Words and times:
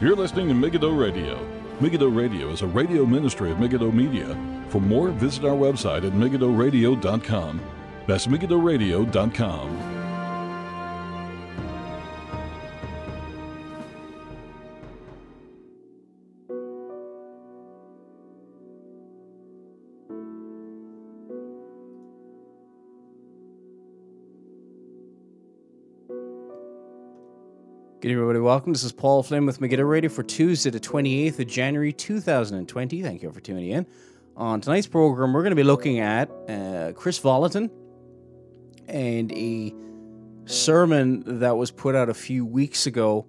You're 0.00 0.14
listening 0.14 0.46
to 0.46 0.54
Megiddo 0.54 0.92
Radio. 0.92 1.44
Megiddo 1.80 2.06
Radio 2.06 2.50
is 2.50 2.62
a 2.62 2.68
radio 2.68 3.04
ministry 3.04 3.50
of 3.50 3.58
Megiddo 3.58 3.90
Media. 3.90 4.28
For 4.68 4.80
more, 4.80 5.08
visit 5.10 5.44
our 5.44 5.56
website 5.56 6.06
at 6.06 6.12
megiddoradio.com. 6.12 7.60
That's 8.06 8.28
megiddoradio.com. 8.28 9.97
Welcome. 28.48 28.72
This 28.72 28.82
is 28.82 28.92
Paul 28.92 29.22
Flynn 29.22 29.44
with 29.44 29.60
Megiddo 29.60 29.82
Radio 29.82 30.08
for 30.08 30.22
Tuesday, 30.22 30.70
the 30.70 30.80
28th 30.80 31.38
of 31.38 31.48
January, 31.48 31.92
2020. 31.92 33.02
Thank 33.02 33.22
you 33.22 33.30
for 33.30 33.40
tuning 33.40 33.68
in. 33.68 33.86
On 34.38 34.58
tonight's 34.62 34.86
program, 34.86 35.34
we're 35.34 35.42
going 35.42 35.50
to 35.50 35.54
be 35.54 35.62
looking 35.62 35.98
at 35.98 36.30
uh, 36.48 36.92
Kris 36.96 37.18
Vallotton 37.18 37.70
and 38.86 39.30
a 39.32 39.74
sermon 40.46 41.40
that 41.40 41.58
was 41.58 41.70
put 41.70 41.94
out 41.94 42.08
a 42.08 42.14
few 42.14 42.46
weeks 42.46 42.86
ago 42.86 43.26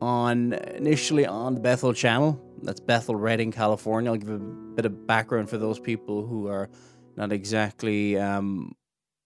on 0.00 0.52
initially 0.52 1.26
on 1.26 1.54
the 1.54 1.60
Bethel 1.60 1.92
channel. 1.92 2.40
That's 2.62 2.78
Bethel, 2.78 3.16
Redding, 3.16 3.50
California. 3.50 4.12
I'll 4.12 4.16
give 4.16 4.30
a 4.30 4.38
bit 4.38 4.86
of 4.86 5.08
background 5.08 5.50
for 5.50 5.58
those 5.58 5.80
people 5.80 6.24
who 6.24 6.46
are 6.46 6.70
not 7.16 7.32
exactly 7.32 8.16
um, 8.16 8.76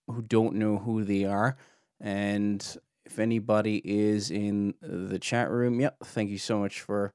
who 0.09 0.23
don't 0.23 0.55
know 0.55 0.79
who 0.79 1.05
they 1.05 1.27
are. 1.27 1.59
And 2.01 2.67
if 3.13 3.19
anybody 3.19 3.83
is 3.85 4.31
in 4.31 4.73
the 4.81 5.19
chat 5.19 5.51
room, 5.51 5.81
yep, 5.81 5.97
thank 6.03 6.31
you 6.31 6.39
so 6.39 6.59
much 6.59 6.81
for 6.81 7.13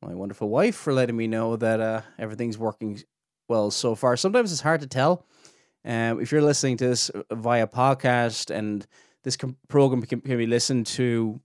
my 0.00 0.14
wonderful 0.14 0.48
wife 0.48 0.76
for 0.76 0.92
letting 0.92 1.16
me 1.16 1.26
know 1.26 1.56
that 1.56 1.80
uh, 1.80 2.02
everything's 2.16 2.56
working 2.56 3.02
well 3.48 3.72
so 3.72 3.96
far. 3.96 4.16
Sometimes 4.16 4.52
it's 4.52 4.60
hard 4.60 4.82
to 4.82 4.86
tell. 4.86 5.26
Um, 5.84 6.20
if 6.20 6.30
you're 6.30 6.42
listening 6.42 6.76
to 6.76 6.86
this 6.86 7.10
via 7.32 7.66
podcast 7.66 8.54
and 8.54 8.86
this 9.24 9.36
com- 9.36 9.56
program 9.66 10.00
can, 10.02 10.20
can, 10.20 10.38
be 10.38 10.46
listened 10.46 10.86
to 10.86 11.40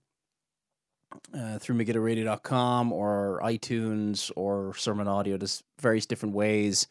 uh, 1.34 1.58
through 1.58 1.76
MegiddoRadio.com 1.76 2.92
or 2.92 3.40
iTunes 3.42 4.30
or 4.36 4.74
Sermon 4.74 5.08
Audio, 5.08 5.36
there's 5.36 5.64
various 5.80 6.06
different 6.06 6.36
ways, 6.36 6.86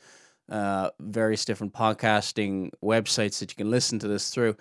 uh, 0.49 0.89
various 0.99 1.45
different 1.45 1.73
podcasting 1.73 2.71
websites 2.83 3.39
that 3.39 3.49
you 3.49 3.55
can 3.55 3.71
listen 3.71 3.97
to 3.99 4.09
this 4.09 4.29
through. 4.29 4.57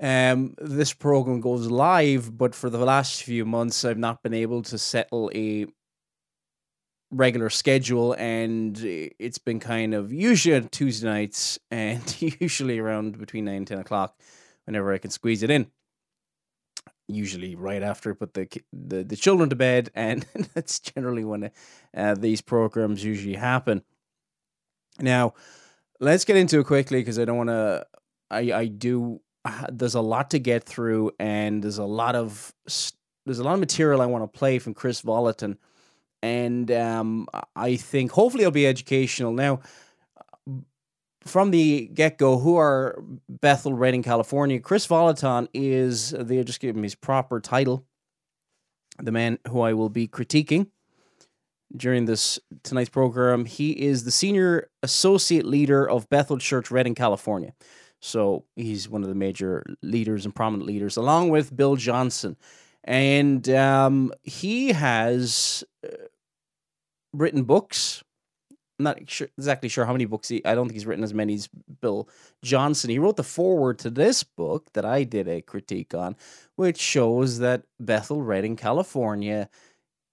Um, 0.00 0.54
this 0.58 0.92
program 0.92 1.40
goes 1.40 1.68
live, 1.68 2.36
but 2.36 2.54
for 2.54 2.70
the 2.70 2.78
last 2.78 3.24
few 3.24 3.44
months, 3.44 3.84
I've 3.84 3.98
not 3.98 4.22
been 4.22 4.34
able 4.34 4.62
to 4.62 4.78
settle 4.78 5.30
a 5.34 5.66
regular 7.10 7.50
schedule, 7.50 8.12
and 8.12 8.78
it's 8.82 9.38
been 9.38 9.58
kind 9.58 9.94
of 9.94 10.12
usually 10.12 10.68
Tuesday 10.68 11.08
nights 11.08 11.58
and 11.70 12.20
usually 12.20 12.78
around 12.78 13.18
between 13.18 13.46
nine 13.46 13.56
and 13.56 13.66
ten 13.66 13.78
o'clock, 13.78 14.16
whenever 14.66 14.92
I 14.92 14.98
can 14.98 15.10
squeeze 15.10 15.42
it 15.42 15.50
in. 15.50 15.66
Usually 17.08 17.56
right 17.56 17.82
after 17.82 18.10
I 18.10 18.14
put 18.14 18.34
the 18.34 18.46
the, 18.72 19.02
the 19.02 19.16
children 19.16 19.50
to 19.50 19.56
bed, 19.56 19.90
and 19.94 20.26
that's 20.54 20.78
generally 20.78 21.24
when 21.24 21.50
uh, 21.96 22.14
these 22.14 22.40
programs 22.40 23.02
usually 23.02 23.34
happen. 23.34 23.82
Now, 25.00 25.34
let's 25.98 26.24
get 26.24 26.36
into 26.36 26.60
it 26.60 26.66
quickly 26.66 27.00
because 27.00 27.18
I 27.18 27.24
don't 27.24 27.36
want 27.36 27.50
to. 27.50 27.86
I 28.30 28.52
I 28.52 28.66
do 28.66 29.22
there's 29.70 29.94
a 29.94 30.00
lot 30.00 30.30
to 30.30 30.38
get 30.38 30.64
through, 30.64 31.12
and 31.18 31.62
there's 31.62 31.78
a 31.78 31.84
lot 31.84 32.14
of 32.14 32.54
there's 33.26 33.38
a 33.38 33.44
lot 33.44 33.54
of 33.54 33.60
material 33.60 34.00
I 34.00 34.06
want 34.06 34.24
to 34.24 34.38
play 34.38 34.58
from 34.58 34.74
Kris 34.74 35.02
Vallotton, 35.02 35.56
and 36.22 36.70
um, 36.70 37.28
I 37.54 37.76
think 37.76 38.12
hopefully 38.12 38.44
it'll 38.44 38.52
be 38.52 38.66
educational. 38.66 39.32
Now, 39.32 39.60
from 41.24 41.50
the 41.50 41.90
get 41.92 42.18
go, 42.18 42.38
who 42.38 42.56
are 42.56 43.02
Bethel, 43.28 43.74
Redding, 43.74 44.02
California? 44.02 44.60
Kris 44.60 44.86
Vallotton 44.86 45.48
is 45.52 46.10
they 46.10 46.42
just 46.42 46.60
give 46.60 46.76
him 46.76 46.82
his 46.82 46.94
proper 46.94 47.40
title, 47.40 47.84
the 48.98 49.12
man 49.12 49.38
who 49.48 49.60
I 49.60 49.74
will 49.74 49.90
be 49.90 50.08
critiquing 50.08 50.68
during 51.76 52.06
this 52.06 52.38
tonight's 52.62 52.88
program. 52.88 53.44
He 53.44 53.72
is 53.72 54.04
the 54.04 54.10
senior 54.10 54.70
associate 54.82 55.44
leader 55.44 55.88
of 55.88 56.08
Bethel 56.08 56.38
Church, 56.38 56.70
Redding, 56.70 56.94
California. 56.94 57.52
So 58.00 58.44
he's 58.56 58.88
one 58.88 59.02
of 59.02 59.08
the 59.08 59.14
major 59.14 59.64
leaders 59.82 60.24
and 60.24 60.34
prominent 60.34 60.66
leaders, 60.66 60.96
along 60.96 61.30
with 61.30 61.56
Bill 61.56 61.76
Johnson. 61.76 62.36
And 62.84 63.48
um, 63.50 64.12
he 64.22 64.72
has 64.72 65.64
uh, 65.84 65.88
written 67.12 67.42
books. 67.42 68.02
I'm 68.78 68.84
not 68.84 69.10
sure, 69.10 69.28
exactly 69.36 69.68
sure 69.68 69.84
how 69.84 69.92
many 69.92 70.04
books 70.04 70.28
he, 70.28 70.44
I 70.44 70.54
don't 70.54 70.66
think 70.66 70.74
he's 70.74 70.86
written 70.86 71.02
as 71.02 71.12
many 71.12 71.34
as 71.34 71.48
Bill 71.80 72.08
Johnson. 72.42 72.90
He 72.90 73.00
wrote 73.00 73.16
the 73.16 73.24
foreword 73.24 73.80
to 73.80 73.90
this 73.90 74.22
book 74.22 74.72
that 74.74 74.84
I 74.84 75.02
did 75.02 75.26
a 75.26 75.42
critique 75.42 75.94
on, 75.94 76.14
which 76.54 76.78
shows 76.78 77.40
that 77.40 77.64
Bethel, 77.80 78.22
Redding, 78.22 78.54
California 78.54 79.48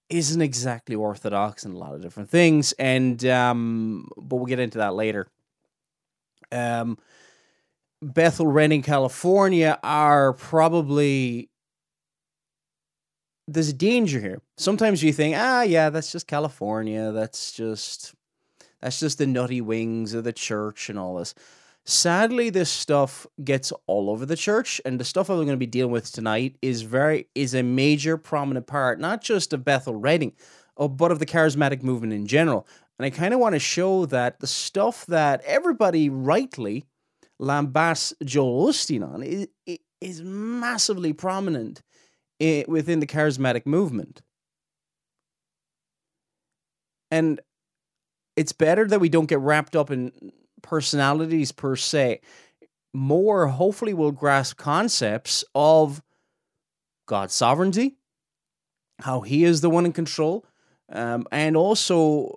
isn't 0.09 0.41
exactly 0.41 0.95
orthodox 0.95 1.63
in 1.63 1.73
a 1.73 1.77
lot 1.77 1.93
of 1.93 2.01
different 2.01 2.29
things. 2.29 2.73
And, 2.73 3.23
um, 3.25 4.09
but 4.17 4.37
we'll 4.37 4.45
get 4.47 4.59
into 4.59 4.79
that 4.79 4.95
later. 4.95 5.27
Um, 6.51 6.97
Bethel, 8.05 8.45
Redding, 8.45 8.83
California 8.83 9.79
are 9.81 10.33
probably 10.33 11.49
there's 13.47 13.69
a 13.69 13.73
danger 13.73 14.19
here. 14.19 14.41
Sometimes 14.57 15.03
you 15.03 15.11
think, 15.11 15.35
ah, 15.37 15.61
yeah, 15.63 15.89
that's 15.89 16.11
just 16.11 16.27
California. 16.27 17.11
That's 17.11 17.51
just 17.51 18.13
that's 18.81 18.99
just 18.99 19.17
the 19.17 19.25
nutty 19.25 19.61
wings 19.61 20.13
of 20.13 20.23
the 20.23 20.33
church 20.33 20.89
and 20.89 20.99
all 20.99 21.15
this. 21.15 21.33
Sadly, 21.83 22.49
this 22.49 22.69
stuff 22.69 23.27
gets 23.43 23.71
all 23.87 24.09
over 24.09 24.25
the 24.25 24.35
church, 24.35 24.81
and 24.85 24.99
the 24.99 25.03
stuff 25.03 25.29
I'm 25.29 25.37
going 25.37 25.49
to 25.49 25.57
be 25.57 25.65
dealing 25.65 25.91
with 25.91 26.11
tonight 26.11 26.57
is 26.61 26.83
very 26.83 27.27
is 27.33 27.55
a 27.55 27.63
major 27.63 28.17
prominent 28.17 28.67
part, 28.67 28.99
not 28.99 29.21
just 29.21 29.51
of 29.53 29.65
Bethel 29.65 29.95
Redding, 29.95 30.33
oh, 30.77 30.87
but 30.87 31.11
of 31.11 31.17
the 31.17 31.25
charismatic 31.25 31.81
movement 31.81 32.13
in 32.13 32.27
general. 32.27 32.67
And 32.99 33.05
I 33.05 33.09
kind 33.09 33.33
of 33.33 33.39
want 33.39 33.53
to 33.53 33.59
show 33.59 34.05
that 34.07 34.39
the 34.39 34.47
stuff 34.47 35.05
that 35.07 35.41
everybody 35.45 36.09
rightly 36.09 36.85
lambasts 37.41 38.13
Joel 38.23 38.67
Osteen 38.67 39.07
on 39.07 39.23
is, 39.23 39.47
is 40.01 40.21
massively 40.21 41.13
prominent 41.13 41.81
within 42.39 42.99
the 42.99 43.07
charismatic 43.07 43.65
movement. 43.65 44.21
And 47.11 47.39
it's 48.35 48.51
better 48.51 48.87
that 48.87 48.99
we 48.99 49.09
don't 49.09 49.27
get 49.27 49.39
wrapped 49.39 49.75
up 49.75 49.91
in 49.91 50.11
personalities 50.61 51.51
per 51.51 51.75
se. 51.75 52.21
More, 52.93 53.47
hopefully, 53.47 53.93
we'll 53.93 54.11
grasp 54.11 54.57
concepts 54.57 55.43
of 55.53 56.01
God's 57.07 57.33
sovereignty, 57.33 57.97
how 58.99 59.21
He 59.21 59.43
is 59.43 59.61
the 59.61 59.69
one 59.69 59.85
in 59.85 59.93
control, 59.93 60.45
um, 60.91 61.25
and 61.31 61.55
also 61.55 62.35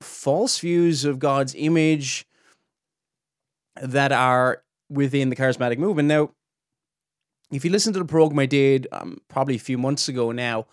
false 0.00 0.58
views 0.58 1.04
of 1.04 1.18
God's 1.18 1.54
image 1.56 2.27
that 3.82 4.12
are 4.12 4.62
within 4.88 5.30
the 5.30 5.36
charismatic 5.36 5.78
movement. 5.78 6.08
Now, 6.08 6.30
if 7.50 7.64
you 7.64 7.70
listen 7.70 7.92
to 7.94 7.98
the 7.98 8.04
program 8.04 8.38
I 8.38 8.46
did 8.46 8.86
um, 8.92 9.18
probably 9.28 9.56
a 9.56 9.60
few 9.60 9.78
months 9.78 10.08
ago 10.08 10.32
now 10.32 10.66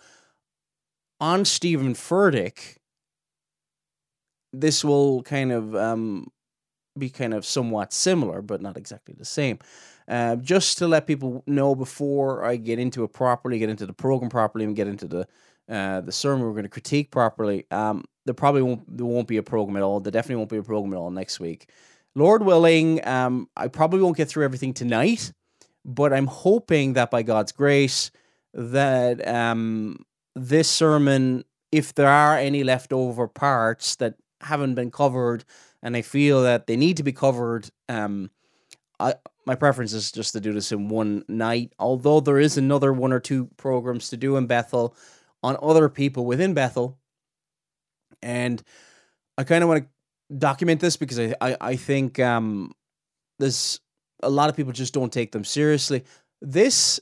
on 1.20 1.44
Steven 1.44 1.94
Furtick, 1.94 2.76
this 4.52 4.84
will 4.84 5.22
kind 5.22 5.52
of 5.52 5.74
um, 5.74 6.28
be 6.98 7.10
kind 7.10 7.34
of 7.34 7.44
somewhat 7.44 7.92
similar, 7.92 8.42
but 8.42 8.60
not 8.60 8.76
exactly 8.76 9.14
the 9.16 9.24
same. 9.24 9.58
Uh, 10.08 10.36
just 10.36 10.78
to 10.78 10.86
let 10.86 11.06
people 11.06 11.42
know 11.46 11.74
before 11.74 12.44
I 12.44 12.56
get 12.56 12.78
into 12.78 13.02
it 13.04 13.12
properly, 13.12 13.58
get 13.58 13.70
into 13.70 13.86
the 13.86 13.92
program 13.92 14.30
properly, 14.30 14.64
and 14.64 14.76
get 14.76 14.86
into 14.86 15.06
the 15.06 15.26
uh, 15.68 16.00
the 16.00 16.12
sermon 16.12 16.46
we're 16.46 16.52
going 16.52 16.62
to 16.62 16.68
critique 16.68 17.10
properly. 17.10 17.66
Um, 17.72 18.04
there 18.24 18.34
probably 18.34 18.62
won't 18.62 18.96
there 18.96 19.06
won't 19.06 19.26
be 19.26 19.36
a 19.38 19.42
program 19.42 19.76
at 19.76 19.82
all. 19.82 19.98
There 20.00 20.12
definitely 20.12 20.36
won't 20.36 20.50
be 20.50 20.58
a 20.58 20.62
program 20.62 20.92
at 20.92 20.98
all 20.98 21.10
next 21.10 21.40
week. 21.40 21.70
Lord 22.16 22.42
willing, 22.42 23.06
um, 23.06 23.46
I 23.56 23.68
probably 23.68 24.00
won't 24.00 24.16
get 24.16 24.28
through 24.28 24.46
everything 24.46 24.72
tonight, 24.72 25.32
but 25.84 26.14
I'm 26.14 26.26
hoping 26.26 26.94
that 26.94 27.10
by 27.10 27.22
God's 27.22 27.52
grace, 27.52 28.10
that 28.54 29.26
um, 29.28 30.02
this 30.34 30.68
sermon, 30.68 31.44
if 31.70 31.94
there 31.94 32.08
are 32.08 32.38
any 32.38 32.64
leftover 32.64 33.28
parts 33.28 33.96
that 33.96 34.14
haven't 34.40 34.76
been 34.76 34.90
covered, 34.90 35.44
and 35.82 35.94
I 35.94 36.00
feel 36.00 36.42
that 36.42 36.66
they 36.66 36.76
need 36.76 36.96
to 36.96 37.02
be 37.02 37.12
covered, 37.12 37.68
um, 37.90 38.30
I, 38.98 39.16
my 39.44 39.54
preference 39.54 39.92
is 39.92 40.10
just 40.10 40.32
to 40.32 40.40
do 40.40 40.54
this 40.54 40.72
in 40.72 40.88
one 40.88 41.22
night. 41.28 41.74
Although 41.78 42.20
there 42.20 42.38
is 42.38 42.56
another 42.56 42.94
one 42.94 43.12
or 43.12 43.20
two 43.20 43.50
programs 43.58 44.08
to 44.08 44.16
do 44.16 44.38
in 44.38 44.46
Bethel 44.46 44.96
on 45.42 45.58
other 45.60 45.90
people 45.90 46.24
within 46.24 46.54
Bethel, 46.54 46.96
and 48.22 48.62
I 49.36 49.44
kind 49.44 49.62
of 49.62 49.68
want 49.68 49.84
to 49.84 49.90
document 50.36 50.80
this 50.80 50.96
because 50.96 51.18
I 51.18 51.34
I, 51.40 51.56
I 51.60 51.76
think 51.76 52.18
um, 52.18 52.72
there's 53.38 53.80
a 54.22 54.30
lot 54.30 54.48
of 54.48 54.56
people 54.56 54.72
just 54.72 54.94
don't 54.94 55.12
take 55.12 55.32
them 55.32 55.44
seriously. 55.44 56.04
This 56.40 57.00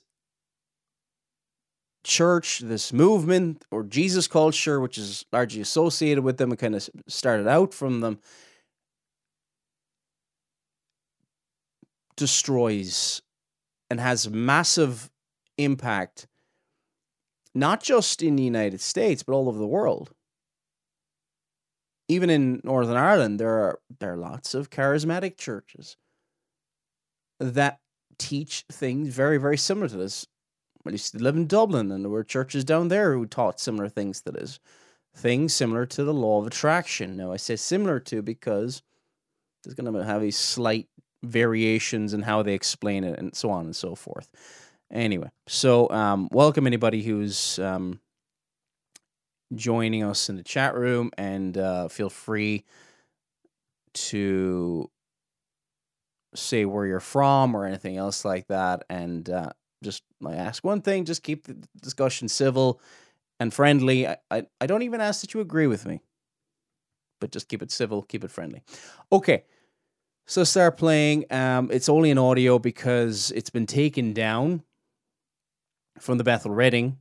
church, 2.05 2.61
this 2.61 2.93
movement, 2.93 3.65
or 3.71 3.83
Jesus 3.83 4.29
culture, 4.29 4.79
which 4.81 4.99
is 4.99 5.25
largely 5.33 5.61
associated 5.61 6.23
with 6.23 6.37
them 6.37 6.51
and 6.51 6.59
kind 6.59 6.75
of 6.75 6.89
started 7.09 7.49
out 7.49 7.73
from 7.73 8.01
them, 8.01 8.21
destroys 12.17 13.23
and 13.91 14.01
has 14.01 14.29
massive 14.29 15.11
impact, 15.59 16.27
not 17.55 17.83
just 17.83 18.23
in 18.23 18.37
the 18.37 18.43
United 18.43 18.81
States, 18.81 19.23
but 19.23 19.33
all 19.33 19.49
over 19.49 19.59
the 19.59 19.67
world. 19.67 20.13
Even 22.09 22.29
in 22.31 22.61
Northern 22.65 22.97
Ireland, 22.97 23.41
there 23.41 23.51
are 23.51 23.81
there 23.99 24.13
are 24.13 24.17
lots 24.17 24.55
of 24.55 24.71
charismatic 24.71 25.37
churches 25.37 25.97
that 27.41 27.81
teach 28.19 28.65
things 28.71 29.09
very, 29.09 29.39
very 29.39 29.57
similar 29.57 29.89
to 29.89 29.97
this. 29.97 30.27
I 30.87 30.91
used 30.91 31.13
to 31.13 31.23
live 31.23 31.37
in 31.37 31.47
Dublin, 31.47 31.91
and 31.91 32.05
there 32.05 32.11
were 32.11 32.25
churches 32.25 32.65
down 32.65 32.89
there 32.89 33.15
who 33.15 33.27
taught 33.27 33.59
similar 33.59 33.89
things 33.89 34.21
to 34.23 34.33
this. 34.33 34.61
Things 35.17 35.55
similar 35.55 35.87
to 35.87 36.05
the 36.05 36.13
law 36.13 36.41
of 36.41 36.47
attraction. 36.47 37.17
Now, 37.17 37.33
I 37.33 37.37
say 37.39 37.57
similar 37.57 38.01
to 38.01 38.21
because 38.21 38.83
there's 39.63 39.75
going 39.75 39.93
to 39.93 40.05
have 40.05 40.21
these 40.21 40.37
slight 40.37 40.89
variations 41.23 42.13
in 42.13 42.23
how 42.23 42.43
they 42.43 42.53
explain 42.53 43.05
it, 43.05 43.19
and 43.19 43.35
so 43.35 43.51
on 43.51 43.65
and 43.65 43.77
so 43.77 43.95
forth. 43.95 44.29
Anyway, 44.93 45.31
so 45.47 45.89
um, 45.91 46.29
welcome 46.31 46.67
anybody 46.67 47.03
who's 47.03 47.59
um, 47.59 47.99
joining 49.55 50.03
us 50.03 50.29
in 50.29 50.37
the 50.37 50.43
chat 50.43 50.75
room, 50.75 51.11
and 51.19 51.57
uh, 51.59 51.89
feel 51.89 52.11
free 52.11 52.65
to 53.95 54.91
say 56.35 56.65
where 56.65 56.87
you're 56.87 57.01
from 57.01 57.55
or 57.55 57.65
anything 57.67 57.97
else 57.97 58.25
like 58.25 58.49
that. 58.49 58.85
And 58.91 59.29
uh, 59.31 59.51
just 59.83 60.03
I 60.25 60.35
ask 60.35 60.65
one 60.65 60.83
thing: 60.83 61.05
just 61.05 61.23
keep 61.23 61.47
the 61.47 61.57
discussion 61.81 62.29
civil 62.29 62.81
and 63.41 63.53
friendly. 63.53 64.07
I, 64.07 64.17
I, 64.31 64.47
I 64.61 64.67
don't 64.67 64.83
even 64.83 65.01
ask 65.01 65.21
that 65.21 65.35
you 65.35 65.41
agree 65.41 65.67
with 65.67 65.87
me, 65.87 66.01
but 67.21 67.31
just 67.31 67.49
keep 67.49 67.63
it 67.63 67.71
civil, 67.71 68.03
keep 68.03 68.25
it 68.25 68.31
friendly. 68.31 68.63
Okay. 69.11 69.45
So 70.27 70.43
start 70.43 70.79
playing. 70.79 71.27
Um, 71.31 71.71
it's 71.71 71.89
only 71.89 72.11
an 72.11 72.17
audio 72.19 72.59
because 72.59 73.31
it's 73.33 73.51
been 73.51 73.67
taken 73.67 74.15
down 74.15 74.63
from 75.99 76.19
the 76.19 76.25
Bethel 76.25 76.51
Redding 76.51 76.99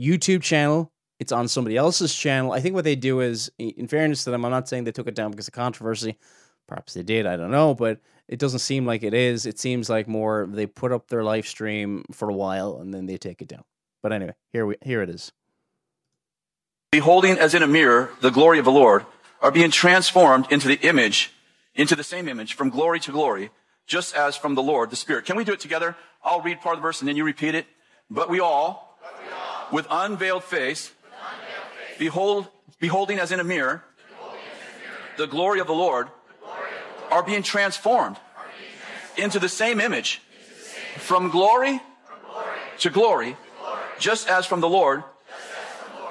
YouTube 0.00 0.42
channel. 0.42 0.91
It's 1.22 1.30
on 1.30 1.46
somebody 1.46 1.76
else's 1.76 2.12
channel. 2.12 2.50
I 2.50 2.58
think 2.58 2.74
what 2.74 2.82
they 2.82 2.96
do 2.96 3.20
is, 3.20 3.48
in 3.56 3.86
fairness 3.86 4.24
to 4.24 4.32
them, 4.32 4.44
I'm 4.44 4.50
not 4.50 4.68
saying 4.68 4.82
they 4.82 4.90
took 4.90 5.06
it 5.06 5.14
down 5.14 5.30
because 5.30 5.46
of 5.46 5.54
controversy. 5.54 6.18
Perhaps 6.66 6.94
they 6.94 7.04
did. 7.04 7.26
I 7.26 7.36
don't 7.36 7.52
know, 7.52 7.74
but 7.74 8.00
it 8.26 8.40
doesn't 8.40 8.58
seem 8.58 8.86
like 8.86 9.04
it 9.04 9.14
is. 9.14 9.46
It 9.46 9.60
seems 9.60 9.88
like 9.88 10.08
more 10.08 10.48
they 10.50 10.66
put 10.66 10.90
up 10.90 11.06
their 11.06 11.22
live 11.22 11.46
stream 11.46 12.04
for 12.10 12.28
a 12.28 12.34
while 12.34 12.78
and 12.78 12.92
then 12.92 13.06
they 13.06 13.18
take 13.18 13.40
it 13.40 13.46
down. 13.46 13.62
But 14.02 14.12
anyway, 14.12 14.34
here 14.52 14.66
we 14.66 14.74
here 14.82 15.00
it 15.00 15.10
is. 15.10 15.30
Beholding 16.90 17.38
as 17.38 17.54
in 17.54 17.62
a 17.62 17.68
mirror 17.68 18.10
the 18.20 18.30
glory 18.30 18.58
of 18.58 18.64
the 18.64 18.72
Lord, 18.72 19.06
are 19.40 19.52
being 19.52 19.70
transformed 19.70 20.50
into 20.50 20.66
the 20.66 20.80
image, 20.80 21.30
into 21.76 21.94
the 21.94 22.02
same 22.02 22.26
image, 22.26 22.54
from 22.54 22.68
glory 22.68 22.98
to 22.98 23.12
glory, 23.12 23.50
just 23.86 24.16
as 24.16 24.36
from 24.36 24.56
the 24.56 24.62
Lord, 24.62 24.90
the 24.90 24.96
Spirit. 24.96 25.24
Can 25.24 25.36
we 25.36 25.44
do 25.44 25.52
it 25.52 25.60
together? 25.60 25.96
I'll 26.24 26.40
read 26.40 26.60
part 26.60 26.74
of 26.74 26.80
the 26.80 26.82
verse 26.82 27.00
and 27.00 27.08
then 27.08 27.16
you 27.16 27.22
repeat 27.22 27.54
it. 27.54 27.66
But 28.10 28.28
we 28.28 28.40
all, 28.40 28.98
but 29.00 29.14
we 29.20 29.32
all 29.32 29.68
with 29.70 29.86
unveiled 29.88 30.42
face, 30.44 30.90
with 30.90 30.90
unveiled 30.90 30.90
face 30.90 30.92
behold, 31.98 32.48
beholding 32.78 33.18
as 33.18 33.32
in 33.32 33.40
a 33.40 33.44
mirror, 33.44 33.84
the 35.16 35.26
glory 35.26 35.60
of 35.60 35.66
the 35.66 35.74
Lord, 35.74 36.08
are 37.10 37.22
being 37.22 37.42
transformed 37.42 38.16
into 39.16 39.38
the 39.38 39.48
same 39.48 39.80
image 39.80 40.22
from 40.96 41.30
glory 41.30 41.80
to 42.78 42.90
glory, 42.90 43.36
just 43.98 44.28
as 44.28 44.46
from 44.46 44.60
the 44.60 44.68
Lord, 44.68 45.04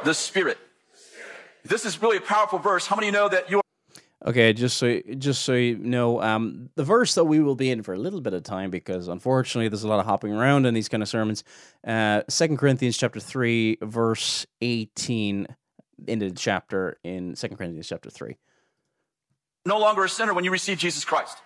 the 0.04 0.13
Spirit. 0.13 0.57
This 1.63 1.86
is 1.86 2.01
really 2.01 2.18
a 2.18 2.22
powerful 2.22 2.60
verse. 2.60 2.88
How 2.88 2.95
many 2.95 3.12
know 3.12 3.28
that 3.30 3.50
you 3.50 3.57
are? 3.57 3.62
Okay, 4.24 4.54
just 4.54 4.78
so 4.78 5.01
just 5.18 5.42
so 5.42 5.54
you 5.54 5.78
know, 5.78 6.22
um, 6.22 6.69
the 6.75 6.83
verse 6.83 7.16
that 7.16 7.25
we 7.25 7.39
will 7.39 7.56
be 7.56 7.72
in 7.72 7.81
for 7.81 7.95
a 7.95 7.98
little 7.98 8.22
bit 8.22 8.33
of 8.33 8.44
time 8.44 8.69
because 8.69 9.07
unfortunately 9.07 9.68
there's 9.68 9.83
a 9.83 9.88
lot 9.88 10.00
of 10.00 10.06
hopping 10.06 10.31
around 10.31 10.68
in 10.68 10.75
these 10.75 10.88
kind 10.88 11.01
of 11.01 11.10
sermons. 11.10 11.44
Uh, 11.86 12.22
Second 12.30 12.57
Corinthians 12.57 12.98
chapter 12.98 13.19
three, 13.19 13.80
verse 13.81 14.45
eighteen, 14.62 15.48
the 16.06 16.31
chapter 16.31 16.98
in 17.03 17.36
Second 17.36 17.57
Corinthians 17.57 17.88
chapter 17.88 18.09
three 18.09 18.38
no 19.65 19.80
longer 19.80 20.03
a 20.03 20.09
sinner 20.09 20.33
when 20.33 20.44
you 20.44 20.51
receive 20.51 20.77
Jesus 20.77 21.06
Christ. 21.06 21.38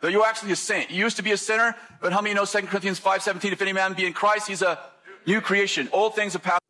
Though 0.00 0.08
you're 0.08 0.26
actually 0.26 0.52
a 0.52 0.56
saint. 0.56 0.90
You 0.90 0.98
used 0.98 1.16
to 1.18 1.22
be 1.22 1.32
a 1.32 1.36
sinner, 1.36 1.76
but 2.00 2.12
how 2.12 2.20
many 2.20 2.34
know 2.34 2.44
2 2.44 2.62
Corinthians 2.62 2.98
5.17, 2.98 3.52
if 3.52 3.62
any 3.62 3.72
man 3.72 3.92
be 3.92 4.04
in 4.04 4.12
Christ, 4.12 4.48
he's 4.48 4.62
a 4.62 4.78
new 5.26 5.40
creation. 5.40 5.88
Old 5.92 6.16
things 6.16 6.32
have 6.32 6.42
passed. 6.42 6.60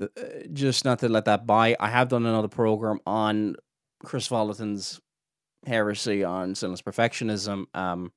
Uh, 0.00 0.06
just 0.52 0.84
not 0.84 1.00
to 1.00 1.08
let 1.08 1.24
that 1.24 1.46
by, 1.46 1.74
I 1.80 1.88
have 1.88 2.08
done 2.08 2.26
another 2.26 2.48
program 2.48 3.00
on 3.06 3.56
Kris 4.04 4.28
Vallotton's 4.28 5.00
heresy 5.66 6.22
on 6.22 6.54
sinless 6.54 6.82
perfectionism. 6.82 7.64
Um, 7.74 8.12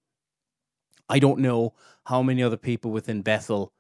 I 1.08 1.18
don't 1.18 1.40
know 1.40 1.74
how 2.06 2.22
many 2.22 2.44
other 2.44 2.58
people 2.58 2.92
within 2.92 3.24
Bethel 3.24 3.74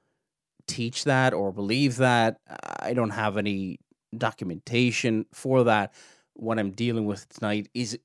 teach 0.65 1.03
that 1.03 1.33
or 1.33 1.51
believe 1.51 1.97
that. 1.97 2.38
I 2.80 2.94
don't 2.94 3.12
have 3.12 3.38
any 3.38 3.80
documentation 4.17 5.25
for 5.33 5.63
that. 5.65 5.94
What 6.33 6.59
I'm 6.59 6.71
dealing 6.71 7.06
with 7.06 7.27
tonight 7.29 7.69
is 7.73 8.00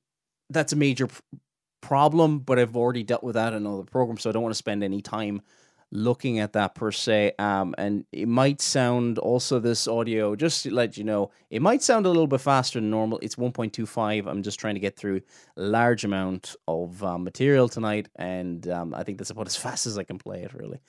that's 0.49 0.73
a 0.73 0.75
major 0.75 1.07
problem, 1.81 2.39
but 2.39 2.59
I've 2.59 2.75
already 2.75 3.03
dealt 3.03 3.23
with 3.23 3.35
that 3.35 3.53
in 3.53 3.65
another 3.65 3.83
program, 3.83 4.17
so 4.17 4.29
I 4.29 4.33
don't 4.33 4.43
want 4.43 4.53
to 4.53 4.57
spend 4.57 4.83
any 4.83 5.01
time 5.01 5.41
looking 5.91 6.39
at 6.39 6.53
that 6.53 6.75
per 6.75 6.91
se. 6.91 7.33
Um, 7.39 7.75
and 7.77 8.05
it 8.11 8.27
might 8.27 8.61
sound 8.61 9.17
also 9.19 9.59
this 9.59 9.87
audio, 9.87 10.35
just 10.35 10.63
to 10.63 10.73
let 10.73 10.97
you 10.97 11.03
know, 11.03 11.31
it 11.49 11.61
might 11.61 11.83
sound 11.83 12.05
a 12.05 12.09
little 12.09 12.27
bit 12.27 12.41
faster 12.41 12.79
than 12.79 12.89
normal. 12.89 13.19
It's 13.21 13.35
1.25. 13.35 14.27
I'm 14.27 14.43
just 14.43 14.59
trying 14.59 14.75
to 14.75 14.79
get 14.79 14.97
through 14.97 15.21
large 15.55 16.03
amount 16.03 16.55
of 16.67 17.03
uh, 17.03 17.17
material 17.17 17.69
tonight, 17.69 18.09
and 18.15 18.67
um, 18.67 18.93
I 18.93 19.03
think 19.03 19.17
that's 19.17 19.29
about 19.29 19.47
as 19.47 19.55
fast 19.65 19.85
as 19.85 19.97
I 19.97 20.03
can 20.03 20.17
play 20.17 20.43
it, 20.43 20.53
really. 20.53 20.79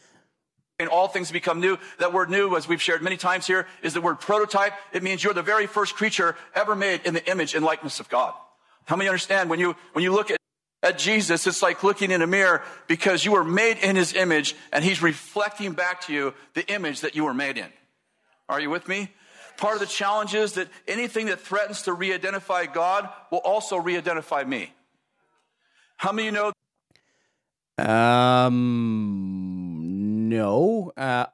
And 0.78 0.88
all 0.90 1.08
things 1.08 1.30
become 1.32 1.60
new. 1.60 1.78
That 1.98 2.12
word 2.12 2.28
new, 2.28 2.54
as 2.56 2.68
we've 2.68 2.82
shared 2.82 3.02
many 3.02 3.16
times 3.16 3.46
here, 3.46 3.66
is 3.82 3.94
the 3.94 4.00
word 4.00 4.20
prototype. 4.20 4.74
It 4.92 5.02
means 5.02 5.24
you're 5.24 5.32
the 5.32 5.42
very 5.42 5.66
first 5.66 5.94
creature 5.94 6.36
ever 6.54 6.76
made 6.76 7.00
in 7.06 7.14
the 7.14 7.30
image 7.30 7.54
and 7.54 7.64
likeness 7.64 7.98
of 7.98 8.08
God. 8.10 8.34
How 8.84 8.96
many 8.96 9.08
understand 9.08 9.48
when 9.48 9.58
you, 9.58 9.74
when 9.92 10.02
you 10.02 10.12
look 10.12 10.30
at, 10.30 10.38
at 10.82 10.98
Jesus, 10.98 11.46
it's 11.46 11.62
like 11.62 11.82
looking 11.82 12.10
in 12.10 12.20
a 12.20 12.26
mirror 12.26 12.62
because 12.88 13.24
you 13.24 13.32
were 13.32 13.44
made 13.44 13.78
in 13.78 13.96
his 13.96 14.12
image 14.14 14.54
and 14.70 14.84
he's 14.84 15.02
reflecting 15.02 15.72
back 15.72 16.02
to 16.02 16.12
you 16.12 16.34
the 16.54 16.66
image 16.72 17.00
that 17.00 17.16
you 17.16 17.24
were 17.24 17.34
made 17.34 17.56
in. 17.56 17.66
Are 18.48 18.60
you 18.60 18.70
with 18.70 18.86
me? 18.86 19.08
Part 19.56 19.74
of 19.74 19.80
the 19.80 19.86
challenge 19.86 20.34
is 20.34 20.52
that 20.52 20.68
anything 20.86 21.26
that 21.26 21.40
threatens 21.40 21.82
to 21.82 21.94
re 21.94 22.12
identify 22.12 22.66
God 22.66 23.08
will 23.30 23.38
also 23.38 23.76
re 23.76 23.96
identify 23.96 24.44
me. 24.44 24.72
How 25.96 26.12
many 26.12 26.26
you 26.26 26.32
know? 26.32 26.52
Um, 27.78 29.55
no. 30.28 30.92
Uh, 30.96 31.26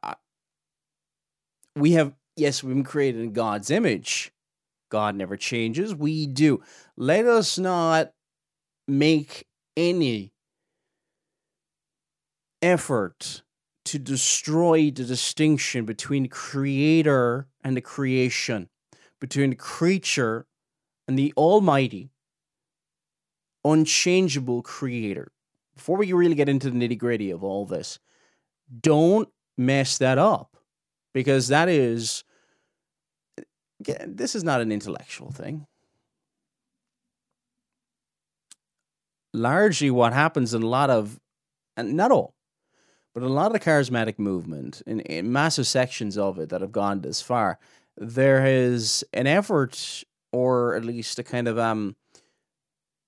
we 1.77 1.93
have, 1.93 2.15
yes, 2.37 2.63
we've 2.63 2.75
been 2.75 2.85
created 2.85 3.23
in 3.23 3.33
God's 3.33 3.71
image. 3.71 4.33
God 4.91 5.17
never 5.17 5.37
changes. 5.37 5.95
We 5.95 6.27
do. 6.27 6.63
Let 6.97 7.27
us 7.27 7.59
not 7.59 8.13
make 8.87 9.47
any 9.77 10.33
effort 12.61 13.43
to 13.87 13.99
destroy 13.99 14.91
the 14.91 15.05
distinction 15.05 15.85
between 15.85 16.29
creator 16.29 17.49
and 17.65 17.77
the 17.77 17.81
creation, 17.81 18.69
between 19.21 19.51
the 19.51 19.57
creature 19.57 20.47
and 21.09 21.19
the 21.19 21.33
almighty, 21.37 22.11
unchangeable 23.65 24.63
creator. 24.63 25.33
Before 25.75 25.97
we 25.97 26.13
really 26.13 26.35
get 26.35 26.49
into 26.49 26.71
the 26.71 26.77
nitty 26.79 26.99
gritty 26.99 27.31
of 27.31 27.43
all 27.43 27.67
this, 27.67 27.99
don't 28.81 29.29
mess 29.59 29.99
that 29.99 30.19
up 30.19 30.57
because 31.13 31.49
that 31.49 31.69
is 31.69 32.25
this 34.07 34.35
is 34.35 34.45
not 34.45 34.61
an 34.61 34.71
intellectual 34.71 35.31
thing. 35.31 35.67
Largely, 39.35 39.91
what 39.91 40.13
happens 40.13 40.55
in 40.55 40.63
a 40.63 40.69
lot 40.69 40.91
of, 40.91 41.19
and 41.77 41.95
not 41.95 42.13
all, 42.13 42.35
but 43.15 43.23
a 43.23 43.29
lot 43.29 43.47
of 43.47 43.53
the 43.55 43.61
charismatic 43.61 44.19
movement, 44.19 44.83
in, 44.87 45.01
in 45.01 45.33
massive 45.33 45.67
sections 45.67 46.17
of 46.17 46.39
it 46.39 46.51
that 46.51 46.61
have 46.61 46.73
gone 46.73 47.01
this 47.01 47.23
far, 47.23 47.59
there 47.97 48.47
is 48.47 49.05
an 49.13 49.27
effort, 49.27 50.05
or 50.33 50.75
at 50.77 50.85
least 50.85 51.19
a 51.19 51.23
kind 51.23 51.49
of 51.49 51.59
um, 51.59 51.97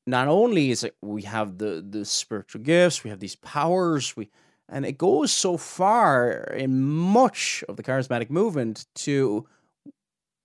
not 0.07 0.29
only 0.29 0.71
is 0.71 0.83
it 0.85 0.97
we 1.03 1.23
have 1.23 1.59
the 1.59 1.85
the 1.89 2.05
spiritual 2.05 2.63
gifts, 2.63 3.05
we 3.05 3.11
have 3.11 3.21
these 3.21 3.37
powers, 3.37 4.17
we 4.17 4.31
and 4.69 4.87
it 4.87 4.99
goes 4.99 5.33
so 5.33 5.57
far 5.57 6.33
in 6.57 6.83
much 6.83 7.63
of 7.69 7.77
the 7.77 7.83
charismatic 7.83 8.31
movement 8.31 8.87
to 8.95 9.47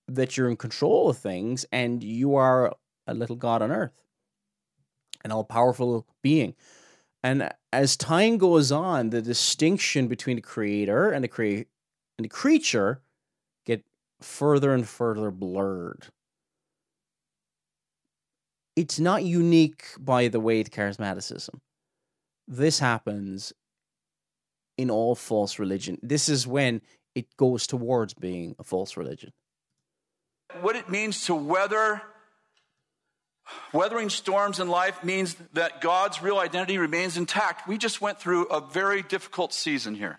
that 0.08 0.36
you're 0.36 0.50
in 0.50 0.56
control 0.56 1.08
of 1.08 1.18
things 1.18 1.64
and 1.72 2.02
you 2.02 2.34
are 2.34 2.74
a 3.06 3.14
little 3.14 3.36
God 3.36 3.62
on 3.62 3.70
earth, 3.70 3.92
an 5.24 5.32
all 5.32 5.44
powerful 5.44 6.06
being. 6.22 6.54
And 7.22 7.50
as 7.72 7.96
time 7.96 8.38
goes 8.38 8.72
on, 8.72 9.10
the 9.10 9.22
distinction 9.22 10.08
between 10.08 10.36
the 10.36 10.42
creator 10.42 11.10
and 11.10 11.22
the 11.22 11.28
crea- 11.28 11.66
and 12.18 12.24
the 12.24 12.28
creature 12.28 13.02
get 13.66 13.84
further 14.20 14.74
and 14.74 14.88
further 14.88 15.30
blurred. 15.30 16.06
It's 18.76 18.98
not 18.98 19.24
unique, 19.24 19.86
by 19.98 20.28
the 20.28 20.40
way, 20.40 20.62
to 20.62 20.70
charismaticism. 20.70 21.60
This 22.48 22.78
happens 22.78 23.52
in 24.80 24.90
all 24.90 25.14
false 25.14 25.58
religion. 25.58 25.98
This 26.02 26.30
is 26.30 26.46
when 26.46 26.80
it 27.14 27.36
goes 27.36 27.66
towards 27.66 28.14
being 28.14 28.56
a 28.58 28.64
false 28.64 28.96
religion. 28.96 29.32
What 30.62 30.74
it 30.74 30.88
means 30.88 31.26
to 31.26 31.34
weather 31.34 32.00
weathering 33.72 34.08
storms 34.08 34.58
in 34.58 34.68
life 34.68 35.02
means 35.04 35.36
that 35.52 35.80
God's 35.80 36.22
real 36.22 36.38
identity 36.38 36.78
remains 36.78 37.16
intact. 37.16 37.68
We 37.68 37.78
just 37.78 38.00
went 38.00 38.18
through 38.18 38.44
a 38.44 38.60
very 38.60 39.02
difficult 39.02 39.52
season 39.52 39.94
here. 39.94 40.18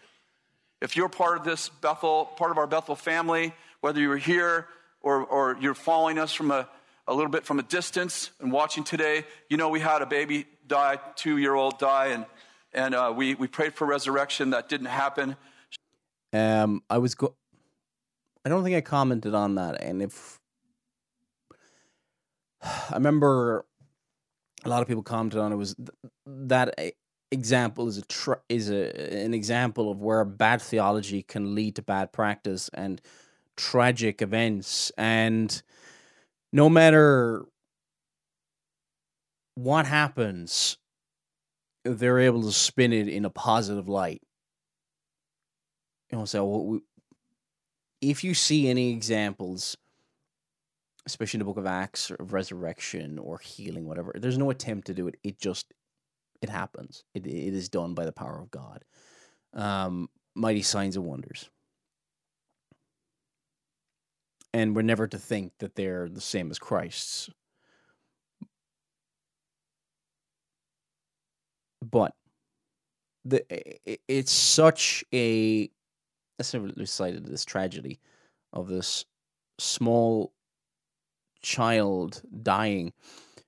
If 0.80 0.96
you're 0.96 1.10
part 1.10 1.38
of 1.38 1.44
this 1.44 1.70
Bethel, 1.70 2.26
part 2.26 2.52
of 2.52 2.58
our 2.58 2.68
Bethel 2.68 2.96
family, 2.96 3.54
whether 3.80 4.00
you're 4.00 4.18
here 4.18 4.68
or, 5.02 5.24
or 5.24 5.58
you're 5.60 5.74
following 5.74 6.20
us 6.20 6.34
from 6.34 6.52
a, 6.52 6.68
a 7.08 7.14
little 7.14 7.32
bit 7.32 7.46
from 7.46 7.58
a 7.58 7.64
distance 7.64 8.32
and 8.40 8.52
watching 8.52 8.84
today, 8.84 9.26
you 9.50 9.58
know 9.58 9.70
we 9.70 9.80
had 9.80 10.02
a 10.02 10.06
baby 10.06 10.46
die, 10.68 11.00
two 11.16 11.38
year 11.38 11.56
old 11.56 11.80
die, 11.80 12.08
and, 12.08 12.26
and 12.74 12.96
uh, 12.96 13.14
we, 13.16 13.36
we 13.36 13.48
prayed 13.48 13.74
for 13.74 13.86
resurrection. 13.86 14.52
That 14.52 14.70
didn't 14.70 14.88
happen. 14.88 15.36
Um, 16.34 16.84
I 16.90 16.98
was 16.98 17.16
go. 17.16 17.36
I 18.46 18.50
don't 18.50 18.64
think 18.64 18.76
I 18.76 18.82
commented 18.82 19.36
on 19.36 19.56
that, 19.56 19.82
and 19.84 20.02
if 20.02 20.40
I 22.64 22.94
remember, 22.94 23.66
a 24.64 24.70
lot 24.70 24.82
of 24.82 24.88
people 24.88 25.04
commented 25.04 25.40
on 25.40 25.52
it 25.52 25.58
was 25.58 25.76
th- 25.76 25.90
that 26.26 26.94
example 27.32 27.88
is 27.88 27.98
a 27.98 28.02
tr- 28.04 28.34
is 28.50 28.70
a 28.70 29.24
an 29.24 29.34
example 29.34 29.92
of 29.92 30.02
where 30.02 30.24
bad 30.26 30.62
theology 30.62 31.22
can 31.24 31.56
lead 31.56 31.76
to 31.76 31.82
bad 31.82 32.12
practice 32.12 32.70
and 32.74 33.02
tragic 33.58 34.22
events, 34.22 34.92
and 34.98 35.62
no 36.54 36.70
matter 36.70 37.46
what 39.56 39.86
happens, 39.86 40.78
they're 41.84 42.20
able 42.20 42.44
to 42.44 42.52
spin 42.52 42.94
it 42.94 43.08
in 43.08 43.26
a 43.26 43.30
positive 43.30 43.90
light 43.90 44.22
you 46.12 46.18
know, 46.18 46.26
so 46.26 46.46
we, 46.46 46.80
if 48.02 48.24
you 48.24 48.34
see 48.34 48.68
any 48.68 48.92
examples, 48.92 49.78
especially 51.06 51.38
in 51.38 51.40
the 51.40 51.46
book 51.46 51.58
of 51.58 51.66
Acts 51.66 52.12
of 52.12 52.34
resurrection 52.34 53.18
or 53.18 53.40
healing, 53.40 53.88
whatever, 53.88 54.14
there's 54.16 54.38
no 54.38 54.50
attempt 54.50 54.88
to 54.88 54.94
do 54.94 55.08
it. 55.08 55.16
It 55.24 55.40
just 55.40 55.74
it 56.42 56.50
happens. 56.50 57.04
It 57.14 57.26
it 57.26 57.54
is 57.54 57.70
done 57.70 57.94
by 57.94 58.06
the 58.06 58.12
power 58.12 58.40
of 58.40 58.52
God. 58.52 58.84
Um, 59.54 60.10
mighty 60.36 60.62
signs 60.62 60.98
and 60.98 61.06
wonders. 61.06 61.50
And 64.54 64.76
we're 64.76 64.82
never 64.82 65.08
to 65.08 65.18
think 65.18 65.54
that 65.60 65.76
they're 65.76 66.10
the 66.10 66.20
same 66.20 66.52
as 66.52 66.60
Christ's. 66.60 67.30
But 71.82 72.14
the 73.26 73.44
it's 74.08 74.32
such 74.32 75.04
a 75.14 75.70
necessarily 76.40 76.86
cited 76.86 77.26
this 77.26 77.46
tragedy 77.46 78.00
of 78.54 78.68
this 78.68 79.06
small 79.60 80.34
child 81.42 82.22
dying. 82.42 82.94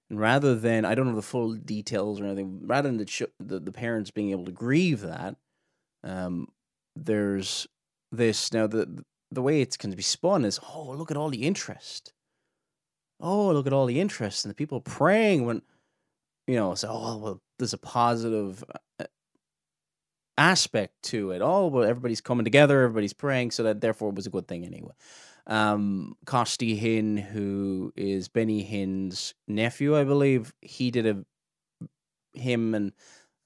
And 0.09 0.19
rather 0.19 0.53
than, 0.55 0.85
I 0.85 0.93
don't 0.93 1.07
know 1.07 1.15
the 1.15 1.21
full 1.21 1.55
details 1.55 2.21
or 2.21 2.25
anything, 2.25 2.61
rather 2.65 2.87
than 2.87 2.97
the, 2.97 3.05
ch- 3.05 3.23
the, 3.39 3.59
the 3.59 3.71
parents 3.71 4.11
being 4.11 4.31
able 4.31 4.45
to 4.45 4.51
grieve 4.51 5.01
that, 5.01 5.35
um, 6.03 6.49
there's 6.95 7.67
this. 8.11 8.53
Now, 8.53 8.67
the, 8.67 9.03
the 9.31 9.41
way 9.41 9.61
it's 9.61 9.77
going 9.77 9.91
to 9.91 9.97
be 9.97 10.03
spun 10.03 10.45
is, 10.45 10.59
oh, 10.71 10.91
look 10.91 11.09
at 11.09 11.17
all 11.17 11.29
the 11.29 11.43
interest. 11.43 12.13
Oh, 13.19 13.51
look 13.51 13.65
at 13.65 13.73
all 13.73 13.87
the 13.87 13.99
interest. 13.99 14.45
And 14.45 14.51
the 14.51 14.55
people 14.55 14.81
praying 14.81 15.45
when, 15.45 15.63
you 16.47 16.55
know, 16.55 16.75
say, 16.75 16.87
oh, 16.89 17.17
well, 17.17 17.41
there's 17.57 17.73
a 17.73 17.77
positive 17.77 18.63
uh, 18.99 19.05
aspect 20.37 21.01
to 21.03 21.31
it. 21.31 21.41
Oh, 21.41 21.67
well, 21.67 21.83
everybody's 21.83 22.21
coming 22.21 22.43
together, 22.43 22.81
everybody's 22.81 23.13
praying, 23.13 23.51
so 23.51 23.63
that 23.63 23.81
therefore 23.81 24.09
it 24.09 24.15
was 24.15 24.27
a 24.27 24.31
good 24.31 24.47
thing 24.47 24.65
anyway. 24.65 24.93
Um, 25.47 26.15
Costi 26.25 26.79
Hinn, 26.79 27.17
who 27.21 27.93
is 27.95 28.27
Benny 28.27 28.63
Hinn's 28.63 29.33
nephew, 29.47 29.97
I 29.97 30.03
believe, 30.03 30.53
he 30.61 30.91
did 30.91 31.05
a 31.05 31.25
him 32.33 32.73
and 32.73 32.93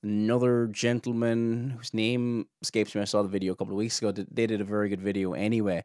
another 0.03 0.67
gentleman 0.67 1.71
whose 1.77 1.93
name 1.93 2.47
escapes 2.61 2.95
me. 2.95 3.01
I 3.01 3.05
saw 3.05 3.21
the 3.21 3.27
video 3.27 3.53
a 3.53 3.55
couple 3.55 3.73
of 3.73 3.77
weeks 3.77 3.99
ago. 3.99 4.11
They 4.11 4.47
did 4.47 4.61
a 4.61 4.65
very 4.65 4.89
good 4.89 5.01
video 5.01 5.33
anyway 5.33 5.83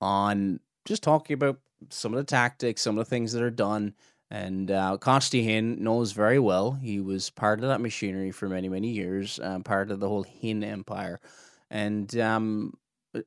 on 0.00 0.60
just 0.84 1.02
talking 1.02 1.34
about 1.34 1.58
some 1.90 2.12
of 2.14 2.18
the 2.18 2.24
tactics, 2.24 2.82
some 2.82 2.98
of 2.98 3.04
the 3.04 3.10
things 3.10 3.32
that 3.32 3.42
are 3.42 3.50
done, 3.50 3.94
and 4.30 4.70
uh, 4.70 4.98
Hinn 4.98 5.78
knows 5.78 6.12
very 6.12 6.38
well. 6.38 6.72
He 6.72 7.00
was 7.00 7.30
part 7.30 7.60
of 7.60 7.68
that 7.68 7.80
machinery 7.80 8.32
for 8.32 8.48
many, 8.48 8.68
many 8.68 8.88
years, 8.88 9.38
um, 9.42 9.62
part 9.62 9.90
of 9.90 10.00
the 10.00 10.08
whole 10.08 10.24
Hinn 10.24 10.64
empire. 10.64 11.20
And 11.70 12.16
um, 12.18 12.74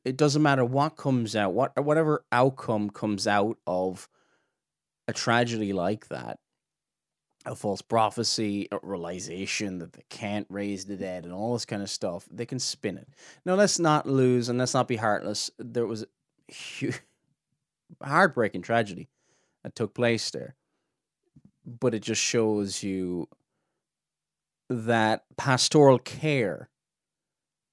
it 0.04 0.18
doesn't 0.18 0.42
matter 0.42 0.66
what 0.66 0.98
comes 0.98 1.36
out, 1.36 1.54
what 1.54 1.84
whatever 1.84 2.26
outcome 2.32 2.90
comes 2.90 3.28
out 3.28 3.58
of 3.66 4.10
a 5.08 5.14
tragedy 5.14 5.72
like 5.72 6.10
that, 6.10 6.40
a 7.46 7.56
false 7.56 7.82
prophecy, 7.82 8.68
a 8.72 8.80
realization 8.84 9.80
that 9.80 9.94
they 9.94 10.04
can't 10.10 10.48
raise 10.50 10.86
the 10.86 10.98
dead, 10.98 11.24
and 11.24 11.34
all 11.34 11.54
this 11.54 11.66
kind 11.66 11.82
of 11.82 11.90
stuff, 11.90 12.28
they 12.30 12.46
can 12.46 12.60
spin 12.60 12.98
it. 12.98 13.08
Now, 13.46 13.56
let's 13.56 13.80
not 13.80 14.06
lose 14.06 14.50
and 14.50 14.60
let's 14.60 14.74
not 14.74 14.88
be 14.88 14.98
heartless. 14.98 15.50
There 15.58 15.88
was 15.88 16.06
a 16.82 16.94
heartbreaking 18.04 18.64
tragedy 18.64 19.08
that 19.64 19.76
took 19.76 19.94
place 19.94 20.30
there 20.32 20.56
but 21.80 21.94
it 21.94 22.02
just 22.02 22.22
shows 22.22 22.84
you 22.84 23.28
that 24.70 25.24
pastoral 25.38 26.00
care 26.00 26.70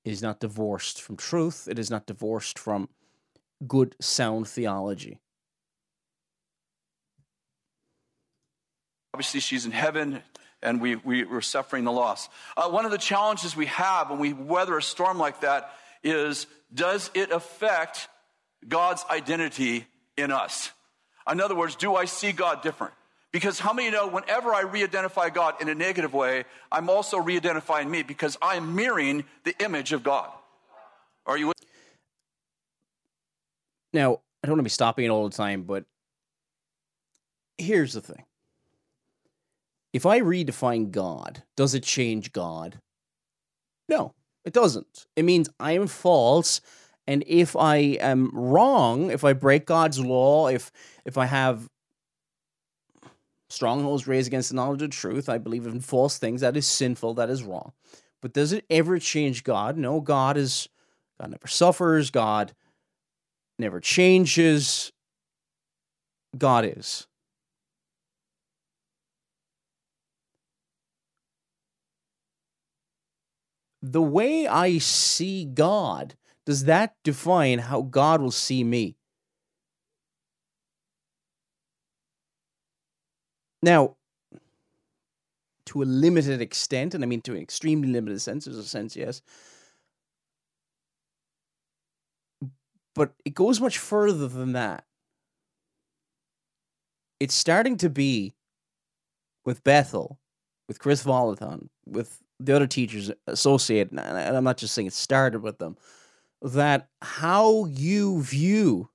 is 0.05 0.23
not 0.23 0.41
divorced 0.41 1.00
from 1.03 1.17
truth, 1.17 1.67
it 1.69 1.79
is 1.79 1.91
not 1.91 2.07
divorced 2.07 2.59
from 2.59 2.88
good, 3.67 3.97
sound 4.00 4.47
theology. 4.47 5.19
Obviously, 9.15 9.41
she's 9.41 9.65
in 9.65 9.73
heaven 9.73 10.23
and 10.62 10.81
we, 10.81 10.97
we, 10.97 11.25
are 11.25 11.41
suffering 11.41 11.85
the 11.85 11.93
loss. 11.93 12.29
Uh, 12.57 12.69
one 12.69 12.85
of 12.85 12.91
the 12.91 12.99
challenges 12.99 13.57
we 13.57 13.67
have 13.67 14.11
when 14.11 14.19
we 14.19 14.33
weather 14.33 14.76
a 14.76 14.83
storm 14.83 15.19
like 15.19 15.41
that 15.41 15.73
is 16.03 16.47
does 16.73 17.11
it 17.15 17.31
affect 17.31 18.09
God's 18.67 19.05
identity 19.11 19.87
in 20.17 20.31
us? 20.31 20.71
In 21.31 21.41
other 21.41 21.55
words, 21.55 21.76
do 21.76 21.95
I 21.95 22.05
see 22.05 22.33
God 22.33 22.62
different? 22.62 22.95
Because 23.37 23.59
how 23.59 23.75
many 23.75 23.90
know 23.90 24.09
whenever 24.09 24.55
I 24.55 24.62
re 24.62 24.83
identify 24.83 25.28
God 25.28 25.61
in 25.61 25.69
a 25.69 25.75
negative 25.75 26.14
way, 26.14 26.45
I'm 26.73 26.88
also 26.88 27.19
re 27.19 27.37
identifying 27.37 27.90
me 27.90 28.02
because 28.02 28.38
I'm 28.40 28.75
mirroring 28.75 29.25
the 29.45 29.55
image 29.62 29.93
of 29.93 30.02
God? 30.02 30.31
Are 31.26 31.37
you 31.37 31.49
with? 31.49 31.57
Now, 33.93 34.21
I 34.43 34.47
don't 34.47 34.52
want 34.52 34.61
to 34.61 34.62
be 34.62 34.71
stopping 34.71 35.05
it 35.05 35.09
all 35.09 35.28
the 35.28 35.37
time, 35.37 35.64
but 35.64 35.85
here's 37.59 37.93
the 37.93 38.00
thing. 38.00 38.25
If 39.93 40.07
I 40.07 40.21
redefine 40.21 40.90
God, 40.90 41.43
does 41.59 41.75
it 41.75 41.83
change 41.83 42.33
God? 42.33 42.81
No, 43.87 44.14
it 44.47 44.55
doesn't. 44.55 45.05
It 45.14 45.26
means 45.26 45.50
I 45.61 45.73
am 45.73 45.88
false. 45.88 46.62
And 47.07 47.23
if 47.26 47.55
I 47.55 47.76
am 47.76 48.31
wrong, 48.33 49.11
if 49.11 49.25
I 49.25 49.35
break 49.35 49.66
God's 49.66 50.00
law, 50.00 50.49
if 50.49 50.73
if 51.05 51.19
I 51.19 51.26
have 51.26 51.69
strongholds 53.49 54.07
raised 54.07 54.26
against 54.26 54.50
the 54.50 54.57
knowledge 54.57 54.83
of 54.83 54.91
truth. 54.91 55.29
I 55.29 55.38
believe 55.38 55.67
in 55.67 55.81
false 55.81 56.19
things. 56.19 56.41
That 56.41 56.57
is 56.57 56.67
sinful. 56.67 57.15
That 57.15 57.31
is 57.31 57.43
wrong. 57.43 57.73
But 58.23 58.33
does 58.33 58.53
it 58.53 58.65
ever 58.71 58.99
change 58.99 59.45
God? 59.45 59.76
No, 59.76 60.00
God 60.00 60.37
is 60.37 60.69
God 61.21 61.31
never 61.31 61.47
suffers. 61.47 62.11
God 62.11 62.55
never 63.59 63.81
changes. 63.81 64.93
God 66.37 66.65
is. 66.65 67.07
The 73.83 74.03
way 74.03 74.49
I 74.49 74.79
see 74.79 75.45
God, 75.45 76.17
does 76.45 76.65
that 76.65 76.97
define 77.05 77.61
how 77.61 77.83
God 77.83 78.21
will 78.21 78.33
see 78.33 78.65
me? 78.65 78.97
Now, 83.66 83.96
to 85.66 85.82
a 85.82 85.85
limited 85.85 86.40
extent, 86.40 86.94
and 86.94 87.02
I 87.02 87.08
mean 87.08 87.20
to 87.23 87.32
an 87.32 87.42
extremely 87.42 87.88
limited 87.88 88.20
sense, 88.20 88.44
there's 88.44 88.56
a 88.56 88.62
sense, 88.62 88.94
yes. 88.94 89.23
But 92.94 93.12
it 93.25 93.35
goes 93.35 93.61
much 93.61 93.78
further 93.78 94.28
than 94.28 94.52
that. 94.52 94.85
It's 97.18 97.35
starting 97.35 97.76
to 97.78 97.90
be 97.90 98.37
with 99.44 99.64
Bethel, 99.64 100.20
with 100.68 100.78
Kris 100.78 101.02
Vallotton, 101.02 101.68
with 101.87 102.23
the 102.38 102.54
other 102.54 102.68
teachers 102.68 103.11
associated, 103.26 103.99
and 103.99 104.37
I'm 104.37 104.44
not 104.44 104.58
just 104.58 104.75
saying 104.75 104.87
it 104.87 104.92
started 104.92 105.42
with 105.42 105.58
them, 105.58 105.76
that 106.40 106.88
how 107.02 107.64
you 107.64 108.23
view 108.23 108.90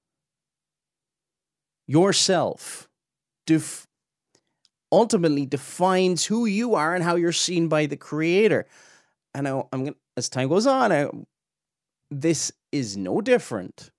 yourself 1.87 2.87
def- 3.45 3.87
ultimately 4.91 5.45
defines 5.45 6.25
who 6.25 6.45
you 6.45 6.75
are 6.75 6.93
and 6.93 7.03
how 7.03 7.15
you're 7.15 7.31
seen 7.31 7.67
by 7.67 7.85
the 7.85 7.97
creator. 7.97 8.65
And 9.33 9.47
I, 9.47 9.63
am 9.71 9.83
going 9.83 9.95
as 10.17 10.29
time 10.29 10.49
goes 10.49 10.67
on, 10.67 10.91
I, 10.91 11.09
this 12.09 12.51
is 12.71 12.97
no 12.97 13.21
different 13.21 13.91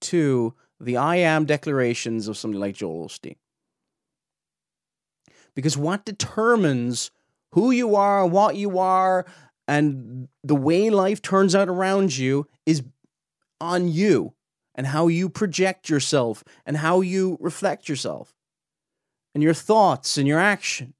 to 0.00 0.54
the 0.78 0.96
I 0.96 1.16
am 1.16 1.44
declarations 1.44 2.28
of 2.28 2.36
somebody 2.36 2.60
like 2.60 2.76
Joel 2.76 3.08
Osteen. 3.08 3.36
Because 5.54 5.76
what 5.76 6.04
determines 6.04 7.10
who 7.52 7.70
you 7.70 7.96
are, 7.96 8.26
what 8.26 8.56
you 8.56 8.78
are, 8.78 9.26
and 9.66 10.28
the 10.44 10.54
way 10.54 10.90
life 10.90 11.20
turns 11.20 11.54
out 11.54 11.68
around 11.68 12.16
you 12.16 12.46
is 12.64 12.82
on 13.60 13.88
you 13.88 14.34
and 14.74 14.86
how 14.86 15.08
you 15.08 15.28
project 15.28 15.88
yourself 15.88 16.44
and 16.64 16.76
how 16.76 17.00
you 17.00 17.36
reflect 17.40 17.88
yourself 17.88 18.34
and 19.34 19.42
your 19.42 19.54
thoughts 19.54 20.18
and 20.18 20.26
your 20.26 20.38
actions. 20.38 20.94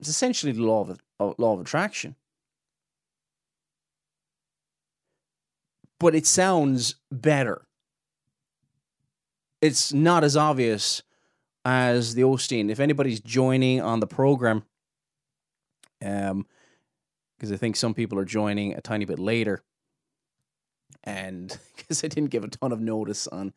It's 0.00 0.08
essentially 0.08 0.52
the 0.52 0.62
law 0.62 0.86
of, 1.18 1.34
law 1.38 1.54
of 1.54 1.60
attraction. 1.60 2.16
But 5.98 6.14
it 6.14 6.26
sounds 6.26 6.96
better. 7.10 7.66
It's 9.62 9.92
not 9.92 10.24
as 10.24 10.36
obvious 10.36 11.02
as 11.64 12.14
the 12.14 12.22
Osteen. 12.22 12.70
If 12.70 12.80
anybody's 12.80 13.20
joining 13.20 13.80
on 13.80 14.00
the 14.00 14.06
program, 14.06 14.64
um, 16.04 16.46
because 17.36 17.50
I 17.50 17.56
think 17.56 17.76
some 17.76 17.94
people 17.94 18.18
are 18.18 18.24
joining 18.24 18.74
a 18.74 18.80
tiny 18.80 19.06
bit 19.06 19.18
later, 19.18 19.62
and 21.02 21.58
because 21.76 22.04
I 22.04 22.08
didn't 22.08 22.30
give 22.30 22.44
a 22.44 22.48
ton 22.48 22.72
of 22.72 22.80
notice 22.80 23.26
on 23.26 23.54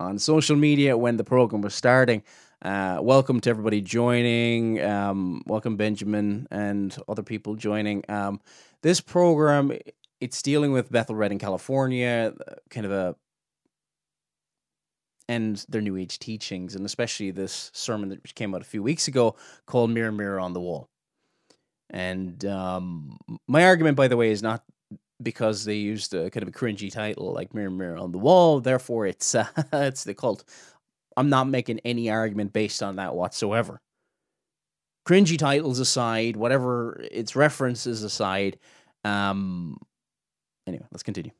on 0.00 0.18
social 0.18 0.56
media 0.56 0.96
when 0.96 1.16
the 1.16 1.24
program 1.24 1.62
was 1.62 1.74
starting. 1.74 2.22
Uh, 2.62 2.98
welcome 3.00 3.40
to 3.40 3.50
everybody 3.50 3.80
joining. 3.80 4.82
Um, 4.82 5.42
welcome 5.46 5.76
Benjamin 5.76 6.46
and 6.50 6.96
other 7.08 7.22
people 7.22 7.56
joining. 7.56 8.04
Um, 8.08 8.40
this 8.82 9.00
program 9.00 9.72
it's 10.20 10.42
dealing 10.42 10.72
with 10.72 10.90
Bethel 10.90 11.14
Redding 11.14 11.38
California, 11.38 12.32
kind 12.70 12.86
of 12.86 12.92
a 12.92 13.16
and 15.28 15.64
their 15.68 15.82
New 15.82 15.96
Age 15.96 16.18
teachings, 16.18 16.74
and 16.74 16.86
especially 16.86 17.30
this 17.30 17.70
sermon 17.74 18.08
that 18.08 18.34
came 18.34 18.54
out 18.54 18.62
a 18.62 18.64
few 18.64 18.82
weeks 18.82 19.08
ago 19.08 19.36
called 19.66 19.90
"Mirror, 19.90 20.12
Mirror 20.12 20.40
on 20.40 20.52
the 20.52 20.60
Wall." 20.60 20.88
And 21.90 22.44
um, 22.44 23.18
my 23.46 23.64
argument, 23.64 23.96
by 23.96 24.08
the 24.08 24.16
way, 24.16 24.30
is 24.30 24.42
not 24.42 24.62
because 25.22 25.64
they 25.64 25.74
used 25.74 26.14
a 26.14 26.30
kind 26.30 26.42
of 26.42 26.48
a 26.48 26.52
cringy 26.52 26.92
title 26.92 27.32
like 27.32 27.54
"Mirror, 27.54 27.70
Mirror 27.70 27.98
on 27.98 28.12
the 28.12 28.18
Wall." 28.18 28.60
Therefore, 28.60 29.06
it's 29.06 29.34
uh, 29.34 29.46
it's 29.72 30.04
the 30.04 30.14
cult. 30.14 30.44
I'm 31.16 31.30
not 31.30 31.48
making 31.48 31.80
any 31.84 32.10
argument 32.10 32.52
based 32.52 32.82
on 32.82 32.96
that 32.96 33.14
whatsoever. 33.14 33.80
Cringy 35.06 35.38
titles 35.38 35.78
aside, 35.80 36.36
whatever 36.36 37.00
its 37.10 37.34
references 37.34 38.02
aside, 38.02 38.58
um, 39.04 39.78
anyway, 40.66 40.84
let's 40.92 41.02
continue. 41.02 41.32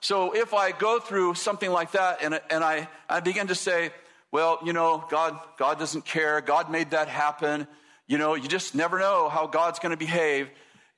So 0.00 0.32
if 0.32 0.54
I 0.54 0.72
go 0.72 0.98
through 0.98 1.34
something 1.34 1.70
like 1.70 1.92
that 1.92 2.22
and, 2.22 2.40
and 2.48 2.64
I, 2.64 2.88
I 3.08 3.20
begin 3.20 3.48
to 3.48 3.54
say, 3.54 3.90
well, 4.32 4.58
you 4.64 4.72
know, 4.72 5.04
God, 5.10 5.38
God 5.58 5.78
doesn't 5.78 6.06
care. 6.06 6.40
God 6.40 6.70
made 6.70 6.92
that 6.92 7.08
happen. 7.08 7.66
You 8.06 8.16
know, 8.16 8.34
you 8.34 8.48
just 8.48 8.74
never 8.74 8.98
know 8.98 9.28
how 9.28 9.46
God's 9.46 9.78
going 9.78 9.90
to 9.90 9.98
behave. 9.98 10.48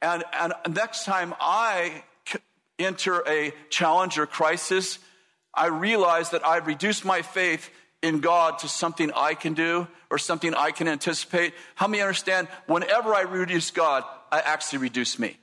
And, 0.02 0.24
and 0.32 0.52
next 0.68 1.04
time 1.04 1.32
I 1.40 2.02
enter 2.78 3.22
a 3.26 3.52
challenge 3.70 4.18
or 4.18 4.26
crisis, 4.26 4.98
I 5.54 5.66
realize 5.66 6.30
that 6.30 6.44
I've 6.44 6.66
reduced 6.66 7.04
my 7.04 7.22
faith 7.22 7.70
in 8.02 8.18
God 8.18 8.58
to 8.58 8.68
something 8.68 9.12
I 9.14 9.34
can 9.34 9.54
do 9.54 9.86
or 10.10 10.18
something 10.18 10.54
I 10.54 10.72
can 10.72 10.88
anticipate. 10.88 11.54
How 11.76 11.86
many 11.86 12.02
understand 12.02 12.48
whenever 12.66 13.14
I 13.14 13.22
reduce 13.22 13.70
God, 13.70 14.02
I 14.32 14.40
actually 14.40 14.80
reduce 14.80 15.20
me? 15.20 15.36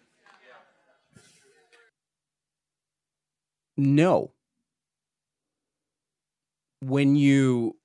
No. 3.78 4.32
When 6.82 7.15
you, 7.15 7.78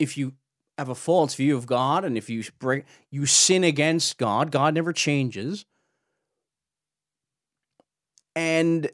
if 0.00 0.18
you 0.18 0.32
have 0.78 0.88
a 0.88 0.96
false 0.96 1.36
view 1.36 1.56
of 1.56 1.66
God 1.66 2.04
and 2.04 2.18
if 2.18 2.28
you 2.28 2.42
break, 2.58 2.84
you 3.10 3.24
sin 3.24 3.62
against 3.62 4.18
God, 4.18 4.50
God 4.50 4.74
never 4.74 4.92
changes. 4.92 5.64
And 8.36 8.88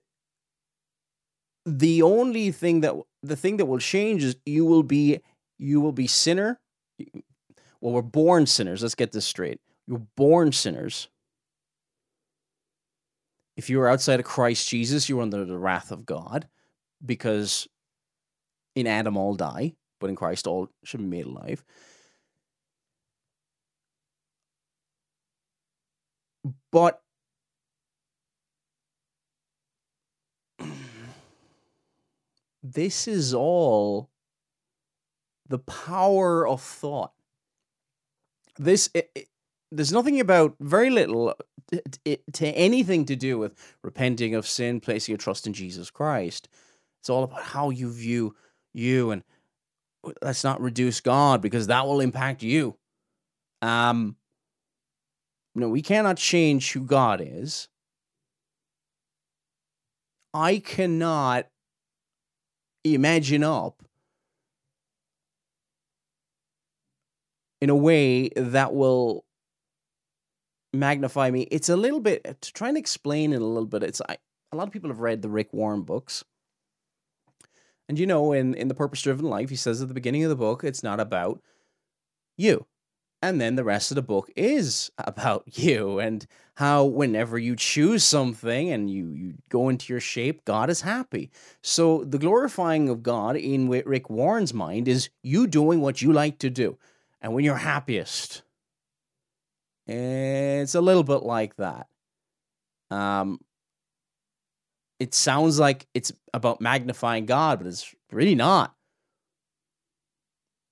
the 1.66 2.02
only 2.02 2.50
thing 2.50 2.80
that 2.80 2.94
the 3.22 3.36
thing 3.36 3.58
that 3.58 3.66
will 3.66 3.78
change 3.78 4.24
is 4.24 4.36
you 4.46 4.64
will 4.64 4.82
be 4.82 5.20
you 5.58 5.80
will 5.80 5.92
be 5.92 6.06
sinner. 6.06 6.58
Well, 7.80 7.92
we're 7.92 8.02
born 8.02 8.46
sinners. 8.46 8.82
Let's 8.82 8.94
get 8.94 9.12
this 9.12 9.26
straight. 9.26 9.60
You're 9.86 10.06
born 10.16 10.52
sinners 10.52 11.08
if 13.56 13.68
you 13.68 13.80
are 13.80 13.88
outside 13.88 14.20
of 14.20 14.26
Christ 14.26 14.68
Jesus, 14.68 15.08
you're 15.08 15.22
under 15.22 15.44
the 15.44 15.58
wrath 15.58 15.90
of 15.90 16.06
God 16.06 16.48
because 17.04 17.68
in 18.74 18.86
Adam 18.86 19.16
all 19.16 19.34
die, 19.34 19.74
but 20.00 20.10
in 20.10 20.16
Christ 20.16 20.46
all 20.46 20.68
should 20.84 21.00
be 21.00 21.06
made 21.06 21.26
alive. 21.26 21.64
But 26.70 27.01
this 32.62 33.08
is 33.08 33.34
all 33.34 34.10
the 35.48 35.58
power 35.58 36.46
of 36.46 36.60
thought. 36.60 37.12
This 38.58 38.90
it, 38.94 39.10
it, 39.14 39.28
there's 39.70 39.92
nothing 39.92 40.20
about 40.20 40.56
very 40.60 40.90
little 40.90 41.34
to 42.32 42.46
anything 42.46 43.06
to 43.06 43.16
do 43.16 43.38
with 43.38 43.54
repenting 43.82 44.34
of 44.34 44.46
sin, 44.46 44.80
placing 44.80 45.12
your 45.12 45.18
trust 45.18 45.46
in 45.46 45.52
Jesus 45.52 45.90
Christ. 45.90 46.48
It's 47.00 47.10
all 47.10 47.24
about 47.24 47.42
how 47.42 47.70
you 47.70 47.90
view 47.90 48.36
you, 48.74 49.10
and 49.10 49.24
let's 50.20 50.44
not 50.44 50.60
reduce 50.60 51.00
God 51.00 51.40
because 51.40 51.66
that 51.66 51.86
will 51.86 52.00
impact 52.00 52.42
you. 52.42 52.76
Um, 53.60 54.16
no, 55.54 55.68
we 55.68 55.82
cannot 55.82 56.16
change 56.16 56.72
who 56.72 56.84
God 56.84 57.20
is. 57.22 57.68
I 60.34 60.58
cannot 60.58 61.46
imagine 62.84 63.44
up 63.44 63.82
in 67.60 67.70
a 67.70 67.76
way 67.76 68.28
that 68.30 68.74
will 68.74 69.24
magnify 70.72 71.30
me. 71.30 71.42
It's 71.42 71.68
a 71.68 71.76
little 71.76 72.00
bit 72.00 72.40
to 72.40 72.52
try 72.52 72.68
and 72.68 72.76
explain 72.76 73.32
it 73.32 73.40
a 73.40 73.46
little 73.46 73.66
bit. 73.66 73.82
It's 73.82 74.02
I, 74.08 74.16
a 74.50 74.56
lot 74.56 74.66
of 74.66 74.72
people 74.72 74.90
have 74.90 75.00
read 75.00 75.22
the 75.22 75.28
Rick 75.28 75.52
Warren 75.52 75.82
books. 75.82 76.24
And 77.88 77.98
you 77.98 78.06
know, 78.06 78.32
in, 78.32 78.54
in 78.54 78.68
the 78.68 78.74
purpose 78.74 79.02
driven 79.02 79.26
life, 79.26 79.50
he 79.50 79.56
says 79.56 79.82
at 79.82 79.88
the 79.88 79.94
beginning 79.94 80.24
of 80.24 80.30
the 80.30 80.36
book, 80.36 80.64
it's 80.64 80.82
not 80.82 81.00
about 81.00 81.40
you. 82.36 82.66
And 83.22 83.40
then 83.40 83.54
the 83.54 83.64
rest 83.64 83.92
of 83.92 83.94
the 83.94 84.02
book 84.02 84.30
is 84.36 84.90
about 84.98 85.44
you 85.56 86.00
and 86.00 86.26
how 86.56 86.84
whenever 86.84 87.38
you 87.38 87.56
choose 87.56 88.04
something 88.04 88.70
and 88.70 88.90
you, 88.90 89.10
you 89.12 89.34
go 89.48 89.68
into 89.68 89.92
your 89.92 90.00
shape, 90.00 90.44
God 90.44 90.68
is 90.68 90.82
happy. 90.82 91.30
So 91.62 92.04
the 92.04 92.18
glorifying 92.18 92.88
of 92.88 93.02
God 93.02 93.36
in 93.36 93.68
Rick 93.68 94.10
Warren's 94.10 94.52
mind 94.52 94.86
is 94.86 95.08
you 95.22 95.46
doing 95.46 95.80
what 95.80 96.02
you 96.02 96.12
like 96.12 96.38
to 96.40 96.50
do. 96.50 96.76
And 97.22 97.32
when 97.32 97.44
you're 97.44 97.56
happiest, 97.56 98.42
it's 99.86 100.74
a 100.74 100.80
little 100.80 101.04
bit 101.04 101.22
like 101.22 101.56
that. 101.56 101.86
Um, 102.90 103.40
it 105.00 105.14
sounds 105.14 105.58
like 105.58 105.86
it's 105.94 106.12
about 106.34 106.60
magnifying 106.60 107.26
God, 107.26 107.58
but 107.58 107.66
it's 107.66 107.94
really 108.10 108.34
not. 108.34 108.74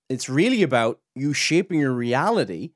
It's 0.09 0.29
really 0.29 0.63
about 0.63 1.01
you 1.21 1.33
shaping 1.33 1.81
your 1.81 1.93
reality 1.93 2.71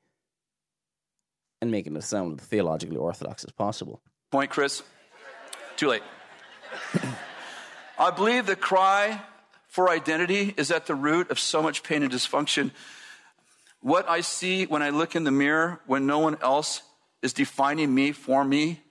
and 1.61 1.71
making 1.71 1.95
it 1.95 2.03
sound 2.03 2.39
as 2.39 2.47
theologically 2.47 2.97
orthodox 2.97 3.43
as 3.43 3.51
possible. 3.51 4.01
Point, 4.31 4.51
Kris. 4.51 4.83
Too 5.77 5.89
late. 5.89 6.03
I 7.97 8.11
believe 8.11 8.45
the 8.45 8.55
cry 8.55 9.21
for 9.67 9.89
identity 9.89 10.53
is 10.57 10.71
at 10.71 10.85
the 10.85 10.95
root 10.95 11.31
of 11.31 11.39
so 11.39 11.61
much 11.61 11.83
pain 11.83 12.03
and 12.03 12.11
dysfunction 12.11 12.71
what 13.85 14.09
I 14.09 14.21
see 14.21 14.65
when 14.65 14.81
I 14.81 14.89
look 14.89 15.15
in 15.15 15.25
the 15.25 15.31
mirror 15.31 15.79
when 15.85 16.07
no 16.07 16.17
one 16.17 16.37
else 16.41 16.81
is 17.21 17.33
defining 17.33 17.93
me 17.93 18.13
for 18.13 18.43
me 18.43 18.81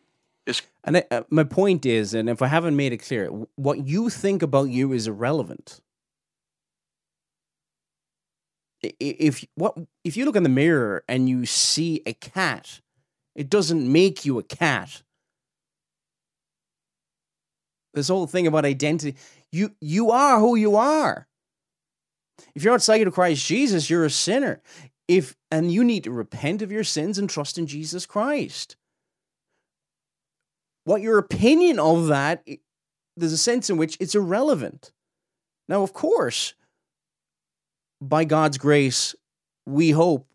is. 0.46 0.62
And 0.84 0.98
I, 0.98 1.04
uh, 1.10 1.22
my 1.30 1.42
point 1.42 1.84
is, 1.84 2.14
and 2.14 2.30
if 2.30 2.40
I 2.42 2.46
haven't 2.46 2.76
made 2.76 2.92
it 2.92 2.98
clear, 2.98 3.26
what 3.56 3.84
you 3.84 4.08
think 4.08 4.42
about 4.42 4.68
you 4.68 4.92
is 4.92 5.08
irrelevant. 5.08 5.80
If 9.00 9.44
what 9.54 9.76
if 10.04 10.16
you 10.16 10.24
look 10.24 10.36
in 10.36 10.42
the 10.42 10.48
mirror 10.48 11.04
and 11.08 11.28
you 11.28 11.46
see 11.46 12.02
a 12.06 12.12
cat, 12.12 12.80
it 13.34 13.50
doesn't 13.50 13.90
make 13.90 14.24
you 14.24 14.38
a 14.38 14.42
cat. 14.42 15.02
This 17.94 18.08
whole 18.08 18.26
thing 18.26 18.46
about 18.46 18.64
identity. 18.64 19.16
You 19.52 19.74
you 19.80 20.10
are 20.10 20.40
who 20.40 20.56
you 20.56 20.76
are. 20.76 21.28
If 22.54 22.64
you're 22.64 22.72
not 22.72 22.76
outside 22.76 23.06
of 23.06 23.14
Christ 23.14 23.46
Jesus, 23.46 23.88
you're 23.88 24.04
a 24.04 24.10
sinner. 24.10 24.60
If 25.06 25.36
and 25.50 25.70
you 25.70 25.84
need 25.84 26.04
to 26.04 26.10
repent 26.10 26.62
of 26.62 26.72
your 26.72 26.84
sins 26.84 27.18
and 27.18 27.30
trust 27.30 27.58
in 27.58 27.66
Jesus 27.66 28.06
Christ. 28.06 28.76
What 30.84 31.02
your 31.02 31.18
opinion 31.18 31.78
of 31.78 32.08
that, 32.08 32.46
there's 33.16 33.32
a 33.32 33.38
sense 33.38 33.70
in 33.70 33.76
which 33.76 33.96
it's 34.00 34.14
irrelevant. 34.14 34.92
Now, 35.68 35.82
of 35.82 35.92
course, 35.94 36.54
by 38.00 38.24
God's 38.24 38.58
grace, 38.58 39.14
we 39.66 39.90
hope 39.90 40.28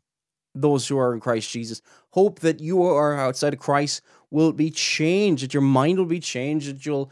those 0.55 0.87
who 0.87 0.97
are 0.97 1.13
in 1.13 1.19
Christ 1.19 1.51
Jesus 1.51 1.81
hope 2.11 2.39
that 2.39 2.59
you 2.59 2.83
are 2.83 3.17
outside 3.17 3.53
of 3.53 3.59
Christ 3.59 4.01
will 4.31 4.51
be 4.51 4.71
changed, 4.71 5.43
that 5.43 5.53
your 5.53 5.61
mind 5.61 5.97
will 5.97 6.05
be 6.05 6.19
changed, 6.19 6.69
that 6.69 6.85
you'll 6.85 7.11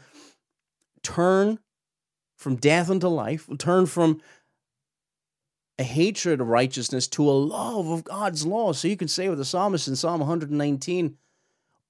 turn 1.02 1.58
from 2.36 2.56
death 2.56 2.90
unto 2.90 3.08
life, 3.08 3.48
will 3.48 3.56
turn 3.56 3.86
from 3.86 4.20
a 5.78 5.84
hatred 5.84 6.40
of 6.40 6.48
righteousness 6.48 7.06
to 7.06 7.28
a 7.28 7.32
love 7.32 7.88
of 7.88 8.04
God's 8.04 8.44
law. 8.44 8.72
So 8.72 8.88
you 8.88 8.96
can 8.96 9.08
say 9.08 9.28
with 9.28 9.38
the 9.38 9.44
psalmist 9.44 9.88
in 9.88 9.96
Psalm 9.96 10.20
119, 10.20 11.16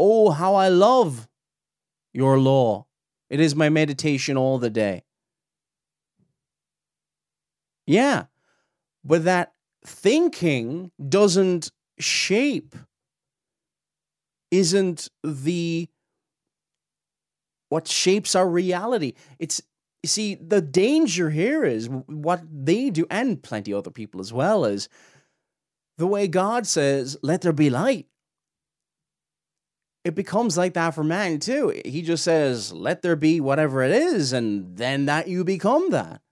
Oh, 0.01 0.31
how 0.31 0.55
I 0.55 0.69
love 0.69 1.29
your 2.13 2.39
law. 2.39 2.87
It 3.31 3.41
is 3.41 3.55
my 3.55 3.69
meditation 3.69 4.37
all 4.37 4.59
the 4.59 4.71
day. 4.71 5.03
Yeah, 7.87 8.25
but 9.05 9.25
that 9.25 9.53
thinking 9.85 10.91
doesn't 11.09 11.71
shape, 11.99 12.75
isn't 14.51 15.09
the 15.23 15.89
what 17.69 17.87
shapes 17.87 18.35
our 18.35 18.49
reality. 18.49 19.13
It's 19.39 19.61
you 20.03 20.09
see, 20.09 20.37
the 20.37 20.61
danger 20.61 21.29
here 21.29 21.65
is 21.65 21.89
what 21.89 22.43
they 22.51 22.89
do, 22.91 23.07
and 23.11 23.43
plenty 23.43 23.75
other 23.75 23.91
people 23.91 24.21
as 24.21 24.33
well, 24.33 24.65
is 24.65 24.89
the 25.99 26.07
way 26.07 26.29
God 26.29 26.67
says, 26.67 27.17
let 27.21 27.43
there 27.43 27.53
be 27.53 27.69
light. 27.69 28.07
It 30.05 30.15
becomes 30.15 30.57
like 30.57 30.75
that 30.75 30.95
for 30.95 31.03
man 31.03 31.41
too. 31.41 31.81
He 31.85 32.03
just 32.03 32.23
says, 32.23 32.73
let 32.73 33.03
there 33.03 33.17
be 33.17 33.41
whatever 33.41 33.83
it 33.83 33.91
is, 33.91 34.33
and 34.33 34.77
then 34.77 35.07
that 35.07 35.27
you 35.27 35.43
become 35.43 35.91
that. 35.91 36.23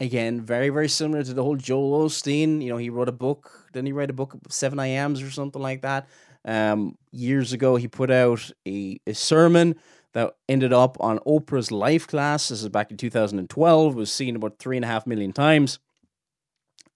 Again, 0.00 0.40
very, 0.40 0.70
very 0.70 0.88
similar 0.88 1.22
to 1.22 1.32
the 1.32 1.42
whole 1.42 1.56
Joel 1.56 2.06
Osteen. 2.06 2.60
You 2.62 2.68
know, 2.68 2.76
he 2.76 2.90
wrote 2.90 3.08
a 3.08 3.12
book. 3.12 3.68
Didn't 3.72 3.86
he 3.86 3.92
write 3.92 4.10
a 4.10 4.14
book, 4.14 4.36
Seven 4.48 4.78
I 4.80 4.88
Ams 4.88 5.22
or 5.22 5.30
something 5.30 5.62
like 5.62 5.82
that? 5.82 6.08
Um, 6.44 6.98
years 7.12 7.52
ago, 7.52 7.76
he 7.76 7.88
put 7.88 8.10
out 8.10 8.50
a, 8.66 9.00
a 9.06 9.14
sermon 9.14 9.76
that 10.12 10.36
ended 10.48 10.72
up 10.72 10.96
on 11.00 11.18
Oprah's 11.20 11.70
Life 11.70 12.06
Class. 12.06 12.48
This 12.48 12.62
is 12.62 12.68
back 12.68 12.90
in 12.90 12.96
2012. 12.96 13.94
Was 13.94 14.12
seen 14.12 14.36
about 14.36 14.58
three 14.58 14.76
and 14.76 14.84
a 14.84 14.88
half 14.88 15.06
million 15.06 15.32
times. 15.32 15.78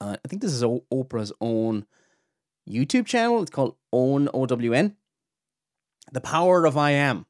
Uh, 0.00 0.16
I 0.24 0.28
think 0.28 0.42
this 0.42 0.52
is 0.52 0.64
o- 0.64 0.84
Oprah's 0.92 1.32
own 1.40 1.86
YouTube 2.68 3.06
channel. 3.06 3.42
It's 3.42 3.50
called 3.50 3.76
Own 3.92 4.28
OWN. 4.34 4.96
The 6.12 6.20
Power 6.20 6.64
of 6.64 6.76
I 6.76 6.92
Am. 6.92 7.26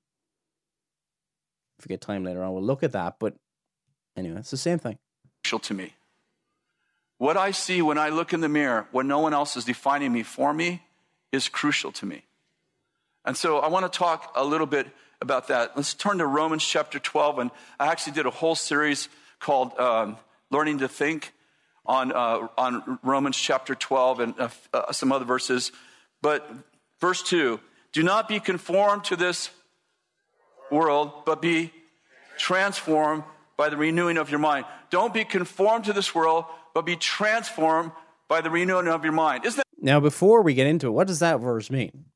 If 1.78 1.86
we 1.86 1.92
get 1.92 2.00
time 2.00 2.24
later 2.24 2.42
on, 2.42 2.52
we'll 2.52 2.62
look 2.62 2.82
at 2.82 2.92
that. 2.92 3.16
But 3.18 3.36
anyway, 4.16 4.40
it's 4.40 4.50
the 4.50 4.56
same 4.56 4.78
thing. 4.78 4.98
To 5.44 5.72
me, 5.72 5.94
what 7.16 7.38
I 7.38 7.52
see 7.52 7.80
when 7.80 7.96
I 7.96 8.10
look 8.10 8.34
in 8.34 8.40
the 8.40 8.50
mirror, 8.50 8.86
when 8.92 9.08
no 9.08 9.20
one 9.20 9.32
else 9.32 9.56
is 9.56 9.64
defining 9.64 10.12
me 10.12 10.22
for 10.22 10.52
me, 10.52 10.82
is 11.32 11.48
crucial 11.48 11.90
to 11.92 12.06
me. 12.06 12.22
And 13.24 13.36
so 13.36 13.58
I 13.58 13.68
want 13.68 13.90
to 13.90 13.98
talk 13.98 14.32
a 14.36 14.44
little 14.44 14.66
bit 14.66 14.86
about 15.20 15.48
that. 15.48 15.76
Let's 15.76 15.94
turn 15.94 16.18
to 16.18 16.26
Romans 16.26 16.64
chapter 16.64 16.98
12. 16.98 17.38
And 17.38 17.50
I 17.80 17.88
actually 17.88 18.12
did 18.12 18.26
a 18.26 18.30
whole 18.30 18.54
series 18.54 19.08
called 19.40 19.78
um, 19.78 20.16
Learning 20.50 20.78
to 20.78 20.88
Think 20.88 21.32
on, 21.86 22.12
uh, 22.12 22.48
on 22.56 22.98
Romans 23.02 23.36
chapter 23.36 23.74
12 23.74 24.20
and 24.20 24.34
uh, 24.38 24.48
uh, 24.72 24.92
some 24.92 25.12
other 25.12 25.24
verses. 25.24 25.72
But 26.22 26.48
verse 27.00 27.22
2 27.22 27.58
do 27.92 28.02
not 28.02 28.28
be 28.28 28.38
conformed 28.38 29.04
to 29.04 29.16
this 29.16 29.50
world, 30.70 31.24
but 31.24 31.40
be 31.40 31.72
transformed 32.36 33.24
by 33.58 33.68
the 33.68 33.76
renewing 33.76 34.16
of 34.16 34.30
your 34.30 34.38
mind. 34.38 34.64
Don't 34.88 35.12
be 35.12 35.24
conformed 35.24 35.84
to 35.84 35.92
this 35.92 36.14
world, 36.14 36.46
but 36.72 36.86
be 36.86 36.96
transformed 36.96 37.92
by 38.28 38.40
the 38.40 38.48
renewing 38.48 38.88
of 38.88 39.04
your 39.04 39.12
mind. 39.12 39.44
Isn't 39.44 39.58
that? 39.58 39.66
Now, 39.80 40.00
before 40.00 40.40
we 40.42 40.54
get 40.54 40.66
into 40.66 40.86
it, 40.86 40.92
what 40.92 41.08
does 41.08 41.18
that 41.18 41.40
verse 41.40 41.70
mean? 41.70 42.06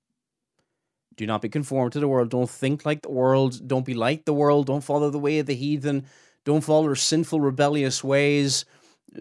Do 1.16 1.26
not 1.26 1.42
be 1.42 1.48
conformed 1.48 1.92
to 1.92 2.00
the 2.00 2.09
world. 2.09 2.31
Don't 2.31 2.48
think 2.48 2.87
like 2.87 3.02
the 3.02 3.11
world. 3.11 3.68
Don't 3.68 3.85
be 3.85 3.94
like 3.94 4.24
the 4.24 4.33
world. 4.33 4.66
Don't 4.66 4.83
follow 4.83 5.11
the 5.11 5.18
way 5.18 5.40
of 5.40 5.46
the 5.46 5.55
heathen. 5.55 6.07
Don't 6.44 6.62
follow 6.62 6.87
their 6.87 6.96
sinful, 6.96 7.40
rebellious 7.40 8.02
ways. 8.02 8.64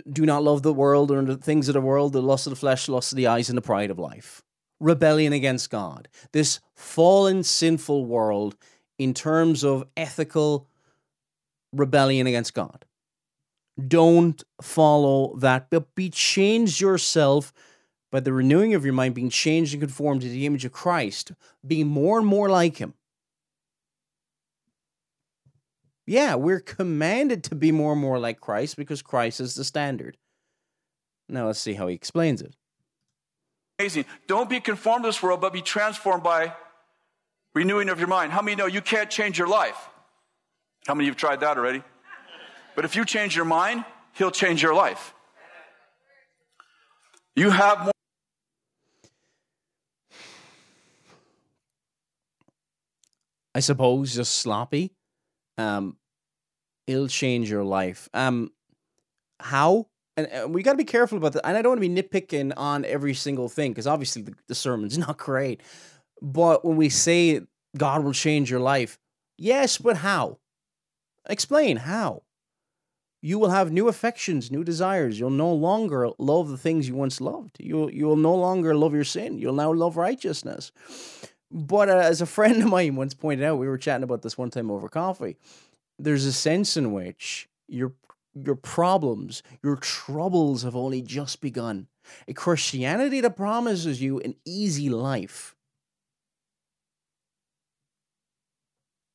Do 0.10 0.26
not 0.26 0.44
love 0.44 0.64
the 0.64 0.74
world 0.74 1.12
or 1.12 1.22
the 1.24 1.36
things 1.36 1.68
of 1.68 1.74
the 1.74 1.82
world, 1.82 2.14
the 2.14 2.22
lust 2.22 2.48
of 2.48 2.52
the 2.52 2.58
flesh, 2.58 2.86
the 2.86 2.94
lust 2.94 3.12
of 3.12 3.18
the 3.18 3.28
eyes, 3.28 3.50
and 3.50 3.58
the 3.58 3.62
pride 3.62 3.92
of 3.92 4.00
life. 4.00 4.42
Rebellion 4.80 5.34
against 5.34 5.70
God. 5.70 6.08
This 6.32 6.60
fallen, 6.76 7.44
sinful 7.44 8.06
world 8.06 8.56
in 8.98 9.14
terms 9.14 9.64
of 9.64 9.84
ethical 9.98 10.68
rebellion 11.74 12.28
against 12.28 12.54
God. 12.54 12.86
Don't 13.88 14.44
follow 14.62 15.36
that, 15.38 15.70
but 15.70 15.96
be 15.96 16.10
changed 16.10 16.82
yourself 16.82 17.54
by 18.12 18.20
the 18.20 18.34
renewing 18.34 18.74
of 18.74 18.84
your 18.84 18.94
mind, 18.94 19.16
being 19.16 19.30
changed 19.30 19.74
and 19.74 19.82
conformed 19.82 20.22
to 20.22 20.30
the 20.30 20.46
image 20.46 20.66
of 20.66 20.72
Christ, 20.72 21.32
being 21.66 21.88
more 21.88 22.20
and 22.20 22.28
more 22.28 22.50
like 22.50 22.78
Him. 22.78 22.94
Yeah, 26.06 26.36
we're 26.36 26.60
commanded 26.60 27.44
to 27.46 27.56
be 27.56 27.72
more 27.72 27.94
and 27.94 28.02
more 28.02 28.20
like 28.20 28.42
Christ 28.42 28.76
because 28.76 29.02
Christ 29.02 29.40
is 29.40 29.56
the 29.56 29.64
standard. 29.64 30.18
Now 31.30 31.48
let's 31.48 31.60
see 31.60 31.74
how 31.74 31.88
he 31.88 31.96
explains 31.96 32.42
it. 32.42 32.56
Amazing. 33.80 34.06
Don't 34.28 34.50
be 34.50 34.60
conformed 34.60 35.06
to 35.06 35.10
this 35.10 35.24
world, 35.24 35.40
but 35.40 35.54
be 35.54 35.62
transformed 35.62 36.24
by 36.24 36.54
renewing 37.56 37.88
of 37.88 38.00
your 38.00 38.10
mind. 38.10 38.34
How 38.34 38.42
many 38.42 38.56
know 38.56 38.66
you 38.66 38.82
can't 38.82 39.10
change 39.10 39.40
your 39.40 39.48
life? 39.48 39.88
How 40.88 40.96
many 40.96 41.06
of 41.06 41.08
you 41.08 41.12
have 41.12 41.18
tried 41.18 41.40
that 41.42 41.58
already? 41.58 41.84
But 42.76 42.86
if 42.86 42.96
you 42.96 43.06
change 43.06 43.36
your 43.36 43.46
mind, 43.46 43.86
he'll 44.14 44.32
change 44.32 44.64
your 44.64 44.74
life. 44.74 45.14
You 47.36 47.50
have 47.50 47.84
more. 47.84 47.92
I 53.54 53.60
suppose, 53.60 54.16
just 54.16 54.36
sloppy, 54.36 54.94
um, 55.58 55.98
it'll 56.88 57.08
change 57.08 57.50
your 57.50 57.64
life. 57.64 58.10
Um, 58.14 58.52
how? 59.40 59.88
And, 60.18 60.28
and 60.28 60.54
we 60.54 60.64
got 60.64 60.72
to 60.72 60.78
be 60.78 60.84
careful 60.84 61.18
about 61.18 61.34
that. 61.34 61.46
And 61.46 61.58
I 61.58 61.62
don't 61.62 61.72
want 61.72 61.82
to 61.82 61.90
be 61.90 62.02
nitpicking 62.02 62.54
on 62.56 62.86
every 62.86 63.14
single 63.14 63.50
thing 63.50 63.72
because 63.72 63.88
obviously 63.88 64.22
the, 64.22 64.34
the 64.48 64.56
sermon's 64.56 64.98
not 64.98 65.18
great. 65.18 65.62
But 66.22 66.64
when 66.64 66.78
we 66.78 66.90
say 66.90 67.42
God 67.78 68.04
will 68.04 68.14
change 68.14 68.50
your 68.50 68.60
life, 68.60 68.98
yes, 69.38 69.78
but 69.78 69.98
how? 69.98 70.38
Explain 71.30 71.78
how. 71.78 72.24
You 73.22 73.38
will 73.38 73.52
have 73.52 73.72
new 73.72 73.88
affections, 73.88 74.50
new 74.50 74.64
desires. 74.64 75.20
You'll 75.20 75.30
no 75.30 75.54
longer 75.54 76.10
love 76.18 76.50
the 76.50 76.58
things 76.58 76.88
you 76.88 76.96
once 76.96 77.22
loved. 77.22 77.58
You'll 77.60 77.92
you 77.92 78.06
will 78.06 78.16
no 78.16 78.34
longer 78.34 78.76
love 78.76 78.96
your 78.96 79.04
sin. 79.04 79.38
You'll 79.38 79.54
now 79.54 79.72
love 79.72 79.96
righteousness. 79.96 80.72
But 81.52 81.90
uh, 81.90 81.98
as 81.98 82.22
a 82.22 82.26
friend 82.26 82.64
of 82.64 82.70
mine 82.70 82.96
once 82.96 83.14
pointed 83.14 83.46
out, 83.46 83.60
we 83.60 83.68
were 83.68 83.78
chatting 83.78 84.04
about 84.04 84.24
this 84.24 84.38
one 84.38 84.50
time 84.50 84.72
over 84.72 84.90
coffee. 84.90 85.38
There's 86.00 86.26
a 86.26 86.34
sense 86.34 86.76
in 86.76 86.94
which 86.94 87.48
your 87.68 87.94
your 88.34 88.56
problems, 88.56 89.44
your 89.62 89.76
troubles 89.76 90.64
have 90.64 90.76
only 90.76 91.02
just 91.02 91.42
begun. 91.42 91.88
A 92.28 92.34
Christianity 92.34 93.22
that 93.22 93.36
promises 93.36 94.02
you 94.02 94.20
an 94.22 94.36
easy 94.46 94.90
life 94.90 95.56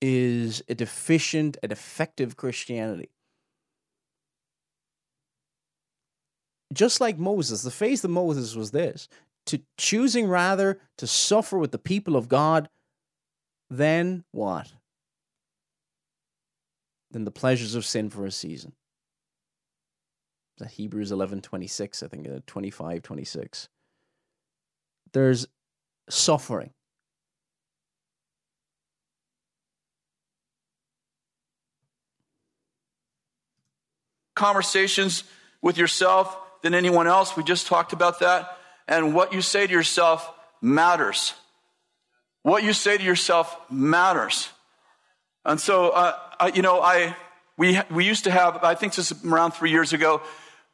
is 0.01 0.63
a 0.69 0.75
deficient 0.75 1.57
and 1.63 1.71
defective 1.71 2.37
Christianity. 2.37 3.11
Just 6.73 7.01
like 7.01 7.19
Moses, 7.19 7.63
the 7.63 7.71
faith 7.71 8.05
of 8.05 8.11
Moses 8.11 8.55
was 8.55 8.73
this 8.73 9.09
to 9.47 9.63
choosing 9.79 10.27
rather 10.27 10.81
to 10.99 11.07
suffer 11.07 11.57
with 11.59 11.71
the 11.71 11.79
people 11.79 12.17
of 12.17 12.29
God 12.29 12.69
than 13.71 14.25
what? 14.33 14.73
Than 17.11 17.25
the 17.25 17.31
pleasures 17.31 17.75
of 17.75 17.85
sin 17.85 18.11
for 18.11 18.27
a 18.27 18.31
season. 18.31 18.73
That 20.59 20.73
Hebrews 20.73 21.13
11 21.13 21.43
26, 21.43 22.03
I 22.03 22.09
think, 22.09 22.29
uh, 22.29 22.41
25 22.47 23.03
26. 23.03 23.69
There's 25.13 25.47
suffering. 26.09 26.71
Conversations 34.37 35.25
with 35.61 35.77
yourself 35.77 36.37
than 36.63 36.75
anyone 36.75 37.09
else. 37.09 37.37
We 37.37 37.43
just 37.43 37.67
talked 37.67 37.93
about 37.93 38.21
that 38.21 38.57
and 38.87 39.15
what 39.15 39.33
you 39.33 39.43
say 39.43 39.67
to 39.67 39.73
yourself 39.73 40.31
matters. 40.63 41.35
What 42.43 42.63
you 42.63 42.73
say 42.73 42.97
to 42.97 43.03
yourself 43.03 43.57
matters. 43.69 44.49
And 45.45 45.61
so 45.61 45.91
uh, 45.91 46.15
I, 46.39 46.49
you 46.49 46.63
know, 46.63 46.81
I 46.81 47.17
we 47.57 47.81
we 47.91 48.05
used 48.05 48.25
to 48.25 48.31
have. 48.31 48.63
I 48.63 48.75
think 48.75 48.95
this 48.95 49.11
is 49.11 49.25
around 49.25 49.53
three 49.53 49.71
years 49.71 49.93
ago. 49.93 50.23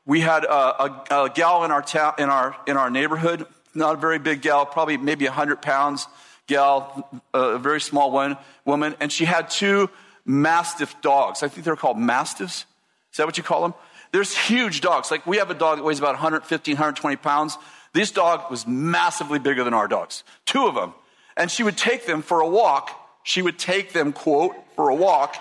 We 0.05 0.21
had 0.21 0.45
a, 0.45 0.83
a, 0.83 1.25
a 1.25 1.31
gal 1.31 1.65
in 1.65 1.71
our 1.71 1.83
town, 1.83 2.15
in 2.19 2.29
our 2.29 2.57
in 2.67 2.77
our 2.77 2.91
neighborhood. 2.91 3.47
Not 3.75 3.95
a 3.95 3.99
very 3.99 4.19
big 4.19 4.43
gal, 4.43 4.67
probably 4.67 4.97
maybe 4.97 5.25
hundred 5.27 5.63
pounds 5.63 6.09
gal, 6.47 7.09
a 7.33 7.59
very 7.59 7.81
small 7.81 8.11
one 8.11 8.37
woman, 8.65 8.97
and 9.01 9.11
she 9.13 9.25
had 9.25 9.49
two 9.49 9.89
mastiff 10.27 11.01
dogs. 11.01 11.43
I 11.43 11.49
think 11.49 11.65
they're 11.65 11.77
called 11.77 11.99
mastiffs. 11.99 12.67
Is 13.13 13.19
that 13.19 13.27
what 13.27 13.37
you 13.37 13.45
call 13.45 13.63
them? 13.63 13.75
There's 14.13 14.37
huge 14.37 14.81
dogs. 14.81 15.11
Like 15.11 15.27
we 15.27 15.39
have 15.39 15.51
a 15.51 15.55
dog 15.55 15.79
that 15.79 15.85
weighs 15.85 15.99
about 15.99 16.15
115, 16.15 16.75
120 16.75 17.17
pounds. 17.17 17.59
This 17.93 18.11
dog 18.11 18.51
was 18.51 18.67
massively 18.67 19.39
bigger 19.39 19.65
than 19.65 19.75
our 19.75 19.89
dogs. 19.89 20.25
Two 20.47 20.67
of 20.67 20.75
them. 20.75 20.95
And 21.37 21.51
she 21.51 21.63
would 21.63 21.77
take 21.77 22.07
them 22.07 22.23
for 22.23 22.41
a 22.41 22.49
walk. 22.49 22.91
She 23.23 23.43
would 23.43 23.59
take 23.59 23.93
them, 23.93 24.13
quote, 24.13 24.55
for 24.77 24.89
a 24.89 24.95
walk 24.95 25.37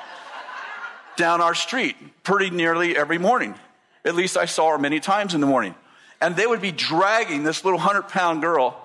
down 1.18 1.42
our 1.42 1.56
street 1.56 1.96
pretty 2.24 2.50
nearly 2.50 2.98
every 2.98 3.18
morning. 3.18 3.56
At 4.04 4.16
least 4.16 4.38
I 4.38 4.46
saw 4.46 4.72
her 4.72 4.78
many 4.78 5.00
times 5.00 5.34
in 5.34 5.42
the 5.42 5.48
morning. 5.48 5.76
And 6.20 6.36
they 6.36 6.48
would 6.48 6.62
be 6.62 6.72
dragging 6.72 7.44
this 7.44 7.64
little 7.64 7.80
100 7.80 8.04
pound 8.04 8.42
girl, 8.42 8.78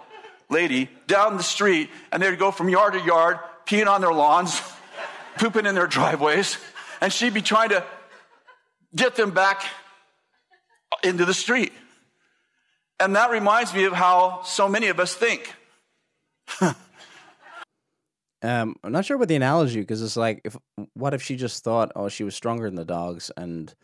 lady, 0.48 0.90
down 1.06 1.36
the 1.36 1.42
street, 1.42 1.90
and 2.10 2.22
they'd 2.22 2.38
go 2.38 2.50
from 2.50 2.68
yard 2.68 2.94
to 2.94 3.00
yard, 3.00 3.38
peeing 3.66 3.86
on 3.86 4.00
their 4.00 4.12
lawns, 4.12 4.60
pooping 5.38 5.66
in 5.66 5.74
their 5.74 5.86
driveways, 5.86 6.58
and 7.00 7.12
she'd 7.12 7.34
be 7.34 7.42
trying 7.42 7.70
to 7.70 7.84
get 8.96 9.14
them 9.14 9.30
back 9.30 9.64
into 11.04 11.24
the 11.24 11.34
street. 11.34 11.72
And 12.98 13.14
that 13.14 13.30
reminds 13.30 13.74
me 13.74 13.84
of 13.84 13.92
how 13.92 14.42
so 14.42 14.68
many 14.68 14.88
of 14.88 14.98
us 14.98 15.14
think. 15.14 15.54
Um, 18.42 18.76
I'm 18.84 18.92
not 18.92 19.04
sure 19.04 19.16
about 19.16 19.28
the 19.28 19.34
analogy 19.34 19.80
because 19.80 20.02
it's 20.02 20.16
like, 20.16 20.42
if 20.44 20.56
what 20.94 21.14
if 21.14 21.22
she 21.22 21.34
just 21.36 21.64
thought, 21.64 21.90
oh, 21.96 22.08
she 22.08 22.22
was 22.22 22.36
stronger 22.36 22.66
than 22.66 22.76
the 22.76 22.84
dogs, 22.84 23.30
and 23.36 23.74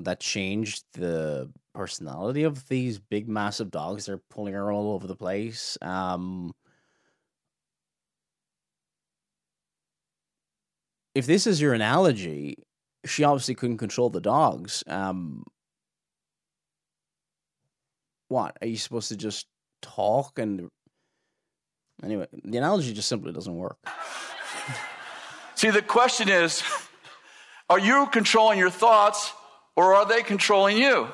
that 0.00 0.18
changed 0.18 0.84
the 0.94 1.50
personality 1.74 2.42
of 2.42 2.66
these 2.68 2.98
big, 2.98 3.28
massive 3.28 3.70
dogs. 3.70 4.06
They're 4.06 4.20
pulling 4.30 4.54
her 4.54 4.72
all 4.72 4.92
over 4.92 5.06
the 5.06 5.14
place. 5.14 5.78
Um, 5.82 6.52
if 11.14 11.26
this 11.26 11.46
is 11.46 11.60
your 11.60 11.74
analogy, 11.74 12.56
she 13.04 13.24
obviously 13.24 13.54
couldn't 13.54 13.78
control 13.78 14.10
the 14.10 14.20
dogs. 14.20 14.84
Um, 14.86 15.44
what 18.28 18.56
are 18.60 18.66
you 18.66 18.76
supposed 18.76 19.08
to 19.08 19.16
just 19.16 19.46
talk 19.82 20.38
and 20.38 20.70
Anyway, 22.02 22.26
the 22.44 22.58
analogy 22.58 22.92
just 22.92 23.08
simply 23.08 23.32
doesn't 23.32 23.54
work. 23.54 23.78
See, 25.54 25.70
the 25.70 25.82
question 25.82 26.28
is 26.28 26.62
are 27.70 27.78
you 27.78 28.06
controlling 28.10 28.58
your 28.58 28.70
thoughts 28.70 29.32
or 29.76 29.94
are 29.94 30.06
they 30.06 30.22
controlling 30.22 30.76
you? 30.76 31.08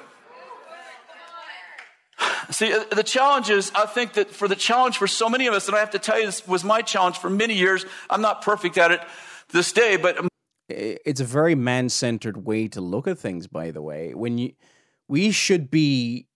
See, 2.50 2.72
uh, 2.72 2.84
the 2.92 3.02
challenge 3.02 3.50
is, 3.50 3.70
I 3.74 3.86
think 3.86 4.14
that 4.14 4.30
for 4.30 4.48
the 4.48 4.56
challenge 4.56 4.98
for 4.98 5.06
so 5.06 5.28
many 5.28 5.46
of 5.46 5.54
us, 5.54 5.68
and 5.68 5.76
I 5.76 5.80
have 5.80 5.90
to 5.90 5.98
tell 5.98 6.18
you, 6.18 6.26
this 6.26 6.46
was 6.46 6.64
my 6.64 6.82
challenge 6.82 7.18
for 7.18 7.30
many 7.30 7.54
years. 7.54 7.84
I'm 8.08 8.22
not 8.22 8.42
perfect 8.42 8.78
at 8.78 8.90
it 8.90 9.00
this 9.50 9.72
day, 9.72 9.96
but 9.96 10.29
it's 10.70 11.20
a 11.20 11.24
very 11.24 11.54
man-centered 11.54 12.46
way 12.46 12.68
to 12.68 12.80
look 12.80 13.06
at 13.06 13.18
things. 13.18 13.46
By 13.46 13.70
the 13.70 13.82
way, 13.82 14.14
when 14.14 14.38
you, 14.38 14.52
we 15.08 15.30
should 15.30 15.70
be 15.70 16.26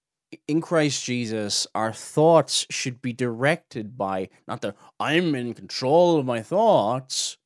in 0.49 0.61
Christ 0.61 1.05
Jesus, 1.05 1.67
our 1.75 1.93
thoughts 1.93 2.67
should 2.71 3.01
be 3.01 3.13
directed 3.13 3.97
by 3.97 4.29
not 4.49 4.63
that 4.63 4.77
I'm 4.99 5.35
in 5.35 5.55
control 5.55 6.19
of 6.19 6.27
my 6.27 6.43
thoughts. 6.43 7.39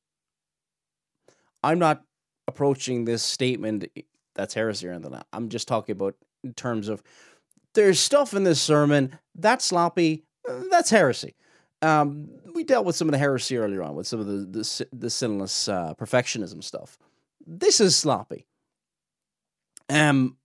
I'm 1.63 1.79
not 1.79 2.03
approaching 2.47 3.05
this 3.05 3.21
statement 3.21 3.85
that's 4.33 4.53
heresy 4.53 4.87
or 4.87 4.91
anything. 4.93 5.21
I'm 5.33 5.49
just 5.49 5.67
talking 5.67 5.93
about 5.93 6.15
in 6.43 6.53
terms 6.53 6.87
of 6.87 7.03
there's 7.75 7.99
stuff 7.99 8.33
in 8.33 8.43
this 8.43 8.61
sermon 8.61 9.19
that's 9.35 9.65
sloppy, 9.65 10.23
uh, 10.49 10.63
that's 10.71 10.89
heresy. 10.89 11.35
Um, 11.81 12.29
we 12.53 12.63
dealt 12.63 12.85
with 12.85 12.95
some 12.95 13.07
of 13.07 13.13
the 13.13 13.17
heresy 13.17 13.57
earlier 13.57 13.83
on 13.83 13.95
with 13.95 14.07
some 14.07 14.19
of 14.19 14.27
the 14.27 14.45
the, 14.45 14.87
the 14.91 15.09
sinless 15.09 15.67
uh, 15.69 15.93
perfectionism 15.95 16.63
stuff. 16.63 16.97
This 17.45 17.79
is 17.79 17.95
sloppy. 17.95 18.45
Um, 19.89 20.37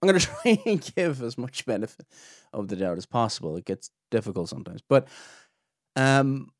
I'm 0.00 0.08
going 0.08 0.20
to 0.20 0.26
try 0.26 0.58
and 0.66 0.94
give 0.96 1.22
as 1.22 1.36
much 1.36 1.66
benefit 1.66 2.06
of 2.52 2.68
the 2.68 2.76
doubt 2.76 2.98
as 2.98 3.06
possible. 3.06 3.56
It 3.56 3.64
gets 3.64 3.90
difficult 4.10 4.48
sometimes, 4.48 4.82
but 4.88 5.06
um, 5.96 6.50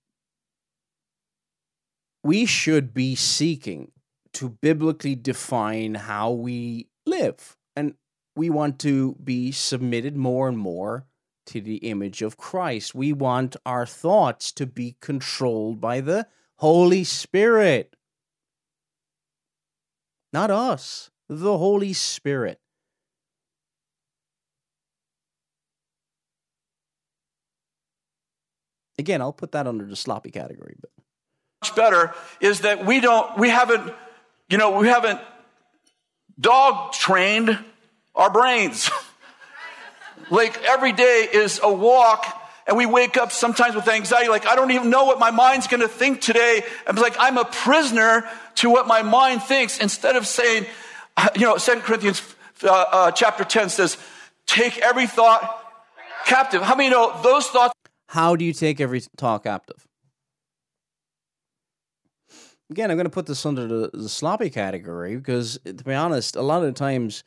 we 2.23 2.47
should 2.47 2.95
be 2.95 3.15
seeking 3.15 3.91
to 4.35 4.49
biblically 4.49 5.15
define 5.15 5.95
how 5.95 6.31
we 6.31 6.89
live, 7.07 7.57
and 7.75 7.95
we 8.37 8.49
want 8.49 8.79
to 8.81 9.17
be 9.23 9.53
submitted 9.53 10.17
more 10.17 10.49
and 10.49 10.57
more 10.59 11.07
to 11.53 11.61
the 11.61 11.77
image 11.77 12.23
of 12.23 12.39
Christ. 12.39 12.95
We 12.95 13.13
want 13.13 13.57
our 13.67 13.85
thoughts 13.85 14.53
to 14.53 14.67
be 14.67 14.97
controlled 15.03 15.83
by 15.83 16.01
the 16.01 16.27
Holy 16.57 17.05
Spirit, 17.05 17.95
not 20.33 20.51
us, 20.51 21.11
the 21.29 21.59
Holy 21.59 21.93
Spirit. 21.93 22.59
Again, 28.99 29.21
I'll 29.21 29.35
put 29.35 29.53
that 29.53 29.67
under 29.67 29.85
the 29.85 29.97
sloppy 29.97 30.31
category, 30.31 30.77
but 30.81 30.91
much 31.63 31.77
better 31.77 32.15
is 32.41 32.61
that 32.61 32.87
we 32.87 33.01
don't 33.01 33.37
we 33.37 33.51
haven't 33.51 33.93
you 34.49 34.57
know 34.57 34.79
we 34.79 34.89
haven't 34.89 35.21
dog 36.41 36.93
trained 36.93 37.59
our 38.15 38.31
brains 38.31 38.91
like 40.31 40.63
every 40.65 40.93
day 40.93 41.29
is 41.33 41.61
a 41.63 41.73
walk 41.73 42.25
and 42.67 42.77
we 42.77 42.87
wake 42.87 43.17
up 43.17 43.33
sometimes 43.33 43.75
with 43.75 43.89
anxiety. 43.89 44.29
Like 44.29 44.47
i 44.47 44.55
don't 44.55 44.71
even 44.71 44.91
know 44.91 45.05
what 45.05 45.19
my 45.19 45.31
mind's 45.31 45.67
going 45.67 45.81
to 45.81 45.89
think 45.89 46.21
today. 46.21 46.65
I'm 46.87 46.97
like 46.97 47.17
i'm 47.19 47.39
a 47.39 47.45
prisoner 47.45 48.29
to 48.57 48.71
what 48.71 48.87
my 48.87 49.03
mind 49.03 49.43
thinks. 49.43 49.79
Instead 49.79 50.17
of 50.17 50.27
saying 50.27 50.67
you 51.35 51.43
know 51.43 51.57
2 51.57 51.81
corinthians 51.81 52.23
uh, 52.65 52.85
uh, 52.93 53.11
chapter 53.11 53.45
10 53.45 53.69
says 53.71 53.97
take 54.47 54.79
every 54.79 55.07
thought 55.07 55.63
captive. 56.25 56.63
How 56.63 56.75
many 56.75 56.91
know 56.91 57.19
those 57.23 57.47
thoughts? 57.49 57.75
How 58.09 58.37
do 58.37 58.45
you 58.45 58.53
take 58.53 58.81
every 58.81 59.01
thought 59.17 59.45
captive? 59.45 59.87
Again, 62.71 62.91
I'm 62.91 62.97
going 62.97 63.05
to 63.05 63.11
put 63.11 63.27
this 63.27 63.45
under 63.45 63.67
the, 63.67 63.91
the 63.93 64.09
sloppy 64.09 64.49
category 64.49 65.17
because, 65.17 65.59
to 65.65 65.85
be 65.85 65.93
honest, 65.93 66.37
a 66.37 66.43
lot 66.43 66.65
of 66.65 66.75
times, 66.75 67.23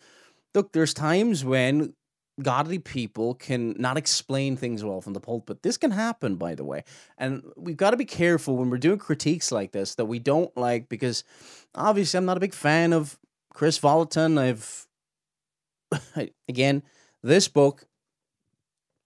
look, 0.55 0.71
there's 0.71 0.93
times 0.93 1.45
when 1.45 1.93
godly 2.41 2.79
people 2.79 3.33
can 3.33 3.75
not 3.77 3.97
explain 3.97 4.57
things 4.57 4.83
well 4.83 5.01
from 5.01 5.13
the 5.13 5.19
pulpit. 5.19 5.63
This 5.63 5.77
can 5.77 5.91
happen, 5.91 6.35
by 6.35 6.55
the 6.55 6.65
way. 6.65 6.83
And 7.17 7.43
we've 7.55 7.77
got 7.77 7.91
to 7.91 7.97
be 7.97 8.05
careful 8.05 8.57
when 8.57 8.69
we're 8.69 8.77
doing 8.77 8.97
critiques 8.97 9.51
like 9.51 9.71
this 9.71 9.95
that 9.95 10.05
we 10.05 10.19
don't 10.19 10.55
like 10.57 10.89
because 10.89 11.23
obviously 11.73 12.17
I'm 12.17 12.25
not 12.25 12.37
a 12.37 12.41
big 12.41 12.53
fan 12.53 12.93
of 12.93 13.17
Kris 13.53 13.79
Vallotton. 13.79 14.37
I've, 14.37 14.87
again, 16.49 16.83
this 17.23 17.47
book, 17.47 17.85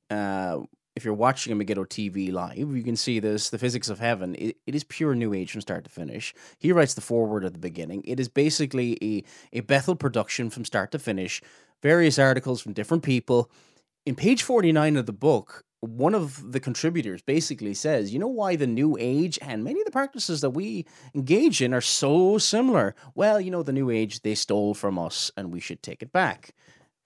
uh, 0.10 0.60
if 0.96 1.06
you're 1.06 1.14
watching 1.14 1.58
Megiddo 1.58 1.86
TV 1.86 2.32
live, 2.32 2.76
you 2.76 2.84
can 2.84 2.98
see 2.98 3.20
this, 3.20 3.50
The 3.50 3.58
Physics 3.58 3.90
of 3.90 4.00
Heaven. 4.00 4.36
It, 4.36 4.58
it 4.68 4.76
is 4.76 4.84
pure 4.84 5.16
New 5.16 5.34
Age 5.34 5.52
from 5.52 5.62
start 5.62 5.86
to 5.86 5.90
finish. 5.90 6.34
He 6.58 6.74
writes 6.74 6.94
the 6.96 7.02
foreword 7.02 7.46
at 7.46 7.54
the 7.54 7.60
beginning. 7.60 8.04
It 8.06 8.20
is 8.20 8.28
basically 8.28 8.98
a, 9.02 9.24
a 9.58 9.62
Bethel 9.62 9.96
production 9.96 10.50
from 10.50 10.66
start 10.66 10.92
to 10.92 11.00
finish, 11.00 11.42
various 11.82 12.20
articles 12.20 12.62
from 12.62 12.74
different 12.74 13.04
people. 13.04 13.50
In 14.06 14.16
page 14.16 14.44
49 14.44 14.98
of 14.98 15.06
the 15.06 15.14
book, 15.14 15.64
one 15.82 16.14
of 16.14 16.52
the 16.52 16.60
contributors 16.60 17.22
basically 17.22 17.74
says, 17.74 18.14
you 18.14 18.20
know 18.20 18.28
why 18.28 18.56
the 18.56 18.68
New 18.68 18.98
Age 19.00 19.40
and 19.42 19.64
many 19.64 19.80
of 19.80 19.86
the 19.86 19.92
practices 19.92 20.42
that 20.42 20.50
we 20.50 20.86
engage 21.16 21.62
in 21.62 21.74
are 21.74 21.82
so 21.82 22.38
similar? 22.38 22.96
Well, 23.16 23.40
you 23.40 23.50
know, 23.50 23.64
the 23.64 23.72
New 23.72 23.90
Age, 23.90 24.22
they 24.22 24.36
stole 24.36 24.74
from 24.74 25.00
us 25.00 25.32
and 25.38 25.54
we 25.54 25.60
should 25.60 25.82
take 25.82 26.02
it 26.02 26.12
back. 26.12 26.54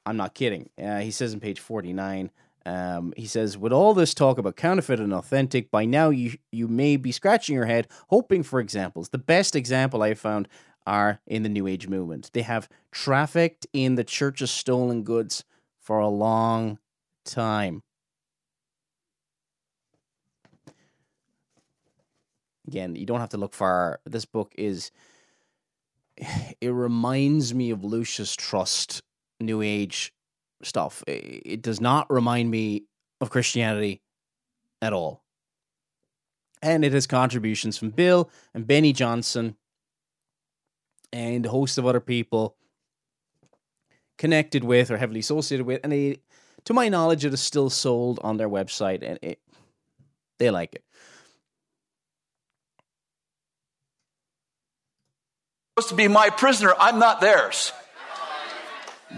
I'm 0.05 0.17
not 0.17 0.33
kidding. 0.33 0.69
Uh, 0.81 0.99
he 0.99 1.11
says 1.11 1.33
in 1.33 1.39
page 1.39 1.59
49, 1.59 2.31
um, 2.65 3.13
he 3.17 3.27
says, 3.27 3.57
with 3.57 3.73
all 3.73 3.93
this 3.93 4.13
talk 4.13 4.37
about 4.37 4.55
counterfeit 4.55 4.99
and 4.99 5.13
authentic, 5.13 5.69
by 5.69 5.85
now 5.85 6.09
you 6.09 6.37
you 6.51 6.67
may 6.67 6.95
be 6.95 7.11
scratching 7.11 7.55
your 7.55 7.65
head, 7.65 7.87
hoping 8.07 8.41
for 8.41 8.59
examples. 8.59 9.09
The 9.09 9.17
best 9.17 9.55
example 9.55 10.01
I 10.01 10.13
found 10.13 10.47
are 10.85 11.19
in 11.27 11.43
the 11.43 11.49
New 11.49 11.67
Age 11.67 11.87
movement. 11.87 12.29
They 12.33 12.41
have 12.41 12.69
trafficked 12.91 13.67
in 13.73 13.95
the 13.95 14.03
church's 14.03 14.51
stolen 14.51 15.03
goods 15.03 15.43
for 15.79 15.99
a 15.99 16.07
long 16.07 16.79
time. 17.25 17.83
Again, 22.67 22.95
you 22.95 23.05
don't 23.05 23.19
have 23.19 23.29
to 23.29 23.37
look 23.37 23.53
far. 23.53 23.99
This 24.05 24.25
book 24.25 24.53
is. 24.57 24.91
It 26.61 26.69
reminds 26.69 27.53
me 27.53 27.71
of 27.71 27.83
Lucis 27.83 28.35
Trust 28.35 29.01
New 29.41 29.61
Age 29.61 30.13
stuff. 30.61 31.03
It 31.07 31.61
does 31.61 31.81
not 31.81 32.09
remind 32.09 32.49
me 32.49 32.83
of 33.19 33.29
Christianity 33.29 34.01
at 34.81 34.93
all. 34.93 35.23
And 36.61 36.85
it 36.85 36.93
has 36.93 37.05
contributions 37.05 37.77
from 37.77 37.89
Bill 37.89 38.29
and 38.53 38.65
Beni 38.65 38.93
Johnson 38.93 39.57
and 41.13 41.45
a 41.45 41.49
host 41.49 41.77
of 41.77 41.85
other 41.85 41.99
people 41.99 42.55
connected 44.17 44.63
with 44.63 44.89
or 44.91 44.97
heavily 44.97 45.19
associated 45.19 45.65
with. 45.65 45.79
And 45.83 45.93
they, 45.93 46.17
to 46.65 46.73
my 46.73 46.89
knowledge, 46.89 47.23
it 47.23 47.33
is 47.33 47.39
still 47.39 47.69
sold 47.69 48.19
on 48.23 48.37
their 48.37 48.49
website 48.49 49.03
and 49.03 49.19
it, 49.21 49.39
they 50.39 50.49
like 50.49 50.73
it. 50.73 50.83
Supposed 55.77 55.89
to 55.89 55.95
be 55.95 56.07
my 56.07 56.29
prisoner, 56.29 56.73
I'm 56.79 56.99
not 56.99 57.21
theirs. 57.21 57.71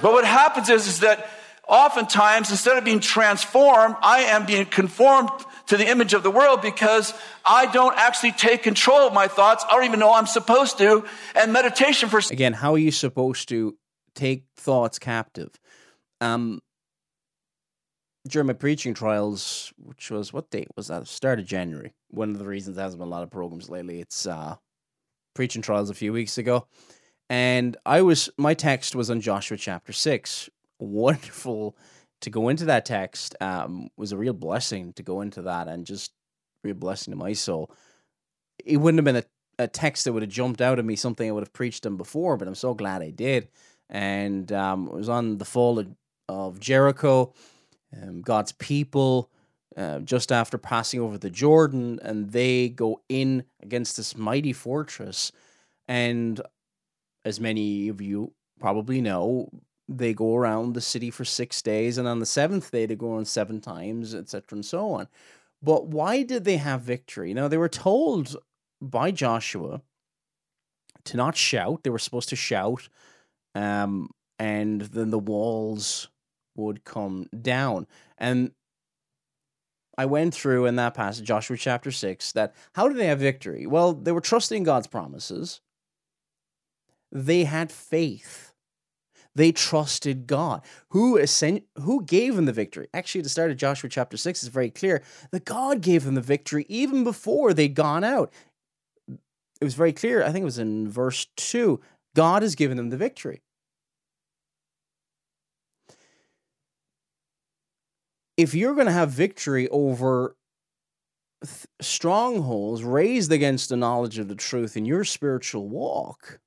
But 0.01 0.11
what 0.11 0.25
happens 0.25 0.69
is, 0.69 0.87
is 0.87 0.99
that 0.99 1.29
oftentimes 1.67 2.51
instead 2.51 2.77
of 2.77 2.83
being 2.83 2.99
transformed, 2.99 3.95
I 4.01 4.19
am 4.23 4.45
being 4.45 4.65
conformed 4.65 5.29
to 5.67 5.77
the 5.77 5.87
image 5.87 6.13
of 6.13 6.23
the 6.23 6.31
world 6.31 6.61
because 6.61 7.13
I 7.45 7.65
don't 7.65 7.95
actually 7.97 8.31
take 8.33 8.63
control 8.63 9.07
of 9.07 9.13
my 9.13 9.27
thoughts. 9.27 9.65
I 9.67 9.73
don't 9.73 9.85
even 9.85 9.99
know 9.99 10.13
I'm 10.13 10.27
supposed 10.27 10.77
to. 10.77 11.05
And 11.35 11.53
meditation 11.53 12.09
for 12.09 12.19
again, 12.31 12.53
how 12.53 12.73
are 12.73 12.79
you 12.79 12.91
supposed 12.91 13.49
to 13.49 13.77
take 14.13 14.45
thoughts 14.55 14.99
captive? 14.99 15.51
Um, 16.21 16.61
during 18.27 18.47
my 18.47 18.53
preaching 18.53 18.93
trials, 18.93 19.71
which 19.77 20.09
was 20.09 20.33
what 20.33 20.49
date 20.49 20.67
was 20.75 20.87
that? 20.87 21.07
Start 21.07 21.39
of 21.39 21.45
January. 21.45 21.93
One 22.09 22.31
of 22.31 22.39
the 22.39 22.45
reasons 22.45 22.75
there 22.75 22.83
hasn't 22.83 22.99
been 22.99 23.07
a 23.07 23.11
lot 23.11 23.23
of 23.23 23.29
programs 23.29 23.69
lately. 23.69 23.99
It's 24.01 24.25
uh, 24.25 24.55
preaching 25.33 25.61
trials 25.61 25.89
a 25.89 25.93
few 25.93 26.11
weeks 26.11 26.37
ago, 26.37 26.67
and 27.29 27.77
I 27.85 28.01
was 28.01 28.29
my 28.37 28.53
text 28.53 28.95
was 28.95 29.11
on 29.11 29.21
Joshua 29.21 29.57
chapter 29.57 29.93
six. 29.93 30.49
Wonderful 30.79 31.75
to 32.25 32.29
go 32.29 32.49
into 32.49 32.65
that 32.65 32.85
text 32.85 33.35
um, 33.39 33.89
was 33.97 34.11
a 34.11 34.17
real 34.17 34.33
blessing 34.33 34.93
to 34.93 35.03
go 35.03 35.21
into 35.21 35.43
that 35.43 35.67
and 35.67 35.85
just 35.85 36.11
real 36.63 36.73
blessing 36.75 37.11
to 37.11 37.17
my 37.17 37.33
soul. 37.33 37.71
It 38.65 38.77
wouldn't 38.77 38.97
have 38.97 39.05
been 39.05 39.23
a, 39.23 39.63
a 39.63 39.67
text 39.67 40.05
that 40.05 40.13
would 40.13 40.23
have 40.23 40.31
jumped 40.31 40.59
out 40.59 40.79
at 40.79 40.85
me, 40.85 40.95
something 40.95 41.29
I 41.29 41.31
would 41.31 41.43
have 41.43 41.53
preached 41.53 41.85
on 41.85 41.97
before, 41.97 42.35
but 42.35 42.47
I'm 42.47 42.55
so 42.55 42.73
glad 42.73 43.03
I 43.03 43.11
did. 43.11 43.47
And 43.89 44.51
um, 44.51 44.87
it 44.87 44.93
was 44.93 45.07
on 45.07 45.37
the 45.37 45.45
fall 45.45 45.77
of, 45.77 45.87
of 46.27 46.59
Jericho, 46.59 47.31
um, 48.01 48.21
God's 48.21 48.53
people, 48.53 49.29
uh, 49.77 49.99
just 49.99 50.31
after 50.31 50.57
passing 50.57 50.99
over 50.99 51.19
the 51.19 51.29
Jordan, 51.29 51.99
and 52.01 52.31
they 52.31 52.69
go 52.69 53.01
in 53.07 53.43
against 53.61 53.97
this 53.97 54.17
mighty 54.17 54.53
fortress. 54.53 55.31
And 55.87 56.41
as 57.23 57.39
many 57.39 57.87
of 57.89 58.01
you 58.01 58.33
probably 58.59 58.99
know, 59.01 59.49
they 59.87 60.13
go 60.13 60.35
around 60.35 60.73
the 60.73 60.81
city 60.81 61.11
for 61.11 61.25
six 61.25 61.61
days, 61.61 61.97
and 61.97 62.07
on 62.07 62.19
the 62.19 62.25
seventh 62.25 62.71
day 62.71 62.85
they 62.85 62.95
go 62.95 63.13
around 63.13 63.27
seven 63.27 63.61
times, 63.61 64.15
etc., 64.15 64.43
and 64.51 64.65
so 64.65 64.91
on. 64.91 65.07
But 65.61 65.87
why 65.87 66.23
did 66.23 66.43
they 66.43 66.57
have 66.57 66.81
victory? 66.81 67.33
Now 67.33 67.47
they 67.47 67.57
were 67.57 67.69
told 67.69 68.35
by 68.81 69.11
Joshua 69.11 69.81
to 71.05 71.17
not 71.17 71.35
shout. 71.35 71.83
They 71.83 71.89
were 71.89 71.99
supposed 71.99 72.29
to 72.29 72.35
shout, 72.35 72.89
um, 73.53 74.09
and 74.39 74.81
then 74.81 75.11
the 75.11 75.19
walls 75.19 76.09
would 76.55 76.83
come 76.83 77.27
down. 77.41 77.85
And 78.17 78.51
I 79.97 80.05
went 80.05 80.33
through 80.33 80.65
in 80.65 80.75
that 80.77 80.93
passage, 80.93 81.25
Joshua 81.25 81.57
chapter 81.57 81.91
six, 81.91 82.31
that 82.33 82.53
how 82.73 82.87
did 82.87 82.97
they 82.97 83.07
have 83.07 83.19
victory? 83.19 83.65
Well, 83.65 83.93
they 83.93 84.11
were 84.11 84.21
trusting 84.21 84.63
God's 84.63 84.87
promises. 84.87 85.61
They 87.11 87.45
had 87.45 87.71
faith 87.71 88.44
they 89.35 89.51
trusted 89.51 90.27
God. 90.27 90.61
Who 90.89 91.17
ascend, 91.17 91.61
who 91.81 92.03
gave 92.03 92.35
them 92.35 92.45
the 92.45 92.53
victory? 92.53 92.87
Actually, 92.93 93.19
at 93.19 93.25
the 93.25 93.29
start 93.29 93.51
of 93.51 93.57
Joshua 93.57 93.89
chapter 93.89 94.17
6 94.17 94.43
is 94.43 94.49
very 94.49 94.69
clear 94.69 95.03
that 95.31 95.45
God 95.45 95.81
gave 95.81 96.05
them 96.05 96.15
the 96.15 96.21
victory 96.21 96.65
even 96.69 97.03
before 97.03 97.53
they'd 97.53 97.75
gone 97.75 98.03
out. 98.03 98.31
It 99.09 99.63
was 99.63 99.75
very 99.75 99.93
clear. 99.93 100.23
I 100.23 100.31
think 100.31 100.43
it 100.43 100.45
was 100.45 100.59
in 100.59 100.89
verse 100.89 101.27
2. 101.35 101.79
God 102.15 102.41
has 102.43 102.55
given 102.55 102.77
them 102.77 102.89
the 102.89 102.97
victory. 102.97 103.41
If 108.37 108.53
you're 108.53 108.73
going 108.73 108.87
to 108.87 108.91
have 108.91 109.11
victory 109.11 109.69
over 109.69 110.35
strongholds 111.81 112.83
raised 112.83 113.31
against 113.31 113.69
the 113.69 113.77
knowledge 113.77 114.17
of 114.17 114.27
the 114.27 114.35
truth 114.35 114.75
in 114.75 114.85
your 114.85 115.03
spiritual 115.03 115.69
walk, 115.69 116.39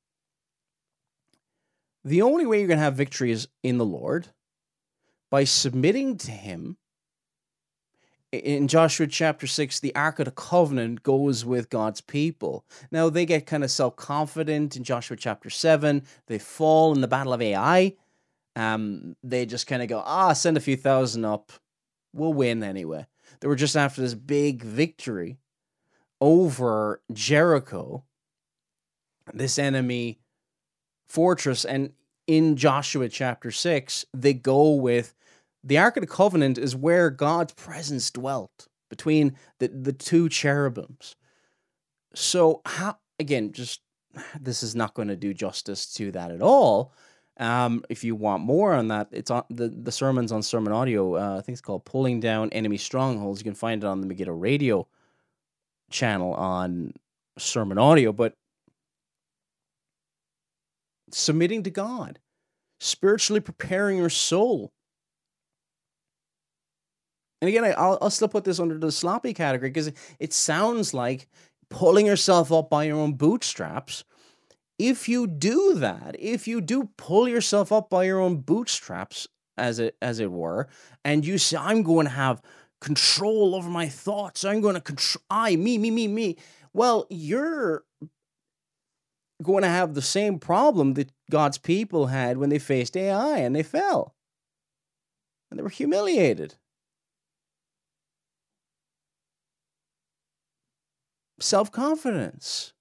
the 2.08 2.22
only 2.22 2.46
way 2.46 2.58
you're 2.58 2.68
going 2.68 2.78
to 2.78 2.84
have 2.84 2.94
victory 2.94 3.30
is 3.30 3.48
in 3.62 3.78
the 3.78 3.84
Lord 3.84 4.28
by 5.30 5.44
submitting 5.44 6.16
to 6.18 6.30
Him. 6.30 6.76
In 8.30 8.68
Joshua 8.68 9.06
chapter 9.06 9.46
6, 9.46 9.80
the 9.80 9.94
Ark 9.94 10.18
of 10.18 10.26
the 10.26 10.30
Covenant 10.30 11.02
goes 11.02 11.46
with 11.46 11.70
God's 11.70 12.02
people. 12.02 12.64
Now, 12.90 13.08
they 13.08 13.24
get 13.24 13.46
kind 13.46 13.64
of 13.64 13.70
self 13.70 13.96
confident 13.96 14.76
in 14.76 14.84
Joshua 14.84 15.16
chapter 15.16 15.48
7. 15.48 16.02
They 16.26 16.38
fall 16.38 16.92
in 16.94 17.00
the 17.00 17.08
battle 17.08 17.32
of 17.32 17.40
Ai. 17.40 17.94
Um, 18.54 19.16
they 19.22 19.46
just 19.46 19.66
kind 19.66 19.82
of 19.82 19.88
go, 19.88 20.02
ah, 20.04 20.32
send 20.34 20.56
a 20.56 20.60
few 20.60 20.76
thousand 20.76 21.24
up. 21.24 21.52
We'll 22.12 22.34
win 22.34 22.62
anyway. 22.62 23.06
They 23.40 23.48
were 23.48 23.56
just 23.56 23.76
after 23.76 24.02
this 24.02 24.14
big 24.14 24.62
victory 24.62 25.38
over 26.20 27.00
Jericho. 27.12 28.04
This 29.32 29.58
enemy 29.58 30.18
fortress. 31.08 31.64
And 31.64 31.92
in 32.28 32.56
Joshua 32.56 33.08
chapter 33.08 33.50
6, 33.50 34.04
they 34.14 34.34
go 34.34 34.74
with 34.74 35.14
the 35.64 35.78
Ark 35.78 35.96
of 35.96 36.02
the 36.02 36.06
Covenant 36.06 36.58
is 36.58 36.76
where 36.76 37.10
God's 37.10 37.54
presence 37.54 38.10
dwelt 38.10 38.68
between 38.88 39.34
the, 39.58 39.68
the 39.68 39.92
two 39.92 40.28
cherubims. 40.28 41.16
So, 42.14 42.60
how, 42.64 42.98
again, 43.18 43.52
just 43.52 43.80
this 44.40 44.62
is 44.62 44.76
not 44.76 44.94
going 44.94 45.08
to 45.08 45.16
do 45.16 45.34
justice 45.34 45.92
to 45.94 46.12
that 46.12 46.30
at 46.30 46.42
all. 46.42 46.92
Um, 47.38 47.84
if 47.88 48.02
you 48.02 48.14
want 48.14 48.42
more 48.42 48.74
on 48.74 48.88
that, 48.88 49.08
it's 49.12 49.30
on 49.30 49.44
the, 49.48 49.68
the 49.68 49.92
sermons 49.92 50.32
on 50.32 50.42
Sermon 50.42 50.72
Audio. 50.72 51.16
Uh, 51.16 51.38
I 51.38 51.40
think 51.40 51.54
it's 51.54 51.60
called 51.60 51.84
Pulling 51.84 52.20
Down 52.20 52.50
Enemy 52.50 52.78
Strongholds. 52.78 53.40
You 53.40 53.44
can 53.44 53.54
find 53.54 53.82
it 53.82 53.86
on 53.86 54.00
the 54.00 54.06
Megiddo 54.06 54.32
Radio 54.32 54.86
channel 55.90 56.34
on 56.34 56.92
Sermon 57.38 57.78
Audio. 57.78 58.12
But 58.12 58.34
submitting 61.14 61.62
to 61.64 61.70
God, 61.70 62.18
spiritually 62.80 63.40
preparing 63.40 63.98
your 63.98 64.10
soul. 64.10 64.72
And 67.40 67.48
again, 67.48 67.64
I, 67.64 67.68
will 67.68 67.98
I'll 68.00 68.10
still 68.10 68.28
put 68.28 68.44
this 68.44 68.58
under 68.58 68.78
the 68.78 68.90
sloppy 68.90 69.32
category 69.32 69.70
because 69.70 69.92
it 70.18 70.32
sounds 70.32 70.92
like 70.92 71.28
pulling 71.70 72.06
yourself 72.06 72.50
up 72.52 72.70
by 72.70 72.84
your 72.84 72.98
own 72.98 73.12
bootstraps. 73.14 74.04
If 74.78 75.08
you 75.08 75.26
do 75.26 75.74
that, 75.76 76.16
if 76.18 76.48
you 76.48 76.60
do 76.60 76.90
pull 76.96 77.28
yourself 77.28 77.72
up 77.72 77.90
by 77.90 78.04
your 78.04 78.20
own 78.20 78.38
bootstraps, 78.38 79.28
as 79.56 79.78
it 79.80 79.96
as 80.00 80.20
it 80.20 80.30
were, 80.30 80.68
and 81.04 81.26
you 81.26 81.36
say, 81.36 81.56
"I'm 81.56 81.82
going 81.82 82.06
to 82.06 82.12
have 82.12 82.40
control 82.80 83.54
over 83.54 83.68
my 83.68 83.88
thoughts. 83.88 84.44
I'm 84.44 84.60
going 84.60 84.76
to 84.76 84.80
control 84.80 85.22
I, 85.28 85.56
me, 85.56 85.78
me, 85.78 85.90
me, 85.90 86.08
me." 86.08 86.36
Well, 86.72 87.06
you're 87.10 87.84
going 89.42 89.62
to 89.62 89.68
have 89.68 89.94
the 89.94 90.02
same 90.02 90.38
problem 90.38 90.94
that 90.94 91.12
God's 91.30 91.58
people 91.58 92.06
had 92.06 92.38
when 92.38 92.50
they 92.50 92.58
faced 92.58 92.96
Ai 92.96 93.38
and 93.38 93.54
they 93.54 93.62
fell. 93.62 94.14
And 95.50 95.58
they 95.58 95.62
were 95.62 95.68
humiliated. 95.68 96.56
Self 101.40 101.70
confidence. 101.70 102.72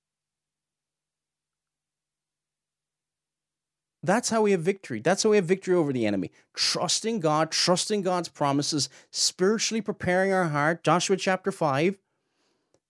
That's 4.04 4.30
how 4.30 4.42
we 4.44 4.52
have 4.52 4.62
victory. 4.62 5.02
That's 5.02 5.24
how 5.24 5.32
we 5.32 5.36
have 5.36 5.46
victory 5.46 5.76
over 5.76 5.92
the 5.92 6.06
enemy. 6.06 6.32
Trusting 6.56 7.20
God, 7.20 7.52
trusting 7.52 8.04
God's 8.04 8.30
promises, 8.30 8.90
spiritually 9.12 9.82
preparing 9.82 10.32
our 10.32 10.46
heart. 10.46 10.84
Joshua 10.84 11.18
chapter 11.18 11.52
5 11.52 11.98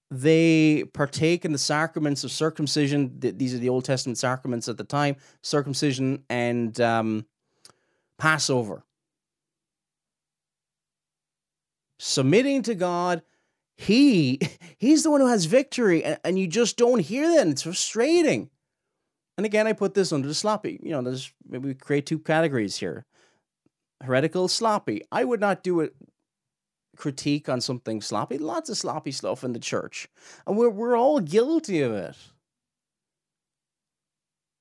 they 0.09 0.85
partake 0.93 1.43
in 1.43 1.51
the 1.51 1.57
sacraments 1.57 2.23
of 2.23 2.31
circumcision. 2.31 3.19
These 3.19 3.53
are 3.53 3.59
the 3.59 3.69
Old 3.69 3.85
Testament 3.85 4.17
sacraments 4.17 4.69
at 4.69 4.77
the 4.77 4.83
time 4.83 5.17
circumcision 5.41 6.23
and 6.29 6.79
um, 6.79 7.25
Passover. 8.17 8.83
Submitting 11.99 12.61
to 12.63 12.75
God, 12.75 13.21
he 13.75 14.39
he's 14.77 15.03
the 15.03 15.11
one 15.11 15.21
who 15.21 15.27
has 15.27 15.45
victory, 15.45 16.03
and, 16.03 16.19
and 16.23 16.39
you 16.39 16.47
just 16.47 16.77
don't 16.77 16.99
hear 16.99 17.29
that. 17.29 17.41
And 17.41 17.51
it's 17.51 17.63
frustrating. 17.63 18.49
And 19.35 19.45
again, 19.45 19.67
I 19.67 19.73
put 19.73 19.93
this 19.93 20.11
under 20.11 20.27
the 20.27 20.33
sloppy. 20.33 20.79
You 20.81 20.91
know, 20.91 21.01
there's 21.01 21.31
maybe 21.47 21.67
we 21.67 21.73
create 21.75 22.05
two 22.05 22.19
categories 22.19 22.77
here: 22.77 23.05
heretical, 24.01 24.47
sloppy. 24.47 25.01
I 25.11 25.25
would 25.25 25.41
not 25.41 25.63
do 25.63 25.81
it 25.81 25.93
critique 26.97 27.47
on 27.47 27.61
something 27.61 28.01
sloppy. 28.01 28.37
Lots 28.37 28.69
of 28.69 28.77
sloppy 28.77 29.11
stuff 29.11 29.43
in 29.43 29.53
the 29.53 29.59
church. 29.59 30.07
And 30.45 30.57
we're, 30.57 30.69
we're 30.69 30.97
all 30.97 31.19
guilty 31.19 31.81
of 31.81 31.93
it. 31.93 32.15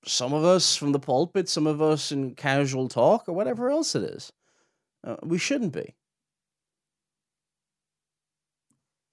Some 0.04 0.32
of 0.32 0.44
us 0.44 0.76
from 0.76 0.92
the 0.92 1.00
pulpit, 1.00 1.48
some 1.48 1.66
of 1.66 1.82
us 1.82 2.12
in 2.12 2.34
casual 2.34 2.88
talk, 2.88 3.28
or 3.28 3.32
whatever 3.32 3.70
else 3.70 3.94
it 3.94 4.04
is. 4.04 4.32
Uh, 5.02 5.16
we 5.22 5.38
shouldn't 5.38 5.72
be. 5.72 5.94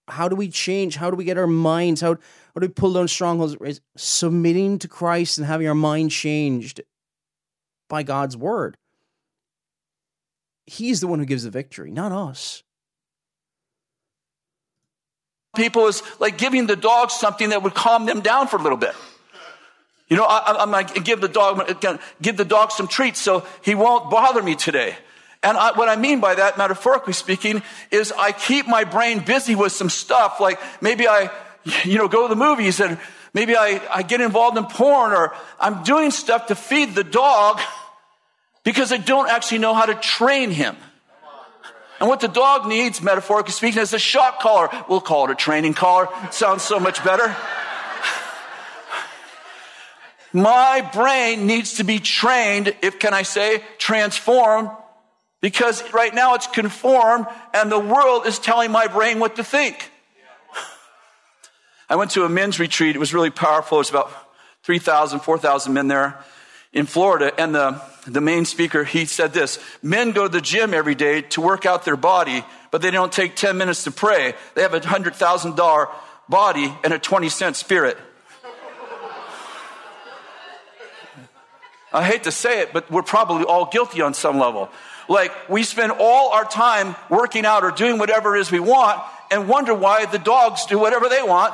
how 0.07 0.28
do 0.28 0.36
we 0.36 0.49
change? 0.49 0.95
How 0.95 1.09
do 1.09 1.15
we 1.15 1.24
get 1.24 1.38
our 1.38 1.47
minds? 1.47 2.01
How, 2.01 2.13
how 2.13 2.59
do 2.59 2.67
we 2.67 2.74
pull 2.74 2.93
down 2.93 3.07
strongholds? 3.07 3.55
Is 3.61 3.82
submitting 3.95 4.80
to 4.80 4.88
Christ 4.88 5.38
and 5.38 5.47
having 5.47 5.67
our 5.67 5.76
mind 5.76 6.11
changed 6.11 6.82
by 7.89 8.03
God's 8.03 8.36
word. 8.36 8.78
He's 10.65 11.01
the 11.01 11.07
one 11.07 11.19
who 11.19 11.26
gives 11.26 11.43
the 11.43 11.49
victory, 11.49 11.91
not 11.91 12.11
us. 12.11 12.63
People 15.56 15.88
is 15.88 16.01
like 16.20 16.38
giving 16.38 16.66
the 16.66 16.76
dog 16.76 17.12
something 17.12 17.49
that 17.49 17.62
would 17.62 17.76
calm 17.76 18.06
them 18.06 18.22
down 18.22 18.47
for 18.47 18.58
a 18.58 18.62
little 18.62 18.78
bit. 18.78 18.95
You 20.10 20.18
know, 20.18 20.26
I, 20.26 20.62
am 20.62 20.72
like, 20.72 21.04
give 21.04 21.22
the 21.22 21.28
dog, 21.28 21.80
give 22.22 22.38
the 22.38 22.45
dog 22.45 22.72
some 22.72 22.88
treats 22.88 23.22
so 23.22 23.45
he 23.64 23.74
won't 23.76 24.10
bother 24.10 24.41
me 24.41 24.56
today. 24.56 24.95
And 25.43 25.58
I, 25.58 25.72
what 25.74 25.89
I 25.89 25.95
mean 25.95 26.20
by 26.20 26.36
that, 26.36 26.58
metaphorically 26.58 27.14
speaking, 27.14 27.62
is 27.91 28.12
I 28.12 28.32
keep 28.32 28.68
my 28.68 28.84
brain 28.84 29.20
busy 29.20 29.56
with 29.56 29.72
some 29.74 29.89
stuff. 29.89 30.39
Like 30.39 30.60
maybe 30.82 31.08
I, 31.08 31.30
you 31.84 31.97
know, 31.97 32.08
go 32.08 32.28
to 32.28 32.34
the 32.34 32.39
movies 32.39 32.80
and 32.80 32.97
maybe 33.34 33.56
I, 33.56 33.82
I 33.93 34.04
get 34.04 34.22
involved 34.22 34.58
in 34.58 34.66
porn 34.66 35.12
or 35.12 35.36
I'm 35.60 35.84
doing 35.84 36.12
stuff 36.12 36.47
to 36.47 36.56
feed 36.56 36.95
the 36.95 37.04
dog 37.04 37.60
because 38.64 38.91
I 38.91 38.97
don't 38.97 39.30
actually 39.30 39.60
know 39.60 39.74
how 39.74 39.86
to 39.86 39.95
train 39.95 40.49
him. 40.49 40.78
And 42.04 42.10
what 42.10 42.20
the 42.20 42.28
dog 42.28 42.68
needs, 42.68 43.01
metaphorically 43.01 43.54
speaking, 43.54 43.82
is 43.82 43.93
a 43.93 43.97
shock 43.97 44.41
collar. 44.41 44.68
We'll 44.89 44.99
call 44.99 45.24
it 45.24 45.32
a 45.32 45.36
training 45.36 45.74
collar. 45.74 46.10
Sounds 46.32 46.62
so 46.62 46.78
much 46.78 47.01
better. 47.01 47.34
My 50.34 50.82
brain 50.93 51.47
needs 51.47 51.76
to 51.76 51.86
be 51.86 51.99
trained, 51.99 52.76
if 52.82 52.99
can 52.99 53.14
I 53.14 53.22
say, 53.22 53.64
transformed 53.78 54.70
because 55.39 55.93
right 55.93 56.14
now 56.14 56.34
it's 56.34 56.47
conformed 56.47 57.26
and 57.54 57.72
the 57.72 57.80
world 57.80 58.28
is 58.28 58.38
telling 58.38 58.70
my 58.70 58.88
brain 58.88 59.20
what 59.20 59.38
to 59.38 59.43
think. 59.45 59.89
I 61.89 61.95
went 61.95 62.12
to 62.12 62.26
a 62.26 62.30
men's 62.30 62.60
retreat. 62.60 62.97
It 62.97 62.99
was 62.99 63.14
really 63.14 63.30
powerful. 63.30 63.78
There's 63.78 63.89
about 63.89 64.12
3,000, 64.64 65.22
4,000 65.22 65.72
men 65.72 65.88
there 65.88 66.22
in 66.74 66.86
Florida. 66.86 67.32
And 67.39 67.55
the, 67.55 67.82
the 68.05 68.21
main 68.21 68.45
speaker, 68.45 68.84
he 68.84 69.05
said 69.05 69.34
this, 69.34 69.59
men 69.82 70.11
go 70.11 70.24
to 70.24 70.30
the 70.30 70.41
gym 70.41 70.74
every 70.74 70.95
day 70.95 71.21
to 71.21 71.41
work 71.41 71.65
out 71.65 71.86
their 71.86 71.95
body, 71.95 72.43
but 72.71 72.82
they 72.82 72.91
don't 72.91 73.11
take 73.11 73.36
10 73.36 73.57
minutes 73.57 73.84
to 73.86 73.91
pray. 73.91 74.34
They 74.55 74.63
have 74.63 74.74
a 74.74 74.80
$100,000 74.80 75.89
body 76.28 76.74
and 76.84 76.93
a 76.93 76.99
20 76.99 77.30
cent 77.30 77.55
spirit. 77.55 77.97
I 81.93 82.03
hate 82.03 82.24
to 82.24 82.32
say 82.32 82.61
it, 82.61 82.74
but 82.74 82.89
we're 82.89 83.03
probably 83.03 83.45
all 83.45 83.67
guilty 83.67 84.01
on 84.01 84.15
some 84.15 84.39
level. 84.39 84.69
Like 85.07 85.32
we 85.47 85.63
spend 85.63 85.91
all 85.91 86.32
our 86.32 86.45
time 86.45 86.95
working 87.09 87.45
out 87.45 87.63
or 87.63 87.69
doing 87.69 87.99
whatever 87.99 88.36
it 88.36 88.41
is 88.41 88.51
we 88.51 88.59
want 88.59 88.99
and 89.30 89.47
wonder 89.47 89.76
why 89.76 90.05
the 90.05 90.17
dogs 90.17 90.65
do 90.65 90.80
whatever 90.80 91.07
they 91.07 91.21
want 91.21 91.53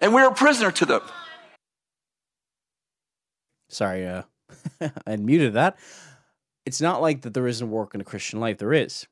and 0.00 0.14
we're 0.14 0.28
a 0.28 0.34
prisoner 0.34 0.70
to 0.70 0.86
them. 0.86 1.00
Sorry, 3.68 4.06
uh, 4.06 4.22
I 5.06 5.16
muted 5.16 5.54
that. 5.54 5.78
It's 6.66 6.80
not 6.80 7.02
like 7.02 7.22
that 7.22 7.34
there 7.34 7.46
isn't 7.46 7.70
work 7.70 7.94
in 7.94 8.00
a 8.00 8.04
Christian 8.04 8.40
life. 8.40 8.58
There 8.58 8.72
is. 8.72 9.06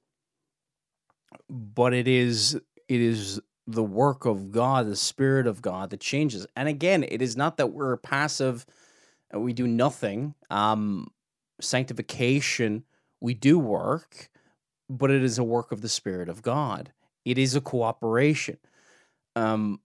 But 1.49 1.95
it 1.95 2.09
is 2.09 2.55
it 2.55 3.01
is 3.01 3.41
the 3.67 3.83
work 3.83 4.25
of 4.25 4.51
God, 4.51 4.87
the 4.87 4.97
Spirit 4.97 5.47
of 5.47 5.63
God 5.63 5.91
that 5.91 6.01
changes. 6.01 6.47
And 6.57 6.69
again, 6.69 7.05
it 7.05 7.23
is 7.23 7.37
not 7.37 7.57
that 7.59 7.73
we're 7.73 7.97
passive, 7.97 8.67
and 9.31 9.43
we 9.43 9.53
do 9.53 9.67
nothing. 9.67 10.35
Um, 10.51 11.09
sanctification 11.61 12.85
we 13.23 13.35
do 13.35 13.59
work, 13.59 14.29
but 14.91 15.11
it 15.11 15.23
is 15.23 15.39
a 15.39 15.45
work 15.45 15.71
of 15.71 15.81
the 15.81 15.89
Spirit 15.89 16.29
of 16.29 16.43
God. 16.43 16.93
It 17.25 17.39
is 17.39 17.55
a 17.55 17.61
cooperation. 17.61 18.59
Um, 19.37 19.81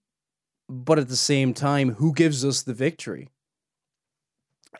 but 0.67 0.97
at 0.97 1.07
the 1.07 1.15
same 1.15 1.53
time, 1.53 1.93
who 1.93 2.13
gives 2.13 2.43
us 2.43 2.63
the 2.63 2.73
victory 2.73 3.29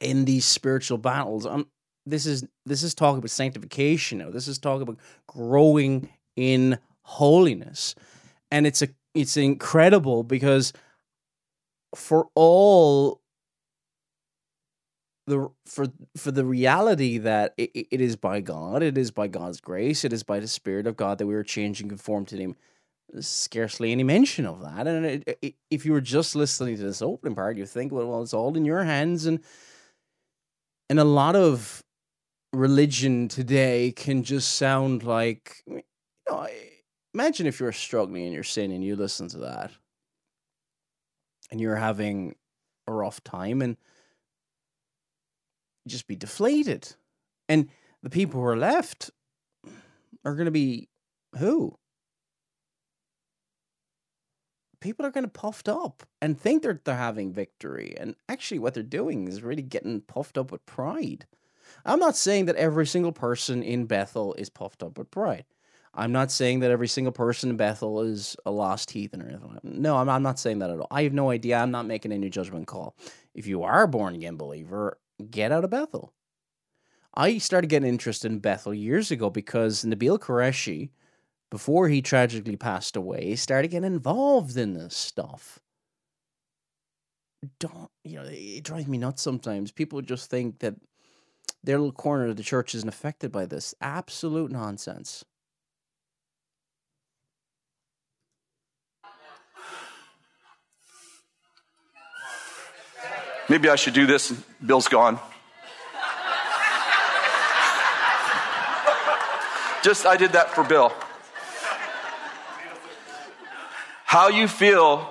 in 0.02 0.26
these 0.26 0.45
spiritual 0.45 0.98
battles? 0.98 1.45
Um, 1.45 1.68
this 2.06 2.26
is 2.26 2.45
this 2.66 2.84
is 2.84 2.95
talking 2.95 3.20
about 3.20 3.30
sanctification 3.30 4.20
now. 4.20 4.30
This 4.30 4.48
is 4.48 4.58
talking 4.58 4.84
about 4.84 5.00
growing 5.28 6.10
in 6.36 6.80
holiness, 7.02 7.95
and 8.52 8.66
it's 8.66 8.82
a 8.82 8.89
it's 9.14 9.38
incredible 9.38 10.24
because 10.24 10.74
for 11.95 12.28
all 12.36 13.22
the 15.26 15.50
for 15.66 15.88
for 16.16 16.32
the 16.32 16.45
reality 16.45 17.18
that 17.18 17.54
it, 17.58 17.88
it 17.91 18.02
is 18.02 18.16
by 18.16 18.39
God, 18.39 18.82
it 18.82 18.98
is 18.98 19.12
by 19.12 19.28
God's 19.28 19.60
grace, 19.60 20.06
it 20.06 20.14
is 20.14 20.24
by 20.24 20.39
the 20.39 20.48
Spirit 20.48 20.88
of 20.88 20.95
God 20.95 21.18
that 21.18 21.28
we 21.28 21.36
are 21.36 21.43
changing 21.43 21.89
conform 21.89 22.26
to 22.28 22.38
Him. 22.38 22.56
Scarcely 23.22 23.93
any 23.93 24.04
mention 24.04 24.45
of 24.45 24.62
that, 24.62 24.86
and 24.86 25.06
it, 25.06 25.38
it, 25.41 25.56
if 25.72 25.86
you 25.86 25.93
were 25.93 26.02
just 26.02 26.36
listening 26.36 26.76
to 26.76 26.84
this 26.84 27.02
opening 27.02 27.36
part, 27.36 27.56
you 27.56 27.66
think, 27.66 27.93
well, 27.93 28.06
well, 28.06 28.22
it's 28.22 28.34
all 28.34 28.56
in 28.58 28.66
your 28.66 28.84
hands, 28.84 29.26
and 29.26 29.39
and 30.90 31.00
a 31.00 31.04
lot 31.04 31.36
of 31.36 31.84
religion 32.54 33.28
today 33.28 33.92
can 33.96 34.24
just 34.24 34.56
sound 34.56 35.04
like, 35.04 35.64
you 35.68 35.84
know, 36.30 36.48
imagine 37.14 37.46
if 37.46 37.60
you're 37.60 37.72
struggling 37.72 38.26
in 38.26 38.32
your 38.32 38.44
sin 38.44 38.72
and 38.72 38.84
you 38.84 38.96
listen 38.96 39.28
to 39.30 39.40
that, 39.40 39.72
and 41.52 41.62
you're 41.62 41.76
having 41.76 42.36
a 42.88 42.94
rough 42.94 43.24
time, 43.24 43.62
and 43.62 43.78
just 45.88 46.08
be 46.08 46.16
deflated. 46.16 46.96
And 47.50 47.70
the 48.04 48.10
people 48.10 48.40
who 48.42 48.46
are 48.48 48.58
left 48.58 49.12
are 50.26 50.36
going 50.36 50.46
to 50.46 50.52
be 50.52 50.90
who? 51.38 51.78
People 54.80 55.05
are 55.05 55.11
going 55.11 55.23
to 55.23 55.30
puffed 55.30 55.67
up 55.67 56.03
and 56.21 56.39
think 56.39 56.61
they're 56.61 56.80
they're 56.84 56.95
having 56.95 57.34
victory, 57.34 57.95
and 57.99 58.15
actually, 58.30 58.59
what 58.59 58.73
they're 58.73 58.84
doing 58.84 59.28
is 59.28 59.41
really 59.41 59.63
getting 59.63 60.01
puffed 60.01 60.38
up 60.38 60.51
with 60.51 60.65
pride. 60.65 61.25
I'm 61.86 61.99
not 61.99 62.15
saying 62.15 62.45
that 62.45 62.55
every 62.55 62.86
single 62.86 63.11
person 63.11 63.63
in 63.63 63.86
Bethel 63.86 64.34
is 64.36 64.49
puffed 64.49 64.84
up 64.84 64.97
with 64.97 65.11
pride. 65.11 65.45
I'm 65.93 66.11
not 66.11 66.32
saying 66.32 66.59
that 66.59 66.69
every 66.69 66.88
single 66.88 67.11
person 67.11 67.49
in 67.49 67.57
Bethel 67.57 68.01
is 68.01 68.36
a 68.45 68.51
lost 68.51 68.91
heathen 68.91 69.21
or 69.21 69.30
anything. 69.30 69.57
No, 69.63 69.97
I'm, 69.97 70.07
I'm 70.09 70.21
not 70.21 70.38
saying 70.38 70.59
that 70.59 70.69
at 70.69 70.80
all. 70.80 70.88
I 70.91 71.03
have 71.03 71.13
no 71.13 71.32
idea. 71.32 71.57
I'm 71.57 71.71
not 71.71 71.88
making 71.88 72.11
any 72.11 72.30
judgment 72.30 72.67
call. 72.67 72.95
If 73.34 73.47
you 73.47 73.63
are 73.63 73.84
a 73.84 73.88
born 73.88 74.13
again 74.13 74.38
believer, 74.38 74.99
get 75.32 75.51
out 75.51 75.63
of 75.63 75.71
Bethel. 75.71 76.13
I 77.15 77.39
started 77.39 77.71
getting 77.71 77.89
interested 77.89 78.32
in 78.32 78.39
Bethel 78.39 78.75
years 78.75 79.09
ago 79.09 79.32
because 79.32 79.84
Nabil 79.84 80.19
Qureshi, 80.19 80.91
before 81.50 81.88
he 81.88 82.02
tragically 82.02 82.58
passed 82.58 82.95
away, 82.95 83.36
started 83.36 83.70
getting 83.70 83.93
involved 83.93 84.58
in 84.58 84.74
this 84.74 84.95
stuff. 84.95 85.60
Don't, 87.60 87.89
you 88.04 88.16
know, 88.18 88.26
it 88.28 88.64
drives 88.64 88.88
me 88.88 88.98
nuts 88.98 89.22
sometimes. 89.22 89.72
People 89.72 90.02
just 90.02 90.30
think 90.30 90.60
that 90.60 90.76
their 91.64 91.78
little 91.78 91.91
corner 91.91 92.28
of 92.28 92.36
the 92.36 92.43
church 92.43 92.76
isn't 92.76 92.89
affected 92.89 93.32
by 93.32 93.45
this. 93.45 93.74
Absolute 93.80 94.52
nonsense. 94.52 95.24
Maybe 103.50 103.70
I 103.70 103.78
should 103.78 103.93
do 103.93 104.06
this. 104.06 104.34
Bill's 104.66 104.89
gone. 104.89 105.20
Just, 109.84 110.06
I 110.06 110.18
did 110.18 110.34
that 110.34 110.50
for 110.54 110.66
Bill. 110.66 110.91
How 114.08 114.30
you 114.30 114.47
feel 114.47 115.05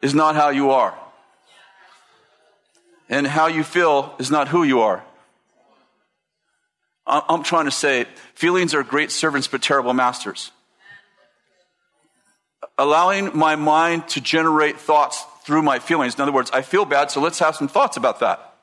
is 0.00 0.14
not 0.14 0.36
how 0.36 0.50
you 0.50 0.70
are. 0.70 0.96
And 3.08 3.26
how 3.26 3.48
you 3.48 3.64
feel 3.64 4.14
is 4.20 4.30
not 4.30 4.46
who 4.46 4.62
you 4.62 4.80
are. 4.82 5.02
I'm 7.04 7.42
trying 7.42 7.64
to 7.64 7.72
say 7.72 8.06
feelings 8.34 8.74
are 8.74 8.84
great 8.84 9.10
servants 9.10 9.48
but 9.48 9.60
terrible 9.60 9.92
masters. 9.92 10.52
Allowing 12.78 13.36
my 13.36 13.56
mind 13.56 14.06
to 14.10 14.20
generate 14.20 14.78
thoughts 14.78 15.24
through 15.42 15.62
my 15.62 15.80
feelings. 15.80 16.14
In 16.14 16.20
other 16.20 16.30
words, 16.30 16.52
I 16.52 16.62
feel 16.62 16.84
bad, 16.84 17.10
so 17.10 17.20
let's 17.20 17.40
have 17.40 17.56
some 17.56 17.66
thoughts 17.66 17.96
about 17.96 18.20
that. 18.20 18.54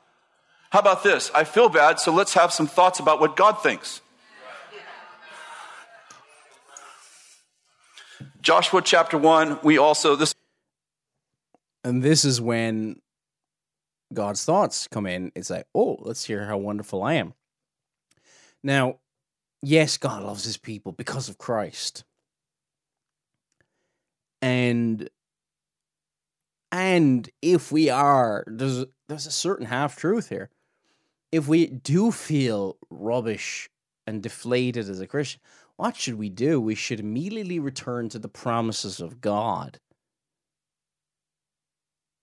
How 0.70 0.80
about 0.80 1.04
this? 1.04 1.32
I 1.36 1.44
feel 1.44 1.68
bad, 1.68 2.00
so 2.00 2.14
let's 2.14 2.34
have 2.36 2.54
some 2.54 2.68
thoughts 2.68 3.02
about 3.02 3.20
what 3.20 3.36
God 3.36 3.62
thinks. 3.62 4.00
Joshua 8.46 8.84
chapter 8.84 9.18
1, 9.18 9.62
we 9.64 9.80
also 9.80 10.16
this 10.16 10.36
and 11.84 12.04
this 12.04 12.24
is 12.24 12.40
when 12.40 13.02
God's 14.14 14.46
thoughts 14.46 14.88
come 14.88 15.08
in. 15.08 15.32
It's 15.36 15.50
like, 15.50 15.66
"Oh, 15.74 15.98
let's 16.02 16.26
hear 16.26 16.46
how 16.46 16.60
wonderful 16.60 17.02
I 17.02 17.16
am." 17.16 17.34
Now, 18.62 19.00
yes, 19.64 19.98
God 19.98 20.22
loves 20.22 20.44
his 20.44 20.58
people 20.58 20.92
because 20.92 21.28
of 21.28 21.40
Christ. 21.40 22.04
And 24.44 25.10
and 26.72 27.28
if 27.42 27.72
we 27.72 27.90
are, 27.90 28.44
there's 28.46 28.86
there's 29.08 29.26
a 29.26 29.32
certain 29.32 29.66
half 29.66 29.96
truth 29.96 30.30
here. 30.30 30.52
If 31.32 31.48
we 31.48 31.66
do 31.66 32.12
feel 32.12 32.78
rubbish 32.92 33.72
and 34.06 34.22
deflated 34.22 34.88
as 34.88 35.00
a 35.00 35.08
Christian, 35.08 35.42
what 35.78 35.96
should 35.96 36.16
we 36.16 36.30
do? 36.30 36.60
We 36.62 36.76
should 36.76 37.00
immediately 37.00 37.60
return 37.60 38.10
to 38.10 38.20
the 38.20 38.30
promises 38.30 39.00
of 39.00 39.20
God. 39.20 39.80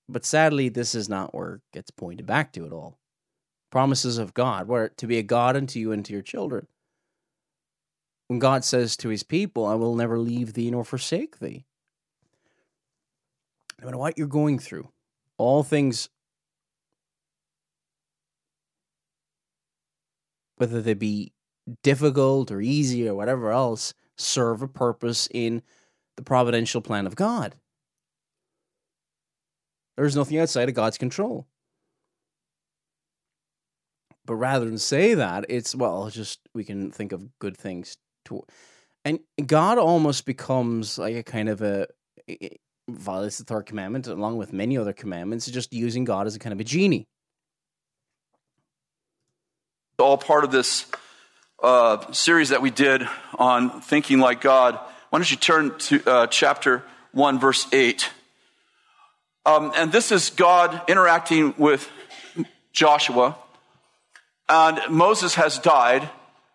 But 0.09 0.25
sadly, 0.25 0.69
this 0.69 0.95
is 0.95 1.09
not 1.09 1.35
where 1.35 1.55
it 1.55 1.61
gets 1.73 1.91
pointed 1.91 2.27
back 2.27 2.53
to 2.55 2.67
at 2.67 2.73
all. 2.73 2.99
Promises 3.71 4.19
of 4.19 4.35
God, 4.35 4.69
where 4.69 4.91
to 4.91 5.07
be 5.07 5.19
a 5.19 5.23
God 5.23 5.57
unto 5.57 5.79
you 5.79 5.93
and 5.93 6.05
to 6.05 6.13
your 6.13 6.23
children. 6.23 6.67
When 8.29 8.39
God 8.39 8.65
says 8.65 8.97
to 8.99 9.09
his 9.09 9.23
people, 9.23 9.67
I 9.67 9.75
will 9.75 9.95
never 9.95 10.19
leave 10.19 10.55
thee 10.55 10.71
nor 10.71 10.85
forsake 10.85 11.39
thee. 11.39 11.67
No 13.81 13.87
matter 13.87 13.99
what 13.99 14.17
you're 14.17 14.27
going 14.27 14.59
through, 14.59 14.89
all 15.39 15.63
things, 15.63 16.09
whether 20.57 20.81
they 20.81 20.95
be 20.95 21.33
difficult 21.83 22.51
or 22.51 22.61
easy 22.61 23.09
or 23.09 23.15
whatever 23.15 23.51
else, 23.51 23.95
serve 24.17 24.63
a 24.63 24.69
purpose 24.69 25.29
in 25.33 25.63
the 26.17 26.23
providential 26.23 26.81
plan 26.81 27.07
of 27.07 27.17
God. 27.17 27.55
There's 29.97 30.17
nothing 30.17 30.39
outside 30.39 30.69
of 30.69 30.75
God's 30.75 30.99
control. 30.99 31.47
But 34.25 34.37
rather 34.37 34.65
than 34.65 34.79
say 34.79 35.15
that, 35.15 35.47
it's 35.49 35.75
well, 35.75 36.09
just 36.09 36.41
we 36.55 36.65
can 36.65 36.91
think 36.91 37.13
of 37.13 37.39
good 37.39 37.57
things 37.57 37.97
to, 38.27 38.45
and 39.05 39.19
God 39.47 39.79
almost 39.79 40.27
becomes 40.27 40.97
like 40.97 41.17
a 41.17 41.23
kind 41.25 41.49
of 41.49 41.61
a 41.61 41.89
violates 42.89 43.39
the 43.39 43.45
third 43.45 43.67
commandment 43.67 44.07
along 44.07 44.37
with 44.37 44.53
many 44.53 44.79
other 44.79 44.93
commandments, 44.93 45.47
just 45.47 45.73
using 45.73 46.05
God 46.05 46.27
as 46.27 46.37
a 46.37 46.39
kind 46.39 46.53
of 46.53 46.61
a 46.61 46.65
genie. 46.65 47.09
All 49.99 50.19
part 50.19 50.45
of 50.45 50.51
this 50.51 50.87
uh, 51.63 52.13
series 52.13 52.49
that 52.49 52.61
we 52.61 52.71
did 52.71 53.09
on 53.39 53.81
thinking 53.81 54.19
like 54.19 54.41
God. 54.41 54.79
Why 55.11 55.19
don't 55.19 55.31
you 55.31 55.37
turn 55.37 55.79
to 55.79 56.03
uh, 56.07 56.27
chapter 56.27 56.83
1, 57.13 57.39
verse 57.39 57.67
8? 57.73 58.11
Um, 59.45 59.73
and 59.77 59.93
this 59.93 60.13
is 60.13 60.31
God 60.31 60.83
interacting 60.89 61.55
with 61.59 61.89
Joshua. 62.73 63.37
And 64.49 64.81
Moses 64.91 65.35
has 65.37 65.59
died, 65.59 66.09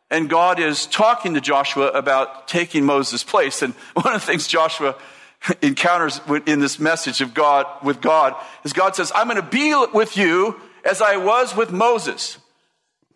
and 0.10 0.30
God 0.30 0.60
is 0.60 0.86
talking 0.86 1.34
to 1.34 1.42
Joshua 1.42 1.88
about 1.90 2.48
taking 2.48 2.86
Moses' 2.86 3.24
place. 3.24 3.62
And 3.62 3.74
one 3.94 4.14
of 4.14 4.22
the 4.22 4.28
things 4.28 4.48
Joshua 4.48 4.96
encounters 5.62 6.22
in 6.46 6.60
this 6.60 6.80
message 6.80 7.22
of 7.22 7.34
God 7.34 7.66
with 7.84 8.02
God 8.02 8.36
is 8.64 8.74
God 8.74 8.96
says, 8.96 9.12
I'm 9.16 9.28
going 9.28 9.42
to 9.42 9.42
be 9.42 9.74
with 9.94 10.18
you 10.18 10.60
as 10.84 11.02
I 11.02 11.18
was 11.18 11.56
with 11.56 11.72
Moses. 11.72 12.38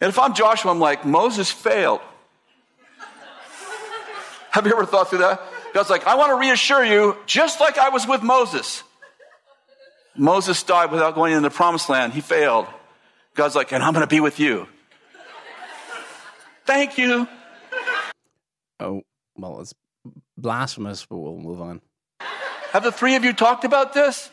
And 0.01 0.09
if 0.09 0.17
I'm 0.17 0.33
Joshua, 0.33 0.71
I'm 0.71 0.79
like, 0.79 1.05
Moses 1.05 1.51
failed. 1.51 2.01
Have 4.49 4.65
you 4.65 4.73
ever 4.73 4.85
thought 4.85 5.09
through 5.09 5.19
that? 5.19 5.41
God's 5.73 5.89
like, 5.89 6.05
I 6.07 6.15
want 6.15 6.31
to 6.31 6.35
reassure 6.35 6.83
you, 6.83 7.15
just 7.27 7.59
like 7.61 7.77
I 7.77 7.89
was 7.89 8.07
with 8.07 8.23
Moses. 8.23 8.83
Moses 10.17 10.61
died 10.63 10.91
without 10.91 11.15
going 11.15 11.33
into 11.33 11.47
the 11.47 11.53
promised 11.53 11.87
land. 11.87 12.13
He 12.13 12.21
failed. 12.21 12.67
God's 13.35 13.55
like, 13.55 13.71
and 13.71 13.81
I'm 13.83 13.93
going 13.93 14.03
to 14.03 14.07
be 14.07 14.19
with 14.19 14.39
you. 14.39 14.67
Thank 16.65 16.97
you. 16.97 17.27
Oh, 18.79 19.03
well, 19.37 19.61
it's 19.61 19.73
blasphemous, 20.37 21.05
but 21.05 21.17
we'll 21.17 21.37
move 21.37 21.61
on. 21.61 21.81
Have 22.71 22.83
the 22.83 22.91
three 22.91 23.15
of 23.15 23.23
you 23.23 23.33
talked 23.33 23.63
about 23.63 23.93
this? 23.93 24.29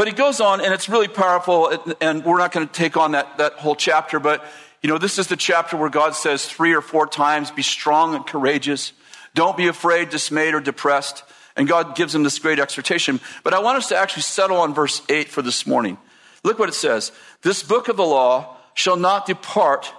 But 0.00 0.08
he 0.08 0.14
goes 0.14 0.40
on, 0.40 0.62
and 0.62 0.72
it's 0.72 0.88
really 0.88 1.08
powerful, 1.08 1.94
and 2.00 2.24
we're 2.24 2.38
not 2.38 2.52
going 2.52 2.66
to 2.66 2.72
take 2.72 2.96
on 2.96 3.12
that, 3.12 3.36
that 3.36 3.52
whole 3.56 3.76
chapter, 3.76 4.18
but 4.18 4.42
you 4.82 4.88
know, 4.88 4.96
this 4.96 5.18
is 5.18 5.26
the 5.26 5.36
chapter 5.36 5.76
where 5.76 5.90
God 5.90 6.14
says 6.14 6.46
three 6.46 6.72
or 6.72 6.80
four 6.80 7.06
times, 7.06 7.50
be 7.50 7.60
strong 7.60 8.14
and 8.14 8.26
courageous. 8.26 8.94
Don't 9.34 9.58
be 9.58 9.66
afraid, 9.66 10.08
dismayed, 10.08 10.54
or 10.54 10.60
depressed. 10.62 11.22
And 11.54 11.68
God 11.68 11.96
gives 11.96 12.14
him 12.14 12.22
this 12.22 12.38
great 12.38 12.58
exhortation. 12.58 13.20
But 13.44 13.52
I 13.52 13.58
want 13.58 13.76
us 13.76 13.88
to 13.88 13.96
actually 13.98 14.22
settle 14.22 14.56
on 14.56 14.72
verse 14.72 15.02
8 15.10 15.28
for 15.28 15.42
this 15.42 15.66
morning. 15.66 15.98
Look 16.44 16.58
what 16.58 16.70
it 16.70 16.74
says. 16.74 17.12
This 17.42 17.62
book 17.62 17.88
of 17.88 17.98
the 17.98 18.02
law 18.02 18.56
shall 18.72 18.96
not 18.96 19.26
depart 19.26 19.92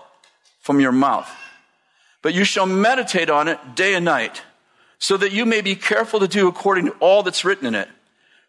from 0.62 0.80
your 0.80 0.92
mouth, 0.92 1.30
but 2.24 2.34
you 2.34 2.44
shall 2.44 2.66
meditate 2.66 3.30
on 3.30 3.48
it 3.48 3.76
day 3.76 3.94
and 3.94 4.04
night, 4.04 4.42
so 4.98 5.16
that 5.18 5.32
you 5.32 5.46
may 5.46 5.62
be 5.62 5.76
careful 5.76 6.22
to 6.22 6.28
do 6.28 6.48
according 6.48 6.88
to 6.88 6.92
all 6.94 7.22
that's 7.22 7.46
written 7.46 7.68
in 7.68 7.76
it. 7.76 7.88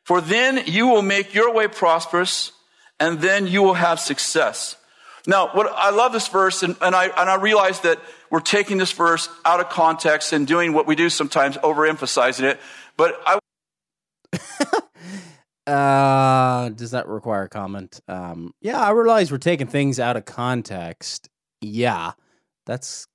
For 0.04 0.20
then 0.20 0.64
you 0.66 0.88
will 0.88 1.02
make 1.02 1.34
your 1.34 1.52
way 1.52 1.68
prosperous, 1.68 2.52
and 2.98 3.20
then 3.20 3.46
you 3.46 3.62
will 3.62 3.74
have 3.74 4.00
success. 4.00 4.76
Now, 5.26 5.50
what 5.52 5.72
I 5.72 5.90
love 5.90 6.12
this 6.12 6.26
verse, 6.28 6.62
and, 6.62 6.76
and 6.80 6.94
I 6.94 7.04
and 7.06 7.30
I 7.30 7.36
realize 7.36 7.80
that 7.80 8.00
we're 8.30 8.40
taking 8.40 8.78
this 8.78 8.90
verse 8.92 9.28
out 9.44 9.60
of 9.60 9.68
context 9.68 10.32
and 10.32 10.46
doing 10.46 10.72
what 10.72 10.86
we 10.86 10.96
do 10.96 11.08
sometimes, 11.08 11.56
overemphasizing 11.58 12.42
it. 12.42 12.60
But 12.96 13.20
I. 13.24 13.38
uh, 15.70 16.70
does 16.70 16.90
that 16.90 17.06
require 17.06 17.46
comment? 17.46 18.00
Um, 18.08 18.52
yeah, 18.60 18.80
I 18.80 18.90
realize 18.90 19.30
we're 19.30 19.38
taking 19.38 19.68
things 19.68 20.00
out 20.00 20.16
of 20.16 20.24
context. 20.24 21.28
Yeah, 21.60 22.12
that's 22.66 23.06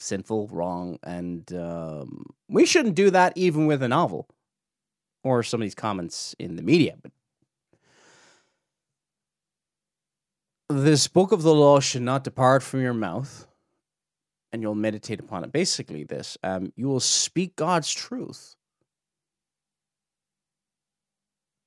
sinful, 0.00 0.48
wrong, 0.48 0.98
and 1.04 1.52
um, 1.52 2.24
we 2.48 2.66
shouldn't 2.66 2.96
do 2.96 3.10
that 3.10 3.34
even 3.36 3.66
with 3.66 3.84
a 3.84 3.88
novel 3.88 4.26
or 5.28 5.42
some 5.42 5.60
of 5.60 5.64
these 5.64 5.74
comments 5.74 6.34
in 6.38 6.56
the 6.56 6.62
media. 6.62 6.94
But 7.00 7.12
this 10.70 11.06
book 11.08 11.32
of 11.32 11.42
the 11.42 11.54
law 11.54 11.80
should 11.80 12.02
not 12.02 12.24
depart 12.24 12.62
from 12.62 12.80
your 12.80 12.94
mouth, 12.94 13.46
and 14.52 14.62
you'll 14.62 14.74
meditate 14.74 15.20
upon 15.20 15.44
it. 15.44 15.52
Basically, 15.52 16.04
this 16.04 16.38
um, 16.42 16.72
you 16.76 16.88
will 16.88 17.00
speak 17.00 17.56
God's 17.56 17.92
truth. 17.92 18.56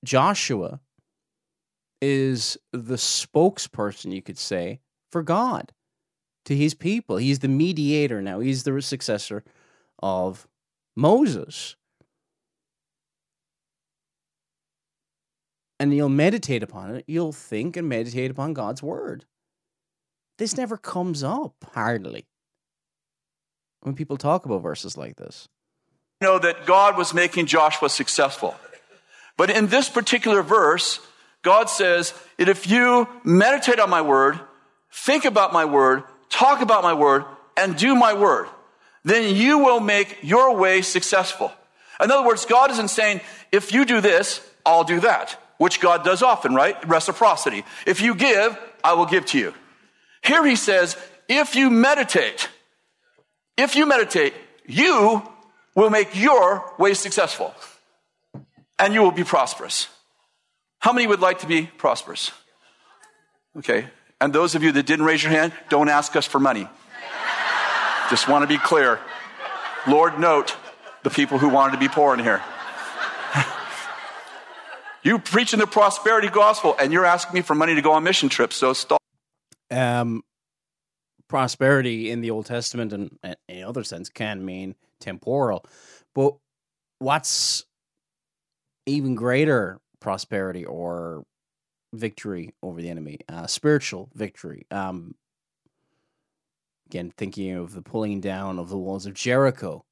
Joshua 0.04 0.80
is 2.02 2.58
the 2.72 2.96
spokesperson, 2.96 4.12
you 4.12 4.24
could 4.24 4.40
say, 4.40 4.80
for 5.12 5.22
God 5.22 5.72
to 6.46 6.56
his 6.56 6.74
people. 6.74 7.18
He's 7.18 7.40
the 7.40 7.48
mediator 7.48 8.22
now. 8.22 8.40
He's 8.40 8.64
the 8.64 8.82
successor 8.82 9.44
of 10.02 10.48
Moses. 10.96 11.76
And 15.82 15.96
you'll 15.96 16.10
meditate 16.10 16.62
upon 16.62 16.94
it, 16.94 17.04
you'll 17.08 17.32
think 17.32 17.76
and 17.76 17.90
meditate 17.90 18.30
upon 18.30 18.54
God's 18.54 18.84
word. 18.84 19.26
This 20.38 20.56
never 20.56 20.78
comes 20.78 21.24
up, 21.24 21.56
hardly, 21.74 22.28
when 23.82 23.96
people 23.96 24.16
talk 24.16 24.46
about 24.46 24.62
verses 24.62 24.96
like 24.96 25.16
this. 25.16 25.50
You 26.22 26.28
know 26.28 26.38
that 26.38 26.68
God 26.68 26.98
was 26.98 27.16
making 27.16 27.48
Joshua 27.48 27.90
successful. 27.90 28.54
But 29.38 29.50
in 29.50 29.68
this 29.68 29.90
particular 29.90 30.44
verse, 30.44 31.00
God 31.42 31.68
says 31.68 32.14
that 32.38 32.48
if 32.48 32.70
you 32.70 33.08
meditate 33.24 33.80
on 33.80 33.90
my 33.90 34.04
word, 34.04 34.40
think 34.92 35.26
about 35.26 35.52
my 35.52 35.66
word, 35.66 36.04
talk 36.30 36.62
about 36.62 36.84
my 36.84 36.94
word, 36.94 37.26
and 37.58 37.76
do 37.76 37.96
my 37.96 38.14
word, 38.14 38.48
then 39.04 39.36
you 39.36 39.58
will 39.58 39.80
make 39.80 40.20
your 40.22 40.56
way 40.56 40.84
successful. 40.84 41.52
In 42.00 42.12
other 42.12 42.28
words, 42.28 42.46
God 42.46 42.70
isn't 42.70 42.90
saying, 42.90 43.22
if 43.52 43.74
you 43.74 43.84
do 43.84 44.00
this, 44.00 44.48
I'll 44.64 44.84
do 44.84 45.00
that 45.00 45.41
which 45.62 45.80
God 45.80 46.04
does 46.04 46.24
often, 46.24 46.56
right? 46.56 46.76
Reciprocity. 46.90 47.64
If 47.86 48.02
you 48.02 48.16
give, 48.16 48.58
I 48.84 48.94
will 48.94 49.06
give 49.06 49.28
to 49.28 49.38
you. 49.38 49.54
Here 50.24 50.44
he 50.44 50.56
says, 50.56 50.98
if 51.30 51.56
you 51.56 51.70
meditate, 51.70 52.50
if 53.58 53.76
you 53.76 53.86
meditate, 53.86 54.34
you 54.66 55.22
will 55.76 55.92
make 55.92 56.16
your 56.16 56.74
way 56.80 56.96
successful 56.96 57.54
and 58.80 58.92
you 58.96 59.04
will 59.04 59.12
be 59.12 59.24
prosperous. 59.24 59.88
How 60.80 60.94
many 60.94 61.06
would 61.06 61.20
like 61.20 61.38
to 61.42 61.48
be 61.48 61.68
prosperous? 61.78 62.32
Okay. 63.60 63.86
And 64.20 64.34
those 64.34 64.56
of 64.56 64.64
you 64.64 64.72
that 64.72 64.88
didn't 64.88 65.06
raise 65.06 65.22
your 65.22 65.32
hand, 65.32 65.54
don't 65.70 65.90
ask 65.90 66.16
us 66.16 66.26
for 66.26 66.40
money. 66.40 66.68
Just 68.10 68.28
want 68.28 68.42
to 68.42 68.48
be 68.48 68.58
clear. 68.58 69.00
Lord, 69.88 70.20
note 70.20 70.56
the 71.04 71.12
people 71.12 71.38
who 71.38 71.50
wanted 71.50 71.74
to 71.74 71.78
be 71.78 71.88
poor 71.88 72.16
in 72.16 72.20
here. 72.20 72.42
You 75.04 75.18
preaching 75.20 75.60
the 75.60 75.68
prosperity 75.68 76.28
gospel, 76.28 76.76
and 76.80 76.94
you're 76.94 77.06
asking 77.06 77.34
me 77.34 77.42
for 77.42 77.56
money 77.56 77.76
to 77.76 77.82
go 77.82 77.94
on 77.94 78.04
mission 78.04 78.30
trips. 78.30 78.56
So 78.56 78.74
stop. 78.74 79.02
Um, 79.72 80.24
prosperity 81.28 82.12
in 82.12 82.22
the 82.22 82.30
Old 82.30 82.46
Testament 82.46 82.92
and 82.92 83.18
in 83.48 83.64
other 83.64 83.84
sense 83.84 84.10
can 84.10 84.44
mean 84.44 84.76
temporal, 85.00 85.66
but 86.14 86.36
what's 87.00 87.66
even 88.86 89.16
greater 89.16 89.80
prosperity 90.02 90.66
or 90.66 91.24
victory 91.94 92.54
over 92.62 92.82
the 92.82 92.90
enemy, 92.90 93.20
uh, 93.30 93.48
spiritual 93.48 94.10
victory. 94.14 94.66
Um, 94.72 95.16
again, 96.88 97.14
thinking 97.16 97.56
of 97.56 97.74
the 97.74 97.82
pulling 97.82 98.20
down 98.20 98.60
of 98.60 98.70
the 98.70 98.78
walls 98.78 99.06
of 99.06 99.14
Jericho. 99.14 99.86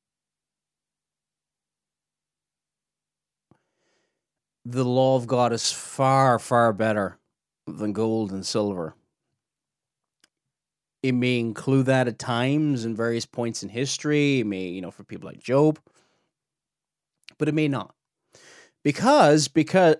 The 4.65 4.85
law 4.85 5.15
of 5.15 5.27
God 5.27 5.53
is 5.53 5.71
far, 5.71 6.39
far 6.39 6.73
better 6.73 7.17
than 7.65 7.93
gold 7.93 8.31
and 8.31 8.45
silver. 8.45 8.95
It 11.01 11.13
may 11.13 11.39
include 11.39 11.85
that 11.85 12.07
at 12.07 12.19
times 12.19 12.83
in 12.83 12.95
various 12.95 13.25
points 13.25 13.63
in 13.63 13.69
history. 13.69 14.41
It 14.41 14.45
may, 14.45 14.67
you 14.67 14.81
know, 14.81 14.91
for 14.91 15.03
people 15.03 15.29
like 15.29 15.39
Job, 15.39 15.79
but 17.37 17.47
it 17.47 17.53
may 17.53 17.69
not, 17.69 17.95
because 18.83 19.47
because 19.47 19.95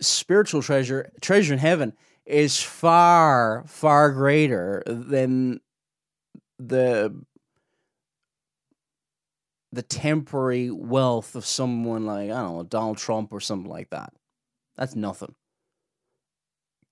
spiritual 0.00 0.62
treasure 0.62 1.10
treasure 1.20 1.52
in 1.52 1.58
heaven 1.58 1.92
is 2.24 2.62
far 2.62 3.64
far 3.66 4.10
greater 4.12 4.82
than 4.86 5.60
the 6.58 7.14
the 9.72 9.82
temporary 9.82 10.70
wealth 10.70 11.34
of 11.34 11.44
someone 11.44 12.06
like 12.06 12.30
I 12.30 12.40
don't 12.42 12.56
know 12.56 12.62
Donald 12.62 12.98
Trump 12.98 13.32
or 13.32 13.40
something 13.40 13.70
like 13.70 13.90
that. 13.90 14.12
That's 14.76 14.94
nothing, 14.94 15.34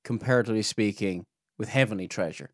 comparatively 0.05 0.63
speaking, 0.63 1.25
with 1.59 1.69
heavenly 1.69 2.09
treasure. 2.09 2.51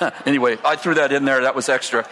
anyway, 0.26 0.58
I 0.64 0.76
threw 0.76 0.94
that 0.94 1.12
in 1.12 1.24
there. 1.24 1.42
That 1.42 1.54
was 1.54 1.68
extra. 1.68 2.08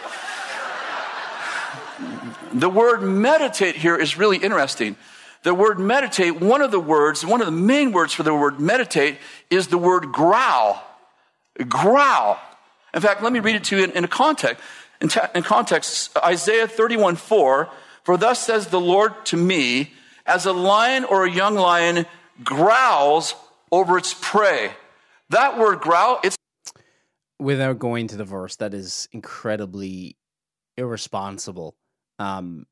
The 2.53 2.69
word 2.69 3.01
meditate 3.01 3.75
here 3.75 3.95
is 3.95 4.17
really 4.17 4.37
interesting. 4.37 4.95
The 5.43 5.53
word 5.53 5.79
meditate, 5.79 6.41
one 6.41 6.61
of 6.61 6.71
the 6.71 6.79
words, 6.79 7.25
one 7.25 7.41
of 7.41 7.45
the 7.45 7.51
main 7.51 7.91
words 7.91 8.13
for 8.13 8.23
the 8.23 8.33
word 8.33 8.59
meditate 8.59 9.17
is 9.49 9.67
the 9.67 9.77
word 9.77 10.11
growl. 10.11 10.83
Growl. 11.67 12.39
In 12.93 13.01
fact, 13.01 13.21
let 13.21 13.31
me 13.31 13.39
read 13.39 13.55
it 13.55 13.63
to 13.65 13.77
you 13.77 13.83
in, 13.83 13.91
in 13.91 14.03
a 14.03 14.07
context. 14.07 14.61
In, 14.99 15.09
te- 15.09 15.19
in 15.35 15.43
context, 15.43 16.17
Isaiah 16.17 16.67
31 16.67 17.15
4, 17.15 17.69
for 18.03 18.17
thus 18.17 18.43
says 18.43 18.67
the 18.67 18.79
Lord 18.79 19.25
to 19.27 19.37
me, 19.37 19.93
as 20.25 20.45
a 20.45 20.53
lion 20.53 21.05
or 21.05 21.25
a 21.25 21.31
young 21.31 21.55
lion 21.55 22.05
growls 22.43 23.35
over 23.71 23.97
its 23.97 24.15
prey. 24.19 24.71
That 25.29 25.57
word 25.57 25.79
growl, 25.79 26.19
it's 26.23 26.37
without 27.39 27.79
going 27.79 28.07
to 28.07 28.17
the 28.17 28.25
verse, 28.25 28.55
that 28.57 28.73
is 28.73 29.07
incredibly 29.11 30.17
irresponsible. 30.75 31.75
Um, 32.19 32.65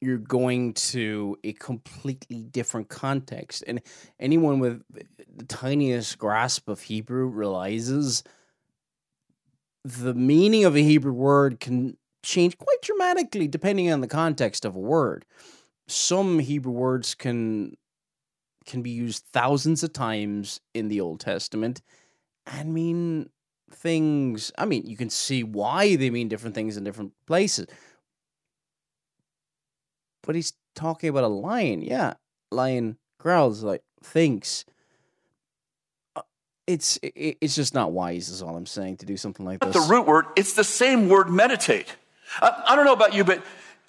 you're 0.00 0.18
going 0.18 0.74
to 0.74 1.36
a 1.44 1.52
completely 1.54 2.42
different 2.42 2.88
context. 2.88 3.64
And 3.66 3.80
anyone 4.20 4.58
with 4.58 4.82
the 5.36 5.44
tiniest 5.44 6.18
grasp 6.18 6.68
of 6.68 6.80
Hebrew 6.82 7.26
realizes 7.26 8.22
the 9.84 10.14
meaning 10.14 10.64
of 10.64 10.76
a 10.76 10.82
Hebrew 10.82 11.12
word 11.12 11.60
can 11.60 11.96
change 12.22 12.58
quite 12.58 12.82
dramatically 12.82 13.48
depending 13.48 13.90
on 13.90 14.00
the 14.00 14.08
context 14.08 14.64
of 14.64 14.76
a 14.76 14.80
word. 14.80 15.24
Some 15.86 16.38
Hebrew 16.38 16.72
words 16.72 17.14
can 17.14 17.76
can 18.66 18.82
be 18.82 18.90
used 18.90 19.24
thousands 19.32 19.82
of 19.82 19.94
times 19.94 20.60
in 20.74 20.88
the 20.88 21.00
Old 21.00 21.20
Testament 21.20 21.80
and 22.46 22.74
mean 22.74 23.30
things. 23.72 24.52
I 24.58 24.66
mean, 24.66 24.84
you 24.84 24.96
can 24.96 25.08
see 25.08 25.42
why 25.42 25.96
they 25.96 26.10
mean 26.10 26.28
different 26.28 26.54
things 26.54 26.76
in 26.76 26.84
different 26.84 27.12
places 27.26 27.66
but 30.28 30.36
he's 30.36 30.52
talking 30.74 31.08
about 31.08 31.24
a 31.24 31.28
lion. 31.28 31.80
Yeah, 31.80 32.12
lion 32.52 32.98
growls 33.18 33.64
like 33.64 33.82
thinks. 34.04 34.66
Uh, 36.14 36.20
it's 36.66 36.98
it's 37.02 37.54
just 37.54 37.72
not 37.72 37.92
wise, 37.92 38.28
is 38.28 38.42
all 38.42 38.54
I'm 38.54 38.66
saying, 38.66 38.98
to 38.98 39.06
do 39.06 39.16
something 39.16 39.46
like 39.46 39.60
this. 39.60 39.72
The 39.72 39.90
root 39.90 40.06
word, 40.06 40.26
it's 40.36 40.52
the 40.52 40.64
same 40.64 41.08
word 41.08 41.30
meditate. 41.30 41.96
I, 42.42 42.62
I 42.68 42.76
don't 42.76 42.84
know 42.84 42.92
about 42.92 43.14
you, 43.14 43.24
but 43.24 43.42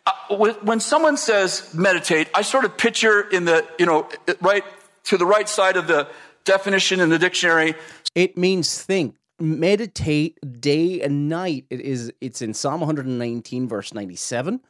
uh, 0.08 0.54
when 0.62 0.80
someone 0.80 1.18
says 1.18 1.74
meditate, 1.74 2.30
I 2.34 2.42
sort 2.42 2.64
of 2.64 2.78
picture 2.78 3.20
in 3.20 3.44
the, 3.44 3.68
you 3.78 3.86
know, 3.86 4.08
right 4.40 4.64
to 5.04 5.18
the 5.18 5.26
right 5.26 5.50
side 5.50 5.76
of 5.76 5.88
the 5.88 6.08
definition 6.46 7.02
in 7.02 7.10
the 7.10 7.20
dictionary. 7.20 7.76
It 8.16 8.38
means 8.38 8.82
think. 8.82 9.18
Meditate 9.42 10.38
day 10.62 11.02
and 11.02 11.28
night. 11.28 11.66
It 11.70 11.82
is. 11.82 12.14
It's 12.22 12.42
in 12.42 12.54
Psalm 12.54 12.80
119, 12.80 13.68
verse 13.68 13.94
97. 13.94 14.62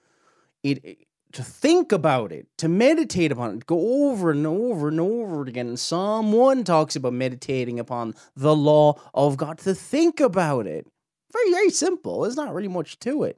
It 0.64 1.06
to 1.34 1.44
think 1.44 1.92
about 1.92 2.32
it, 2.32 2.48
to 2.58 2.68
meditate 2.68 3.32
upon 3.32 3.58
it, 3.58 3.66
go 3.68 4.10
over 4.10 4.32
and 4.32 4.48
over 4.48 4.88
and 4.88 5.00
over 5.00 5.44
again. 5.44 5.78
Psalm 5.78 6.32
1 6.32 6.64
talks 6.64 6.96
about 6.96 7.14
meditating 7.14 7.80
upon 7.80 8.16
the 8.36 8.56
law 8.56 9.00
of 9.14 9.38
God, 9.38 9.60
to 9.60 9.76
think 9.76 10.20
about 10.20 10.66
it. 10.66 10.88
Very, 11.32 11.52
very 11.52 11.70
simple. 11.70 12.22
There's 12.22 12.36
not 12.36 12.54
really 12.54 12.68
much 12.68 13.00
to 13.02 13.24
it. 13.24 13.38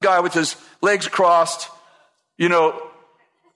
Guy 0.00 0.20
with 0.20 0.34
his 0.34 0.54
legs 0.80 1.08
crossed, 1.08 1.68
you 2.36 2.48
know, 2.48 2.80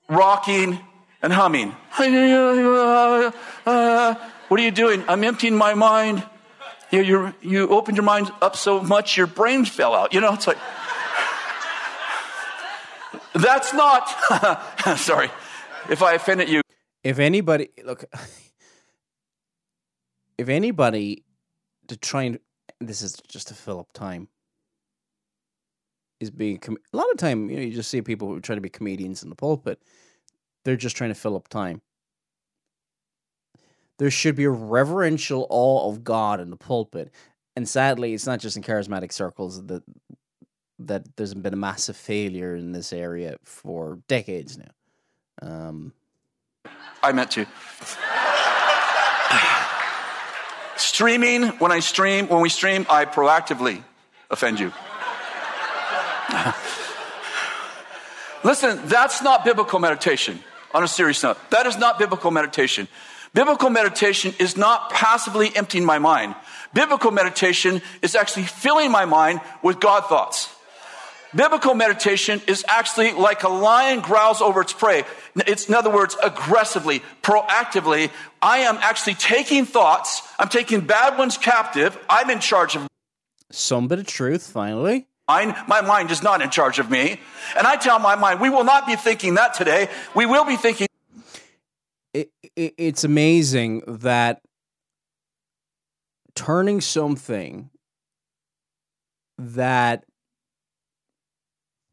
rocking 0.08 0.80
and 1.22 1.32
humming. 1.32 1.70
what 1.94 2.10
are 4.50 4.58
you 4.58 4.72
doing? 4.72 5.04
I'm 5.06 5.22
emptying 5.22 5.56
my 5.56 5.74
mind. 5.74 6.26
You, 6.90 7.00
you, 7.02 7.34
you 7.40 7.68
opened 7.68 7.96
your 7.96 8.04
mind 8.04 8.32
up 8.42 8.56
so 8.56 8.82
much 8.82 9.16
your 9.16 9.28
brain 9.28 9.64
fell 9.64 9.94
out. 9.94 10.12
You 10.12 10.20
know, 10.20 10.34
it's 10.34 10.48
like. 10.48 10.58
That's 13.34 13.72
not, 13.72 14.08
sorry, 14.96 15.30
if 15.90 16.02
I 16.02 16.14
offended 16.14 16.48
you. 16.48 16.60
If 17.04 17.18
anybody, 17.18 17.68
look, 17.84 18.04
if 20.38 20.48
anybody 20.48 21.24
to 21.88 21.96
try 21.96 22.24
and, 22.24 22.38
this 22.80 23.02
is 23.02 23.16
just 23.28 23.48
to 23.48 23.54
fill 23.54 23.80
up 23.80 23.92
time, 23.92 24.28
is 26.20 26.30
being, 26.30 26.60
a 26.92 26.96
lot 26.96 27.10
of 27.10 27.16
time, 27.16 27.50
you 27.50 27.56
know, 27.56 27.62
you 27.62 27.72
just 27.72 27.90
see 27.90 28.00
people 28.00 28.28
who 28.28 28.40
try 28.40 28.54
to 28.54 28.60
be 28.60 28.68
comedians 28.68 29.22
in 29.22 29.28
the 29.28 29.34
pulpit. 29.34 29.82
They're 30.64 30.76
just 30.76 30.96
trying 30.96 31.10
to 31.10 31.14
fill 31.14 31.36
up 31.36 31.48
time. 31.48 31.82
There 33.98 34.10
should 34.10 34.36
be 34.36 34.44
a 34.44 34.50
reverential 34.50 35.46
awe 35.50 35.88
of 35.88 36.04
God 36.04 36.40
in 36.40 36.50
the 36.50 36.56
pulpit. 36.56 37.10
And 37.56 37.68
sadly, 37.68 38.14
it's 38.14 38.26
not 38.26 38.40
just 38.40 38.56
in 38.56 38.62
charismatic 38.62 39.12
circles 39.12 39.66
that 39.66 39.82
that 40.78 41.16
there's 41.16 41.34
been 41.34 41.54
a 41.54 41.56
massive 41.56 41.96
failure 41.96 42.54
in 42.54 42.72
this 42.72 42.92
area 42.92 43.36
for 43.42 43.98
decades 44.08 44.58
now. 44.58 44.70
Um, 45.40 45.92
I 47.02 47.12
meant 47.12 47.30
to. 47.32 47.46
Streaming, 50.76 51.44
when 51.58 51.72
I 51.72 51.80
stream, 51.80 52.28
when 52.28 52.40
we 52.40 52.48
stream, 52.48 52.86
I 52.88 53.04
proactively 53.04 53.82
offend 54.30 54.60
you. 54.60 54.72
Listen, 58.44 58.80
that's 58.86 59.22
not 59.22 59.44
biblical 59.44 59.78
meditation 59.78 60.40
on 60.74 60.82
a 60.82 60.88
serious 60.88 61.22
note. 61.22 61.38
That 61.50 61.66
is 61.66 61.78
not 61.78 61.98
biblical 61.98 62.30
meditation. 62.30 62.88
Biblical 63.34 63.70
meditation 63.70 64.34
is 64.38 64.56
not 64.56 64.90
passively 64.90 65.54
emptying 65.54 65.84
my 65.84 65.98
mind. 65.98 66.34
Biblical 66.74 67.10
meditation 67.10 67.80
is 68.02 68.14
actually 68.14 68.44
filling 68.44 68.90
my 68.90 69.04
mind 69.04 69.40
with 69.62 69.80
God 69.80 70.06
thoughts. 70.06 70.51
Biblical 71.34 71.74
meditation 71.74 72.42
is 72.46 72.64
actually 72.68 73.12
like 73.12 73.42
a 73.42 73.48
lion 73.48 74.00
growls 74.00 74.42
over 74.42 74.60
its 74.60 74.72
prey. 74.72 75.04
It's, 75.34 75.68
in 75.68 75.74
other 75.74 75.90
words, 75.90 76.16
aggressively, 76.22 77.02
proactively. 77.22 78.10
I 78.42 78.58
am 78.58 78.76
actually 78.76 79.14
taking 79.14 79.64
thoughts, 79.64 80.22
I'm 80.38 80.48
taking 80.48 80.82
bad 80.82 81.18
ones 81.18 81.38
captive. 81.38 81.98
I'm 82.08 82.28
in 82.28 82.40
charge 82.40 82.76
of 82.76 82.86
some 83.50 83.88
bit 83.88 83.98
of 83.98 84.06
truth, 84.06 84.46
finally. 84.46 85.06
Mine, 85.28 85.54
my 85.68 85.80
mind 85.80 86.10
is 86.10 86.22
not 86.22 86.42
in 86.42 86.50
charge 86.50 86.78
of 86.78 86.90
me. 86.90 87.20
And 87.56 87.66
I 87.66 87.76
tell 87.76 87.98
my 87.98 88.16
mind, 88.16 88.40
we 88.40 88.50
will 88.50 88.64
not 88.64 88.86
be 88.86 88.96
thinking 88.96 89.34
that 89.34 89.54
today. 89.54 89.88
We 90.14 90.26
will 90.26 90.44
be 90.44 90.56
thinking. 90.56 90.88
It, 92.12 92.30
it, 92.56 92.74
it's 92.76 93.04
amazing 93.04 93.82
that 93.86 94.42
turning 96.34 96.80
something 96.80 97.70
that 99.38 100.04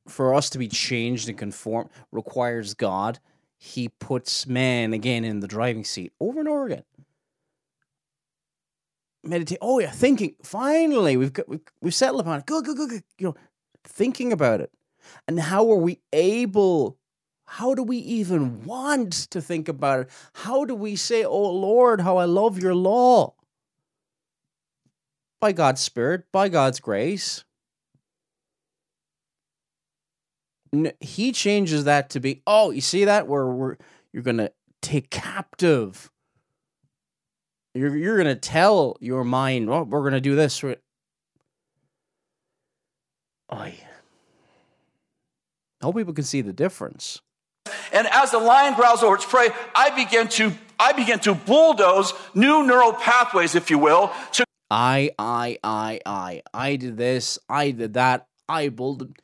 for 0.09 0.33
us 0.33 0.49
to 0.51 0.57
be 0.57 0.67
changed 0.67 1.29
and 1.29 1.37
conform 1.37 1.89
requires 2.11 2.73
God. 2.73 3.19
He 3.57 3.89
puts 3.89 4.47
man 4.47 4.93
again 4.93 5.25
in 5.25 5.41
the 5.41 5.47
driving 5.47 5.83
seat 5.83 6.13
over 6.19 6.39
and 6.39 6.49
over 6.49 6.65
again. 6.65 6.83
Meditate. 9.23 9.57
Oh 9.61 9.79
yeah, 9.79 9.91
thinking. 9.91 10.35
Finally, 10.43 11.17
we've 11.17 11.33
got 11.33 11.49
we've, 11.49 11.61
we've 11.81 11.93
settled 11.93 12.21
upon 12.21 12.39
it. 12.39 12.45
Good, 12.45 12.63
good, 12.63 12.77
good, 12.77 12.89
good. 12.89 13.03
You 13.17 13.27
know, 13.27 13.35
thinking 13.83 14.31
about 14.31 14.61
it, 14.61 14.71
and 15.27 15.39
how 15.39 15.69
are 15.71 15.77
we 15.77 15.99
able? 16.13 16.97
How 17.45 17.73
do 17.73 17.83
we 17.83 17.97
even 17.97 18.63
want 18.63 19.11
to 19.31 19.41
think 19.41 19.67
about 19.67 20.01
it? 20.01 20.09
How 20.33 20.63
do 20.63 20.73
we 20.73 20.95
say, 20.95 21.25
"Oh 21.25 21.51
Lord, 21.51 21.99
how 21.99 22.15
I 22.17 22.25
love 22.25 22.59
your 22.59 22.75
law"? 22.75 23.33
By 25.41 25.51
God's 25.51 25.81
Spirit, 25.81 26.31
by 26.31 26.47
God's 26.47 26.79
grace. 26.79 27.43
He 30.99 31.31
changes 31.31 31.85
that 31.85 32.09
to 32.11 32.19
be, 32.19 32.41
oh, 32.45 32.71
you 32.71 32.81
see 32.81 33.05
that 33.05 33.27
where 33.27 33.47
we're 33.47 33.77
you're 34.13 34.23
gonna 34.23 34.51
take 34.81 35.09
captive. 35.09 36.11
You're 37.73 37.95
you're 37.95 38.17
gonna 38.17 38.35
tell 38.35 38.97
your 38.99 39.23
mind, 39.23 39.69
oh, 39.69 39.83
we're 39.83 40.03
gonna 40.03 40.21
do 40.21 40.35
this. 40.35 40.63
Oh, 40.63 40.75
I 43.51 43.73
hope 45.81 45.95
people 45.95 46.13
can 46.13 46.23
see 46.23 46.41
the 46.41 46.53
difference. 46.53 47.21
And 47.91 48.07
as 48.07 48.31
the 48.31 48.39
lion 48.39 48.73
growls 48.75 49.01
over 49.03 49.15
its 49.15 49.25
prey, 49.25 49.49
I 49.75 49.89
begin 49.91 50.27
to, 50.29 50.53
I 50.79 50.93
begin 50.93 51.19
to 51.19 51.33
bulldoze 51.33 52.13
new 52.35 52.65
neural 52.65 52.93
pathways, 52.93 53.55
if 53.55 53.69
you 53.69 53.77
will, 53.79 54.11
to 54.33 54.45
I, 54.71 55.11
I, 55.17 55.57
I, 55.63 55.99
I, 56.05 56.41
I 56.53 56.75
did 56.75 56.97
this, 56.97 57.39
I 57.49 57.71
did 57.71 57.93
that, 57.93 58.27
I 58.47 58.69
bulled. 58.69 59.17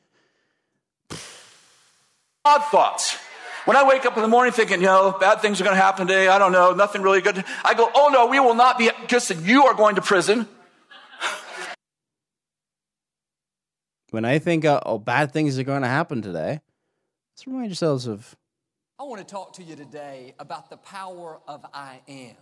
God 2.46 2.62
thoughts. 2.70 3.18
When 3.64 3.76
I 3.76 3.82
wake 3.82 4.06
up 4.06 4.16
in 4.16 4.22
the 4.22 4.28
morning 4.28 4.52
thinking, 4.52 4.80
you 4.80 4.86
know, 4.86 5.16
bad 5.18 5.40
things 5.42 5.60
are 5.60 5.64
going 5.64 5.74
to 5.74 5.82
happen 5.82 6.06
today, 6.06 6.28
I 6.28 6.38
don't 6.38 6.52
know, 6.52 6.74
nothing 6.74 7.02
really 7.02 7.20
good, 7.20 7.44
I 7.64 7.74
go, 7.74 7.90
oh 7.92 8.08
no, 8.12 8.26
we 8.26 8.38
will 8.38 8.54
not 8.54 8.78
be, 8.78 8.88
just 9.08 9.34
you 9.42 9.64
are 9.66 9.74
going 9.74 9.96
to 9.96 10.00
prison. 10.00 10.46
When 14.10 14.24
I 14.24 14.38
think, 14.38 14.64
uh, 14.64 14.78
oh, 14.86 15.00
bad 15.00 15.32
things 15.32 15.58
are 15.58 15.64
going 15.64 15.82
to 15.82 15.88
happen 15.88 16.22
today, 16.22 16.60
let's 17.32 17.46
remind 17.48 17.66
yourselves 17.66 18.06
of. 18.06 18.36
I 19.00 19.02
want 19.02 19.26
to 19.26 19.26
talk 19.26 19.54
to 19.54 19.64
you 19.64 19.74
today 19.74 20.36
about 20.38 20.70
the 20.70 20.76
power 20.76 21.40
of 21.48 21.66
I 21.74 22.00
am. 22.06 22.36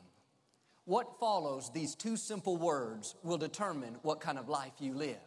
What 0.84 1.18
follows 1.18 1.70
these 1.72 1.94
two 1.94 2.18
simple 2.18 2.58
words 2.58 3.14
will 3.22 3.38
determine 3.38 3.96
what 4.02 4.20
kind 4.20 4.38
of 4.38 4.50
life 4.50 4.74
you 4.80 4.92
live. 4.92 5.24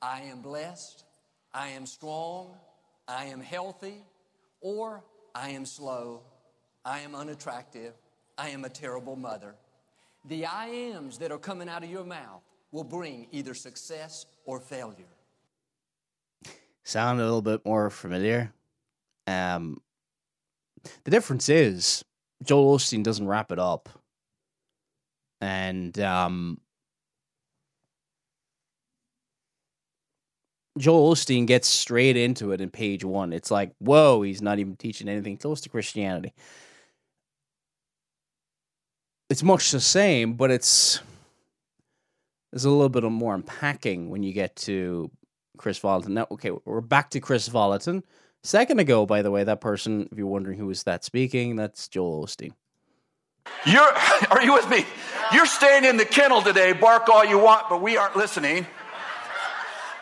I 0.00 0.22
am 0.22 0.40
blessed, 0.40 1.04
I 1.52 1.68
am 1.68 1.84
strong, 1.84 2.54
I 3.08 3.24
am 3.24 3.40
healthy, 3.40 4.04
or 4.60 5.02
I 5.34 5.50
am 5.50 5.64
slow, 5.64 6.20
I 6.84 7.00
am 7.00 7.14
unattractive, 7.14 7.94
I 8.36 8.50
am 8.50 8.66
a 8.66 8.68
terrible 8.68 9.16
mother. 9.16 9.54
The 10.26 10.44
I 10.44 10.66
ams 10.66 11.16
that 11.18 11.32
are 11.32 11.38
coming 11.38 11.70
out 11.70 11.82
of 11.82 11.90
your 11.90 12.04
mouth 12.04 12.42
will 12.70 12.84
bring 12.84 13.26
either 13.32 13.54
success 13.54 14.26
or 14.44 14.60
failure. 14.60 15.06
Sound 16.84 17.20
a 17.20 17.24
little 17.24 17.42
bit 17.42 17.64
more 17.64 17.88
familiar. 17.88 18.52
Um, 19.26 19.80
the 21.04 21.10
difference 21.10 21.48
is 21.48 22.04
Joel 22.44 22.76
Osteen 22.76 23.02
doesn't 23.02 23.26
wrap 23.26 23.50
it 23.50 23.58
up, 23.58 23.88
and 25.40 25.98
um, 26.00 26.60
Joel 30.78 31.14
Osteen 31.14 31.46
gets 31.46 31.68
straight 31.68 32.16
into 32.16 32.52
it 32.52 32.60
in 32.60 32.70
page 32.70 33.04
one. 33.04 33.32
It's 33.32 33.50
like, 33.50 33.72
whoa, 33.78 34.22
he's 34.22 34.42
not 34.42 34.58
even 34.58 34.76
teaching 34.76 35.08
anything 35.08 35.36
close 35.36 35.60
to 35.62 35.68
Christianity. 35.68 36.32
It's 39.30 39.42
much 39.42 39.70
the 39.70 39.80
same, 39.80 40.34
but 40.34 40.50
it's 40.50 41.00
there's 42.52 42.64
a 42.64 42.70
little 42.70 42.88
bit 42.88 43.04
of 43.04 43.12
more 43.12 43.34
unpacking 43.34 44.08
when 44.08 44.22
you 44.22 44.32
get 44.32 44.56
to 44.56 45.10
Kris 45.58 45.78
Vallotton. 45.78 46.08
Now, 46.08 46.26
okay, 46.30 46.50
we're 46.64 46.80
back 46.80 47.10
to 47.10 47.20
Kris 47.20 47.48
Vallotton. 47.48 48.02
Second 48.42 48.80
ago, 48.80 49.04
by 49.04 49.20
the 49.22 49.30
way, 49.30 49.44
that 49.44 49.60
person, 49.60 50.08
if 50.10 50.16
you're 50.16 50.26
wondering 50.26 50.58
who 50.58 50.66
was 50.66 50.84
that 50.84 51.04
speaking, 51.04 51.56
that's 51.56 51.88
Joel 51.88 52.24
Osteen. 52.24 52.52
You're, 53.66 53.82
are 54.30 54.42
you 54.42 54.54
with 54.54 54.68
me? 54.70 54.86
You're 55.32 55.46
staying 55.46 55.84
in 55.84 55.96
the 55.96 56.04
kennel 56.04 56.40
today, 56.40 56.72
bark 56.72 57.08
all 57.08 57.24
you 57.24 57.38
want, 57.38 57.68
but 57.68 57.82
we 57.82 57.96
aren't 57.96 58.16
listening. 58.16 58.66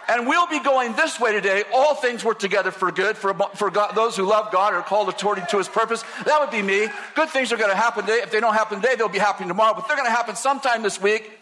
And 0.08 0.26
we'll 0.26 0.46
be 0.46 0.60
going 0.60 0.94
this 0.94 1.18
way 1.18 1.32
today. 1.32 1.64
All 1.74 1.94
things 1.94 2.24
work 2.24 2.38
together 2.38 2.70
for 2.70 2.92
good 2.92 3.16
for, 3.16 3.34
for 3.54 3.70
God, 3.70 3.94
those 3.94 4.16
who 4.16 4.24
love 4.24 4.52
God 4.52 4.72
are 4.72 4.82
called 4.82 5.08
according 5.08 5.46
to 5.46 5.58
his 5.58 5.68
purpose. 5.68 6.04
That 6.24 6.40
would 6.40 6.50
be 6.50 6.62
me. 6.62 6.88
Good 7.14 7.28
things 7.30 7.52
are 7.52 7.56
going 7.56 7.70
to 7.70 7.76
happen 7.76 8.04
today. 8.06 8.20
If 8.22 8.30
they 8.30 8.38
don't 8.38 8.54
happen 8.54 8.80
today, 8.80 8.94
they'll 8.94 9.08
be 9.08 9.18
happening 9.18 9.48
tomorrow, 9.48 9.74
but 9.74 9.88
they're 9.88 9.96
going 9.96 10.08
to 10.08 10.14
happen 10.14 10.36
sometime 10.36 10.82
this 10.82 11.00
week. 11.00 11.32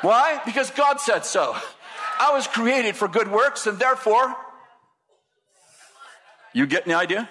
Why? 0.00 0.40
Because 0.46 0.70
God 0.70 1.00
said 1.00 1.26
so. 1.26 1.54
I 2.18 2.32
was 2.32 2.46
created 2.46 2.96
for 2.96 3.08
good 3.08 3.30
works, 3.30 3.66
and 3.66 3.78
therefore, 3.78 4.34
you 6.54 6.66
get 6.66 6.86
the 6.86 6.94
idea? 6.94 7.28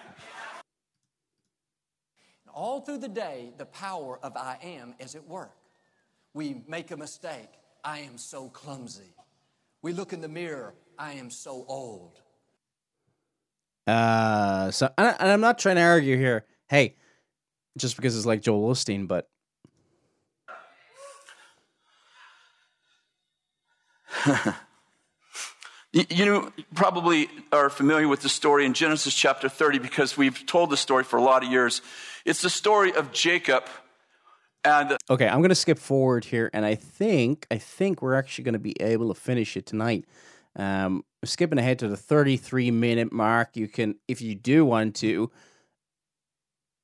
All 2.53 2.82
through 2.82 2.99
the 2.99 3.09
day, 3.09 3.51
the 3.57 3.66
power 3.66 4.20
of 4.22 4.38
I 4.38 4.59
am 4.61 4.93
is 4.99 5.16
at 5.16 5.28
work. 5.28 5.55
We 6.36 6.61
make 6.68 6.91
a 6.91 6.97
mistake. 6.97 7.49
I 7.84 7.99
am 7.99 8.18
so 8.18 8.49
clumsy. 8.49 9.14
We 9.86 9.93
look 9.93 10.13
in 10.13 10.21
the 10.21 10.27
mirror. 10.27 10.73
I 10.97 11.11
am 11.11 11.29
so 11.29 11.63
old. 11.67 12.19
Uh, 13.86 14.71
so 14.71 14.89
and, 14.97 15.15
I, 15.19 15.27
am 15.27 15.41
not 15.41 15.59
trying 15.59 15.75
to 15.75 15.83
argue 15.83 16.17
here. 16.17 16.43
Hey, 16.67 16.95
just 17.77 17.95
because 17.95 18.17
it's 18.17 18.25
like 18.25 18.41
Joel 18.41 18.73
Osteen, 18.73 19.07
but 19.07 19.29
You 25.91 26.51
probably 26.73 27.29
are 27.51 27.69
familiar 27.69 28.07
with 28.07 28.21
the 28.21 28.29
story 28.29 28.65
in 28.65 28.73
Genesis 28.73 29.13
chapter 29.13 29.47
30 29.49 29.77
because 29.77 30.17
we've 30.17 30.47
told 30.47 30.71
the 30.71 30.77
story 30.77 31.03
for 31.03 31.17
a 31.17 31.21
lot 31.21 31.43
of 31.43 31.51
years. 31.51 31.83
It's 32.25 32.41
the 32.41 32.49
story 32.49 32.91
of 32.91 33.11
Jacob 33.11 33.65
and 34.66 34.97
Okay, 35.09 35.28
I'm 35.28 35.39
going 35.39 35.49
to 35.49 35.55
skip 35.55 35.80
forward 35.80 36.26
here 36.26 36.49
and 36.53 36.66
I 36.66 36.76
think 36.76 37.47
I 37.51 37.57
think 37.57 38.01
we're 38.01 38.16
actually 38.16 38.43
going 38.45 38.53
to 38.53 38.59
be 38.59 38.80
able 38.82 39.13
to 39.13 39.20
finish 39.20 39.55
it 39.57 39.66
tonight. 39.66 40.05
Um 40.55 41.03
skipping 41.24 41.57
ahead 41.57 41.80
to 41.80 41.88
the 41.88 41.97
33 41.97 42.72
minute 42.72 43.11
mark. 43.11 43.55
You 43.55 43.68
can 43.68 43.95
if 44.07 44.22
you 44.22 44.36
do 44.36 44.66
want 44.66 44.95
to 44.97 45.32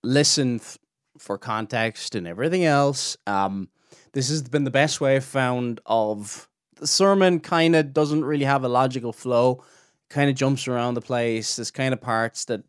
listen 0.04 0.60
th- 0.60 0.78
for 1.18 1.38
context 1.38 2.16
and 2.16 2.28
everything 2.28 2.66
else. 2.66 3.18
Um 3.28 3.70
this 4.14 4.30
has 4.30 4.42
been 4.42 4.64
the 4.64 4.72
best 4.72 5.00
way 5.02 5.16
I've 5.16 5.26
found 5.26 5.80
of 5.86 6.50
the 6.76 6.88
sermon 6.88 7.40
kind 7.40 7.76
of 7.76 7.94
doesn't 7.94 8.26
really 8.26 8.46
have 8.46 8.64
a 8.64 8.70
logical 8.70 9.14
flow, 9.14 9.64
kind 10.10 10.30
of 10.30 10.36
jumps 10.36 10.68
around 10.68 10.96
the 10.96 11.02
place. 11.02 11.56
There's 11.56 11.72
kind 11.72 11.94
of 11.94 12.02
parts 12.02 12.46
that 12.46 12.64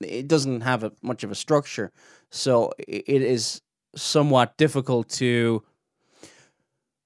it 0.00 0.28
doesn't 0.28 0.60
have 0.60 0.84
a, 0.84 0.92
much 1.02 1.24
of 1.24 1.30
a 1.30 1.34
structure, 1.34 1.92
so 2.30 2.72
it 2.86 3.22
is 3.22 3.60
somewhat 3.96 4.56
difficult 4.56 5.08
to. 5.10 5.62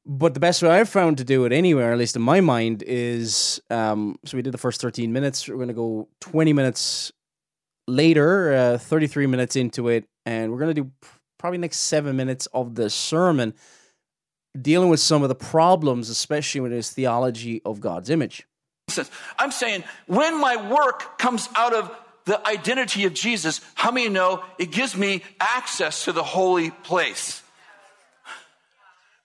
But 0.07 0.33
the 0.33 0.41
best 0.41 0.63
way 0.63 0.71
I've 0.71 0.89
found 0.89 1.19
to 1.19 1.25
do 1.25 1.45
it 1.45 1.53
anywhere, 1.53 1.93
at 1.93 1.99
least 1.99 2.17
in 2.17 2.23
my 2.23 2.41
mind, 2.41 2.83
is 2.87 3.61
um, 3.69 4.19
so 4.25 4.37
we 4.37 4.43
did 4.43 4.55
the 4.55 4.59
first 4.59 4.81
13 4.81 5.13
minutes. 5.13 5.49
We're 5.49 5.57
going 5.57 5.69
to 5.69 5.75
go 5.75 6.09
20 6.21 6.53
minutes 6.55 7.13
later, 7.87 8.55
uh, 8.55 8.79
33 8.79 9.27
minutes 9.27 9.57
into 9.57 9.89
it, 9.89 10.07
and 10.25 10.51
we're 10.51 10.59
going 10.59 10.75
to 10.75 10.83
do 10.83 10.91
probably 11.39 11.59
next 11.59 11.79
seven 11.79 12.17
minutes 12.17 12.47
of 12.55 12.75
the 12.75 12.91
sermon 12.91 13.55
dealing 14.61 14.89
with 14.89 15.01
some 15.01 15.23
of 15.23 15.29
the 15.29 15.35
problems, 15.35 16.09
especially 16.09 16.61
with 16.61 16.73
his 16.73 16.91
theology 16.91 17.63
of 17.65 17.81
God's 17.81 18.11
image. 18.11 18.47
I'm 19.39 19.51
saying 19.51 19.85
when 20.07 20.41
my 20.41 20.71
work 20.71 21.19
comes 21.19 21.49
out 21.55 21.75
of 21.75 21.95
the 22.29 22.47
identity 22.47 23.07
of 23.07 23.15
Jesus, 23.15 23.63
how 23.75 23.91
many 23.91 24.11
know 24.11 24.45
it 24.59 24.71
gives 24.71 24.95
me 24.95 25.23
access 25.41 26.05
to 26.05 26.13
the 26.13 26.23
holy 26.23 26.71
place? 26.71 27.43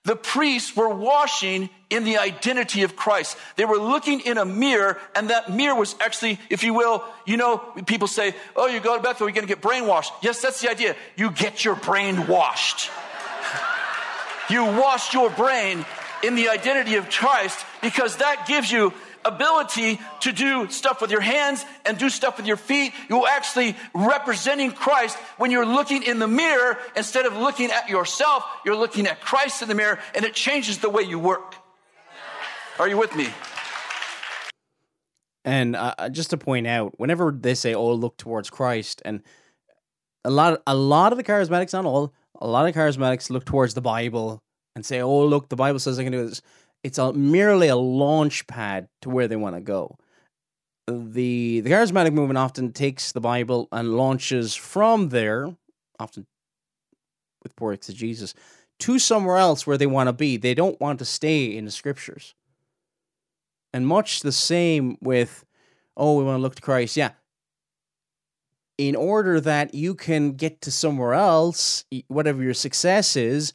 The 0.05 0.15
priests 0.15 0.73
were 0.73 0.87
washing 0.87 1.69
in 1.89 2.05
the 2.05 2.17
identity 2.17 2.83
of 2.83 2.95
Christ. 2.95 3.37
They 3.57 3.65
were 3.65 3.77
looking 3.77 4.21
in 4.21 4.37
a 4.37 4.45
mirror, 4.45 4.97
and 5.17 5.31
that 5.31 5.51
mirror 5.51 5.75
was 5.75 5.97
actually, 5.99 6.39
if 6.49 6.63
you 6.63 6.73
will, 6.73 7.03
you 7.25 7.35
know, 7.35 7.57
people 7.57 8.07
say, 8.07 8.35
Oh, 8.55 8.67
you 8.67 8.79
go 8.79 8.95
to 8.95 9.03
Bethel, 9.03 9.27
you're 9.27 9.35
going 9.35 9.47
to 9.47 9.53
get 9.53 9.61
brainwashed. 9.61 10.11
Yes, 10.21 10.41
that's 10.41 10.61
the 10.61 10.69
idea. 10.69 10.95
You 11.17 11.29
get 11.31 11.65
your 11.65 11.75
brain 11.75 12.27
washed. 12.27 12.89
You 14.49 14.65
wash 14.65 15.13
your 15.13 15.29
brain 15.29 15.85
in 16.21 16.35
the 16.35 16.49
identity 16.49 16.95
of 16.95 17.09
Christ 17.09 17.65
because 17.81 18.17
that 18.17 18.45
gives 18.45 18.69
you 18.69 18.93
ability 19.25 19.99
to 20.21 20.31
do 20.31 20.69
stuff 20.69 21.01
with 21.01 21.11
your 21.11 21.21
hands 21.21 21.65
and 21.85 21.97
do 21.97 22.09
stuff 22.09 22.37
with 22.37 22.45
your 22.45 22.57
feet. 22.57 22.93
You're 23.09 23.27
actually 23.27 23.75
representing 23.93 24.71
Christ 24.71 25.17
when 25.37 25.51
you're 25.51 25.65
looking 25.65 26.03
in 26.03 26.19
the 26.19 26.27
mirror 26.27 26.77
instead 26.95 27.25
of 27.25 27.35
looking 27.35 27.71
at 27.71 27.89
yourself, 27.89 28.45
you're 28.65 28.75
looking 28.75 29.07
at 29.07 29.21
Christ 29.21 29.61
in 29.61 29.67
the 29.67 29.75
mirror 29.75 29.99
and 30.15 30.25
it 30.25 30.33
changes 30.33 30.79
the 30.79 30.89
way 30.89 31.03
you 31.03 31.19
work. 31.19 31.55
Are 32.79 32.87
you 32.87 32.97
with 32.97 33.15
me? 33.15 33.27
And 35.45 35.75
uh, 35.75 36.09
just 36.09 36.29
to 36.29 36.37
point 36.37 36.67
out, 36.67 36.99
whenever 36.99 37.31
they 37.31 37.53
say, 37.53 37.75
"Oh, 37.75 37.93
look 37.93 38.17
towards 38.17 38.49
Christ," 38.49 39.01
and 39.03 39.21
a 40.23 40.29
lot, 40.29 40.61
a 40.65 40.75
lot 40.75 41.11
of 41.11 41.17
the 41.17 41.23
charismatics, 41.23 41.73
not 41.73 41.85
all, 41.85 42.13
a 42.39 42.47
lot 42.47 42.67
of 42.67 42.73
charismatics 42.73 43.29
look 43.29 43.45
towards 43.45 43.73
the 43.73 43.81
Bible 43.81 44.39
and 44.75 44.85
say, 44.85 45.01
"Oh, 45.01 45.25
look, 45.25 45.49
the 45.49 45.57
Bible 45.57 45.79
says 45.79 45.99
I 45.99 46.03
can 46.03 46.13
do 46.13 46.27
this." 46.29 46.41
It's 46.83 46.97
a, 46.97 47.13
merely 47.13 47.69
a 47.69 47.75
launch 47.75 48.45
pad 48.47 48.89
to 49.01 49.09
where 49.09 49.27
they 49.27 49.35
want 49.35 49.55
to 49.55 49.61
go. 49.61 49.97
The 50.87 51.61
the 51.61 51.69
charismatic 51.69 52.13
movement 52.13 52.37
often 52.37 52.73
takes 52.73 53.13
the 53.13 53.21
Bible 53.21 53.69
and 53.71 53.95
launches 53.95 54.53
from 54.53 55.09
there, 55.09 55.55
often 55.97 56.27
with 57.41 57.55
poor 57.55 57.71
exegesis, 57.71 58.33
to 58.79 58.99
somewhere 58.99 59.37
else 59.37 59.65
where 59.65 59.77
they 59.77 59.85
want 59.85 60.07
to 60.07 60.13
be. 60.13 60.35
They 60.35 60.53
don't 60.53 60.79
want 60.81 60.99
to 60.99 61.05
stay 61.05 61.55
in 61.55 61.63
the 61.63 61.71
scriptures. 61.71 62.35
And 63.73 63.87
much 63.87 64.19
the 64.19 64.33
same 64.33 64.97
with, 65.01 65.45
oh, 65.95 66.17
we 66.17 66.25
want 66.25 66.37
to 66.37 66.41
look 66.41 66.55
to 66.55 66.61
Christ. 66.61 66.97
Yeah, 66.97 67.11
in 68.77 68.95
order 68.95 69.39
that 69.39 69.73
you 69.73 69.95
can 69.95 70.33
get 70.33 70.61
to 70.61 70.71
somewhere 70.71 71.13
else, 71.13 71.85
whatever 72.07 72.43
your 72.43 72.53
success 72.53 73.15
is, 73.15 73.53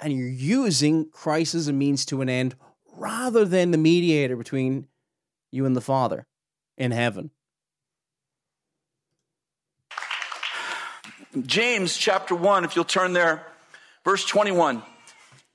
and 0.00 0.12
you're 0.12 0.28
using 0.28 1.08
Christ 1.10 1.54
as 1.54 1.68
a 1.68 1.72
means 1.72 2.04
to 2.06 2.20
an 2.20 2.28
end 2.28 2.54
rather 2.96 3.44
than 3.44 3.70
the 3.70 3.78
mediator 3.78 4.36
between 4.36 4.86
you 5.50 5.66
and 5.66 5.76
the 5.76 5.80
Father 5.80 6.26
in 6.76 6.90
heaven. 6.90 7.30
James 11.44 11.96
chapter 11.96 12.34
1, 12.34 12.64
if 12.64 12.76
you'll 12.76 12.84
turn 12.84 13.12
there, 13.12 13.46
verse 14.04 14.24
21. 14.24 14.82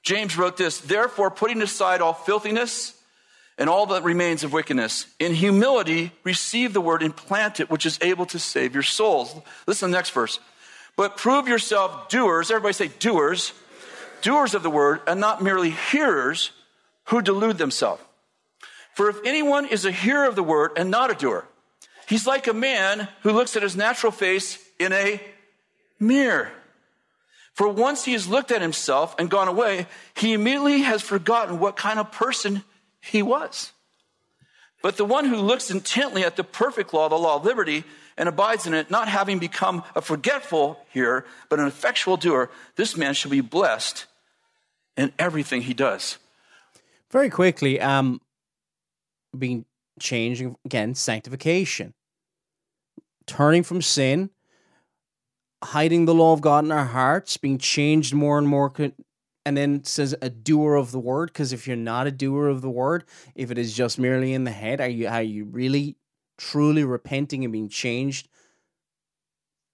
James 0.04 0.38
wrote 0.38 0.58
this, 0.58 0.80
therefore, 0.80 1.32
putting 1.32 1.62
aside 1.62 2.02
all 2.02 2.14
filthiness 2.14 2.98
and 3.58 3.70
all 3.70 3.88
that 3.88 4.04
remains 4.04 4.44
of 4.44 4.54
wickedness, 4.54 5.06
in 5.20 5.34
humility 5.34 6.12
receive 6.24 6.74
the 6.74 6.82
word 6.82 7.04
and 7.04 7.16
plant 7.16 7.60
it, 7.60 7.70
which 7.70 7.86
is 7.86 8.00
able 8.02 8.26
to 8.28 8.40
save 8.40 8.74
your 8.74 8.84
souls. 8.84 9.36
Listen 9.68 9.90
to 9.90 9.92
the 9.92 9.98
next 9.98 10.12
verse. 10.12 10.40
But 10.96 11.18
prove 11.18 11.48
yourself 11.48 12.10
doers, 12.10 12.50
everybody 12.52 12.74
say 12.74 12.88
doers, 13.00 13.54
doers 14.22 14.54
of 14.54 14.64
the 14.64 14.70
word, 14.70 15.02
and 15.08 15.20
not 15.20 15.44
merely 15.44 15.72
hearers 15.72 16.52
who 17.06 17.22
delude 17.22 17.58
themselves. 17.58 18.02
For 18.96 19.10
if 19.10 19.18
anyone 19.26 19.66
is 19.66 19.86
a 19.86 19.92
hearer 19.92 20.26
of 20.26 20.36
the 20.36 20.44
word 20.44 20.72
and 20.76 20.92
not 20.92 21.12
a 21.12 21.16
doer, 21.16 21.48
he's 22.08 22.28
like 22.28 22.48
a 22.48 22.54
man 22.54 23.08
who 23.22 23.32
looks 23.32 23.56
at 23.56 23.64
his 23.64 23.76
natural 23.76 24.12
face 24.12 24.60
in 24.80 24.92
a 24.92 25.22
mirror. 26.00 26.52
For 27.54 27.68
once 27.68 28.06
he 28.06 28.14
has 28.14 28.28
looked 28.28 28.52
at 28.52 28.62
himself 28.62 29.16
and 29.20 29.30
gone 29.30 29.48
away, 29.48 29.88
he 30.16 30.34
immediately 30.34 30.82
has 30.82 31.02
forgotten 31.02 31.60
what 31.60 31.76
kind 31.76 32.00
of 32.00 32.12
person 32.12 32.64
he 33.02 33.22
was. 33.22 33.72
But 34.82 34.98
the 34.98 35.06
one 35.06 35.26
who 35.26 35.38
looks 35.38 35.70
intently 35.70 36.24
at 36.24 36.36
the 36.36 36.44
perfect 36.44 36.94
law, 36.94 37.08
the 37.08 37.16
law 37.16 37.36
of 37.36 37.46
liberty, 37.46 37.84
and 38.18 38.28
abides 38.28 38.68
in 38.68 38.74
it, 38.74 38.90
not 38.90 39.08
having 39.08 39.40
become 39.40 39.84
a 39.96 40.02
forgetful 40.02 40.80
hearer, 40.90 41.26
but 41.50 41.60
an 41.60 41.68
effectual 41.68 42.18
doer, 42.18 42.50
this 42.76 42.98
man 42.98 43.14
shall 43.14 43.32
be 43.32 43.42
blessed 43.42 44.06
in 44.98 45.14
everything 45.20 45.62
he 45.62 45.74
does. 45.74 46.18
Very 47.12 47.30
quickly, 47.30 47.80
um, 47.82 48.22
being 49.38 49.66
changing 50.00 50.56
again, 50.66 50.96
sanctification, 50.96 51.94
turning 53.28 53.64
from 53.64 53.82
sin, 53.82 54.30
hiding 55.64 56.06
the 56.06 56.16
law 56.16 56.34
of 56.34 56.42
God 56.42 56.64
in 56.64 56.72
our 56.72 56.86
hearts, 56.86 57.38
being 57.38 57.58
changed 57.58 58.14
more 58.14 58.38
and 58.38 58.48
more, 58.48 58.72
and 59.46 59.58
then 59.58 59.84
says 59.84 60.16
a 60.22 60.30
doer 60.30 60.76
of 60.76 60.92
the 60.92 61.00
word. 61.00 61.28
Because 61.28 61.52
if 61.52 61.68
you're 61.68 61.76
not 61.76 62.08
a 62.08 62.12
doer 62.12 62.48
of 62.48 62.62
the 62.62 62.70
word, 62.70 63.04
if 63.36 63.52
it 63.52 63.58
is 63.58 63.74
just 63.74 64.00
merely 64.00 64.34
in 64.34 64.46
the 64.46 64.52
head, 64.52 64.80
are 64.80 64.88
you 64.88 65.08
are 65.08 65.22
you 65.22 65.46
really 65.46 65.98
truly 66.38 66.84
repenting 66.84 67.44
and 67.44 67.52
being 67.52 67.70
changed? 67.70 68.30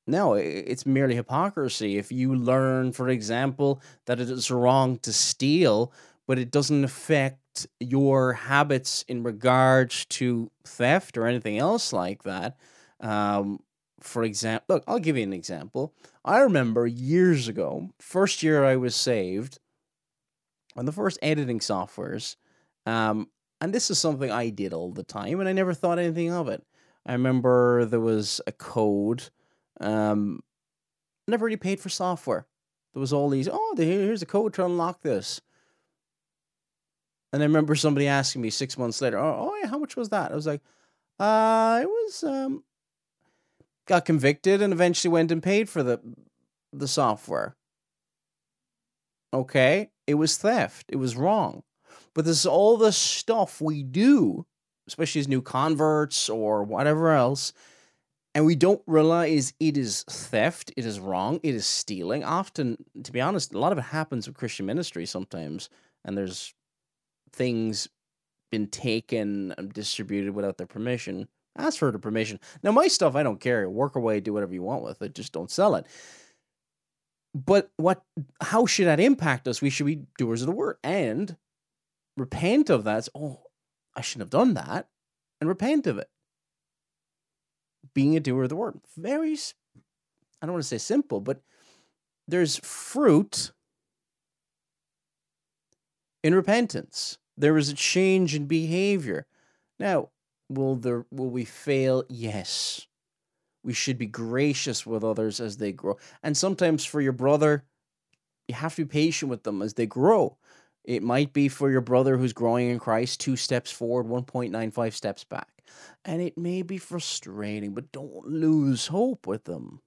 No, 0.10 0.36
it's 0.36 0.86
merely 0.86 1.16
hypocrisy. 1.16 1.98
If 1.98 2.14
you 2.14 2.34
learn, 2.34 2.94
for 2.94 3.10
example, 3.10 3.82
that 4.06 4.22
it 4.22 4.30
is 4.30 4.50
wrong 4.50 5.00
to 5.00 5.12
steal, 5.12 5.92
but 6.28 6.38
it 6.38 6.52
doesn't 6.52 6.84
affect 6.84 7.68
your 7.80 8.34
habits 8.34 9.04
in 9.08 9.24
regards 9.24 10.06
to 10.06 10.52
theft 10.64 11.18
or 11.18 11.26
anything 11.26 11.58
else 11.58 11.92
like 11.92 12.24
that, 12.24 12.58
um, 13.00 13.60
for 14.00 14.24
example, 14.24 14.76
look, 14.76 14.84
I'll 14.88 15.00
give 15.00 15.18
you 15.18 15.24
an 15.24 15.34
example. 15.34 15.94
I 16.24 16.40
remember 16.40 16.86
years 16.86 17.48
ago, 17.48 17.90
first 18.00 18.44
year 18.44 18.64
I 18.64 18.76
was 18.76 18.96
saved, 18.96 19.60
on 20.76 20.86
the 20.86 20.92
first 20.92 21.18
editing 21.24 21.60
softwares, 21.60 22.36
um, 22.86 23.30
and 23.60 23.74
this 23.74 23.90
is 23.90 23.98
something 23.98 24.30
I 24.30 24.50
did 24.50 24.74
all 24.74 24.92
the 24.92 25.04
time, 25.04 25.40
and 25.40 25.50
I 25.50 25.54
never 25.54 25.74
thought 25.74 25.98
anything 25.98 26.32
of 26.32 26.48
it. 26.48 26.64
I 27.06 27.14
remember 27.14 27.86
there 27.86 28.00
was 28.00 28.40
a 28.46 28.52
code. 28.52 29.30
Um, 29.80 30.42
never 31.28 31.46
really 31.46 31.58
paid 31.58 31.80
for 31.80 31.90
software. 31.90 32.46
There 32.94 33.00
was 33.00 33.14
all 33.14 33.30
these. 33.30 33.50
Oh, 33.52 33.74
here's 33.76 34.22
a 34.22 34.28
code 34.28 34.54
to 34.56 34.66
unlock 34.66 35.02
this. 35.02 35.42
And 37.38 37.44
I 37.44 37.46
remember 37.46 37.76
somebody 37.76 38.08
asking 38.08 38.42
me 38.42 38.50
six 38.50 38.80
months 38.80 39.00
later, 39.00 39.20
"Oh, 39.20 39.52
oh 39.52 39.56
yeah, 39.62 39.68
how 39.68 39.78
much 39.78 39.96
was 39.96 40.10
that?" 40.10 40.32
I 40.32 40.34
was 40.36 40.48
like, 40.48 40.62
"Uh, 41.20 41.82
it 41.84 41.86
was 41.86 42.24
um, 42.24 42.64
got 43.86 44.06
convicted 44.06 44.60
and 44.60 44.74
eventually 44.74 45.12
went 45.12 45.32
and 45.32 45.44
paid 45.44 45.70
for 45.70 45.84
the 45.84 46.02
the 46.74 46.88
software. 46.88 47.56
Okay, 49.32 49.92
it 50.08 50.16
was 50.16 50.36
theft. 50.38 50.88
It 50.90 50.96
was 50.96 51.16
wrong. 51.16 51.62
But 52.16 52.26
this 52.26 52.40
is 52.40 52.48
all 52.48 52.76
the 52.76 52.92
stuff 52.92 53.62
we 53.62 53.84
do, 53.84 54.48
especially 54.88 55.22
as 55.22 55.28
new 55.28 55.44
converts 55.44 56.30
or 56.30 56.64
whatever 56.64 57.12
else, 57.12 57.54
and 58.34 58.48
we 58.48 58.56
don't 58.56 58.82
realize 58.88 59.54
it 59.60 59.78
is 59.78 60.02
theft, 60.10 60.72
it 60.76 60.88
is 60.88 61.00
wrong, 61.00 61.40
it 61.44 61.54
is 61.54 61.68
stealing. 61.68 62.24
Often, 62.24 62.84
to 63.04 63.12
be 63.12 63.22
honest, 63.22 63.54
a 63.54 63.60
lot 63.60 63.74
of 63.74 63.78
it 63.78 63.82
happens 63.82 64.26
with 64.26 64.38
Christian 64.38 64.66
ministry 64.66 65.06
sometimes, 65.06 65.70
and 66.04 66.18
there's 66.18 66.56
things 67.34 67.88
been 68.52 68.68
taken 68.68 69.54
and 69.58 69.74
distributed 69.74 70.34
without 70.34 70.58
their 70.58 70.68
permission 70.68 71.28
Ask 71.58 71.80
for 71.80 71.92
the 71.92 72.00
permission. 72.00 72.40
Now, 72.62 72.72
my 72.72 72.88
stuff, 72.88 73.16
I 73.16 73.24
don't 73.24 73.40
care. 73.40 73.68
Work 73.70 73.96
away, 73.96 74.20
do 74.20 74.34
whatever 74.34 74.54
you 74.54 74.62
want 74.62 74.84
with 74.84 75.02
it. 75.02 75.16
Just 75.16 75.34
don't 75.34 75.50
sell 75.50 75.76
it. 75.76 75.88
But 77.34 77.72
what? 77.78 78.04
How 78.42 78.66
should 78.66 78.88
that 78.88 79.00
impact 79.00 79.48
us? 79.48 79.62
We 79.62 79.70
should 79.70 79.86
be 79.86 80.04
doers 80.18 80.42
of 80.42 80.48
the 80.48 80.54
word 80.54 80.78
and 80.84 81.36
repent 82.16 82.70
of 82.70 82.84
that. 82.84 83.08
Oh, 83.16 83.42
I 83.96 84.02
shouldn't 84.02 84.32
have 84.32 84.40
done 84.40 84.54
that, 84.54 84.88
and 85.42 85.48
repent 85.48 85.88
of 85.88 85.98
it. 85.98 86.10
Being 87.94 88.16
a 88.16 88.20
doer 88.20 88.44
of 88.44 88.50
the 88.50 88.56
word, 88.56 88.80
very. 88.96 89.34
I 89.34 90.46
don't 90.46 90.54
want 90.54 90.64
to 90.64 90.68
say 90.68 90.78
simple, 90.78 91.20
but 91.20 91.42
there's 92.28 92.58
fruit 92.58 93.52
in 96.28 96.36
repentance. 96.36 97.18
There 97.36 97.58
is 97.58 97.70
a 97.70 97.74
change 97.74 98.36
in 98.36 98.46
behavior. 98.46 99.26
Now, 99.80 100.10
Will 100.50 100.76
there 100.76 101.06
will 101.12 101.30
we 101.30 101.46
fail? 101.46 102.04
Yes. 102.10 102.88
We 103.64 103.74
should 103.74 103.98
be 103.98 104.06
gracious 104.06 104.86
with 104.86 105.04
others 105.04 105.40
as 105.42 105.58
they 105.58 105.74
grow. 105.74 105.98
And 106.24 106.38
sometimes 106.38 106.86
for 106.86 107.02
your 107.02 107.12
brother, 107.12 107.66
you 108.48 108.56
have 108.56 108.76
to 108.76 108.86
be 108.86 108.90
patient 108.90 109.30
with 109.30 109.44
them 109.44 109.62
as 109.62 109.74
they 109.74 109.86
grow. 109.86 110.38
It 110.86 111.04
might 111.04 111.34
be 111.34 111.50
for 111.50 111.70
your 111.70 111.82
brother 111.82 112.16
who's 112.16 112.32
growing 112.32 112.70
in 112.70 112.80
Christ, 112.80 113.20
two 113.20 113.36
steps 113.36 113.70
forward, 113.70 114.06
1.95 114.06 114.94
steps 114.94 115.26
back. 115.26 115.50
And 116.06 116.22
it 116.22 116.38
may 116.38 116.62
be 116.62 116.78
frustrating, 116.78 117.74
but 117.74 117.92
don't 117.92 118.26
lose 118.26 118.88
hope 118.88 119.28
with 119.28 119.44
them. 119.44 119.82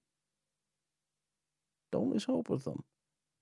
Don't 1.90 2.10
lose 2.10 2.24
hope 2.24 2.50
with 2.50 2.64
them. 2.64 2.84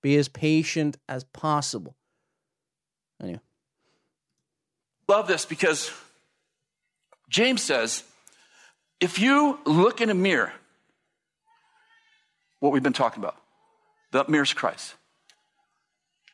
Be 0.01 0.15
as 0.15 0.29
patient 0.29 0.95
as 1.09 1.25
possible. 1.25 1.97
Anyway. 3.21 3.39
Love 5.07 5.27
this 5.27 5.45
because 5.45 5.91
James 7.29 7.61
says, 7.61 8.03
if 8.99 9.19
you 9.19 9.59
look 9.65 10.01
in 10.01 10.09
a 10.09 10.13
mirror, 10.13 10.53
what 12.59 12.71
we've 12.71 12.83
been 12.83 12.93
talking 12.93 13.23
about, 13.23 13.37
the 14.11 14.25
mirror's 14.27 14.53
Christ, 14.53 14.93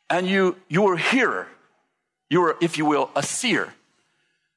and 0.09 0.27
you 0.27 0.55
you 0.67 0.85
are 0.87 0.95
a 0.95 0.99
hearer, 0.99 1.47
you 2.29 2.41
are, 2.43 2.57
if 2.61 2.77
you 2.77 2.85
will, 2.85 3.11
a 3.15 3.23
seer, 3.23 3.73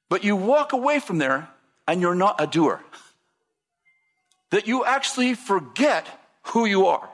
but 0.08 0.24
you 0.24 0.36
walk 0.36 0.72
away 0.72 1.00
from 1.00 1.18
there 1.18 1.48
and 1.86 2.00
you're 2.00 2.14
not 2.14 2.40
a 2.40 2.46
doer. 2.46 2.82
That 4.50 4.66
you 4.66 4.84
actually 4.84 5.34
forget 5.34 6.06
who 6.42 6.64
you 6.64 6.86
are. 6.86 7.08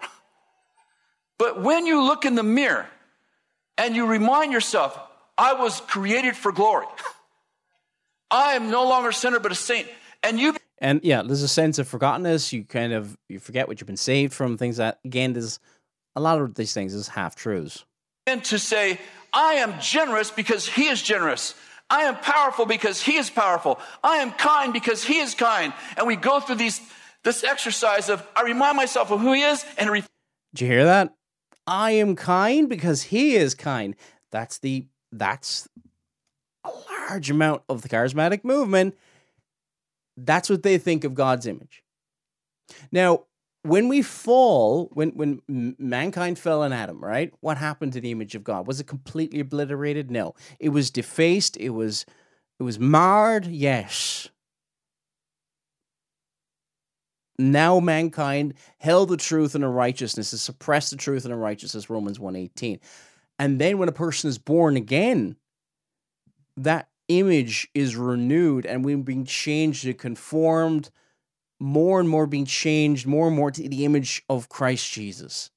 But 1.37 1.61
when 1.61 1.85
you 1.87 2.03
look 2.03 2.25
in 2.25 2.37
the 2.37 2.45
mirror 2.45 2.87
and 3.79 3.97
you 3.97 4.07
remind 4.07 4.53
yourself, 4.53 4.99
I 5.37 5.55
was 5.55 5.81
created 5.81 6.37
for 6.37 6.53
glory. 6.53 6.87
I 8.31 8.55
am 8.55 8.71
no 8.71 8.89
longer 8.89 9.11
a 9.11 9.15
sinner, 9.15 9.39
but 9.39 9.53
a 9.53 9.57
saint. 9.57 9.89
And 10.23 10.41
you. 10.41 10.57
And 10.79 11.01
yeah, 11.03 11.23
there's 11.23 11.43
a 11.43 11.49
sense 11.49 11.79
of 11.79 11.89
forgottenness. 11.89 12.53
You 12.53 12.65
kind 12.65 12.93
of 12.93 13.17
you 13.29 13.39
forget 13.39 13.69
what 13.69 13.81
you've 13.81 13.87
been 13.87 13.97
saved 13.97 14.33
from. 14.33 14.57
Things 14.57 14.79
that 14.79 14.99
again, 15.05 15.33
there's 15.33 15.61
a 16.17 16.21
lot 16.21 16.41
of 16.41 16.55
these 16.55 16.73
things 16.73 16.95
is 16.95 17.09
half 17.09 17.37
truths. 17.37 17.85
And 18.27 18.43
to 18.45 18.59
say, 18.59 18.99
I 19.33 19.55
am 19.55 19.79
generous 19.81 20.31
because 20.31 20.67
He 20.67 20.87
is 20.87 21.03
generous. 21.03 21.55
I 21.91 22.05
am 22.05 22.17
powerful 22.17 22.67
because 22.67 23.03
He 23.03 23.17
is 23.17 23.31
powerful. 23.31 23.79
I 24.03 24.17
am 24.17 24.33
kind 24.33 24.73
because 24.73 25.05
He 25.05 25.19
is 25.19 25.35
kind. 25.35 25.73
And 25.97 26.07
we 26.07 26.17
go 26.17 26.41
through 26.41 26.57
these 26.57 26.81
this 27.23 27.45
exercise 27.45 28.09
of 28.09 28.27
I 28.35 28.43
remind 28.43 28.77
myself 28.77 29.11
of 29.11 29.21
who 29.21 29.33
He 29.33 29.43
is 29.43 29.65
and. 29.79 29.91
Re- 29.91 30.05
Did 30.55 30.61
you 30.63 30.67
hear 30.67 30.85
that? 30.85 31.15
I 31.67 31.93
am 31.93 32.17
kind 32.17 32.69
because 32.69 33.05
He 33.05 33.37
is 33.37 33.55
kind. 33.55 33.97
That's 34.31 34.59
the 34.59 34.87
that's 35.13 35.69
a 36.65 36.71
large 36.91 37.31
amount 37.31 37.63
of 37.69 37.83
the 37.83 37.89
charismatic 37.89 38.45
movement, 38.45 38.97
that's 40.17 40.51
what 40.51 40.63
they 40.63 40.79
think 40.79 41.05
of 41.05 41.15
God's 41.15 41.47
image. 41.47 41.83
Now, 42.91 43.25
when 43.63 43.89
we 43.89 44.03
fall, 44.03 44.91
when 44.93 45.11
when 45.11 45.41
mankind 45.79 46.39
fell 46.39 46.63
in 46.63 46.73
Adam, 46.73 47.03
right? 47.03 47.33
What 47.41 47.57
happened 47.57 47.93
to 47.95 48.01
the 48.01 48.11
image 48.11 48.35
of 48.35 48.45
God? 48.45 48.67
Was 48.67 48.81
it 48.81 48.87
completely 48.87 49.41
obliterated? 49.41 50.11
No. 50.11 50.35
It 50.61 50.71
was 50.71 50.91
defaced, 50.91 51.57
it 51.57 51.71
was 51.71 52.05
it 52.59 52.63
was 52.63 52.79
marred, 52.79 53.47
yes. 53.47 54.29
Now 57.39 57.81
mankind 57.81 58.55
held 58.79 59.09
the 59.09 59.17
truth 59.17 59.55
and 59.55 59.77
righteousness, 59.77 60.29
suppressed 60.29 60.91
the 60.91 60.97
truth 60.97 61.25
and 61.25 61.41
righteousness, 61.41 61.91
Romans 61.91 62.21
118. 62.21 62.79
And 63.39 63.61
then 63.61 63.79
when 63.79 63.89
a 63.89 63.93
person 63.93 64.29
is 64.29 64.39
born 64.39 64.77
again, 64.77 65.37
that 66.57 66.89
image 67.09 67.69
is 67.75 67.97
renewed 67.97 68.65
and 68.65 68.85
we're 68.85 68.97
being 68.99 69.25
changed 69.25 69.83
to 69.83 69.95
conformed 69.95 70.91
more 71.61 72.01
and 72.01 72.09
more 72.09 72.27
being 72.27 72.45
changed 72.45 73.07
more 73.07 73.29
and 73.29 73.37
more 73.37 73.51
to 73.51 73.69
the 73.69 73.85
image 73.85 74.23
of 74.29 74.49
Christ 74.49 74.93
Jesus. 74.93 75.51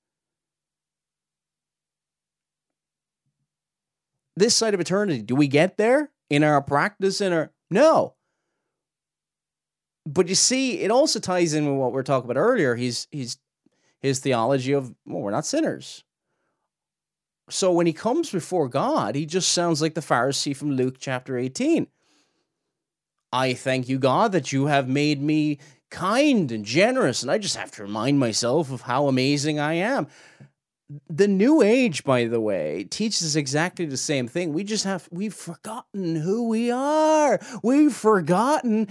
This 4.35 4.55
side 4.55 4.73
of 4.73 4.79
eternity, 4.79 5.21
do 5.21 5.35
we 5.35 5.47
get 5.47 5.77
there 5.77 6.11
in 6.29 6.43
our 6.43 6.61
practice 6.61 7.21
in 7.21 7.33
our 7.33 7.51
no. 7.69 8.15
But 10.07 10.29
you 10.29 10.35
see, 10.35 10.79
it 10.79 10.89
also 10.89 11.19
ties 11.19 11.53
in 11.53 11.65
with 11.65 11.75
what 11.75 11.91
we 11.91 11.99
are 11.99 12.03
talking 12.03 12.29
about 12.29 12.39
earlier. 12.39 12.75
He's 12.75 13.07
he's 13.11 13.37
his 13.99 14.19
theology 14.19 14.71
of 14.71 14.93
well, 15.05 15.21
we're 15.21 15.31
not 15.31 15.45
sinners. 15.45 16.03
So 17.49 17.71
when 17.71 17.87
he 17.87 17.93
comes 17.93 18.29
before 18.29 18.69
God, 18.69 19.15
he 19.15 19.25
just 19.25 19.51
sounds 19.51 19.81
like 19.81 19.95
the 19.95 20.01
Pharisee 20.01 20.55
from 20.55 20.71
Luke 20.71 20.95
chapter 20.99 21.37
18. 21.37 21.87
I 23.33 23.53
thank 23.53 23.89
you, 23.89 23.99
God, 23.99 24.31
that 24.31 24.51
you 24.51 24.67
have 24.67 24.87
made 24.87 25.21
me 25.21 25.59
kind 25.89 26.51
and 26.51 26.65
generous, 26.65 27.21
and 27.21 27.31
I 27.31 27.37
just 27.37 27.55
have 27.55 27.71
to 27.71 27.83
remind 27.83 28.19
myself 28.19 28.71
of 28.71 28.81
how 28.81 29.07
amazing 29.07 29.59
I 29.59 29.73
am. 29.73 30.07
The 31.09 31.27
new 31.27 31.61
age, 31.61 32.05
by 32.05 32.25
the 32.25 32.39
way, 32.39 32.85
teaches 32.89 33.35
exactly 33.35 33.85
the 33.85 33.97
same 33.97 34.27
thing. 34.29 34.53
We 34.53 34.63
just 34.63 34.85
have, 34.85 35.07
we've 35.11 35.33
forgotten 35.33 36.15
who 36.15 36.47
we 36.47 36.71
are. 36.71 37.39
We've 37.61 37.93
forgotten 37.93 38.87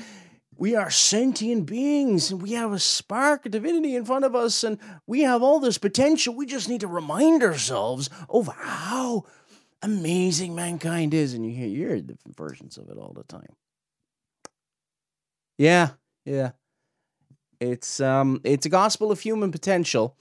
we 0.59 0.74
are 0.74 0.90
sentient 0.90 1.66
beings 1.66 2.30
and 2.30 2.40
we 2.40 2.52
have 2.52 2.72
a 2.72 2.78
spark 2.78 3.46
of 3.46 3.52
divinity 3.52 3.94
in 3.94 4.04
front 4.04 4.24
of 4.24 4.34
us 4.34 4.64
and 4.64 4.78
we 5.07 5.22
have 5.22 5.42
all 5.42 5.61
this 5.61 5.78
potential. 5.78 6.34
We 6.34 6.46
just 6.46 6.68
need 6.68 6.80
to 6.80 6.86
remind 6.86 7.42
ourselves 7.42 8.09
of 8.28 8.48
how 8.48 9.24
amazing 9.82 10.54
mankind 10.54 11.12
is. 11.14 11.34
And 11.34 11.44
you 11.44 11.52
hear, 11.52 11.66
you 11.66 12.02
different 12.02 12.36
versions 12.36 12.78
of 12.78 12.88
it 12.88 12.96
all 12.96 13.12
the 13.14 13.24
time. 13.24 13.54
Yeah, 15.59 15.90
yeah. 16.24 16.52
It's 17.61 18.00
um 18.00 18.40
it's 18.44 18.66
a 18.66 18.70
gospel 18.70 19.11
of 19.11 19.20
human 19.20 19.50
potential 19.50 20.16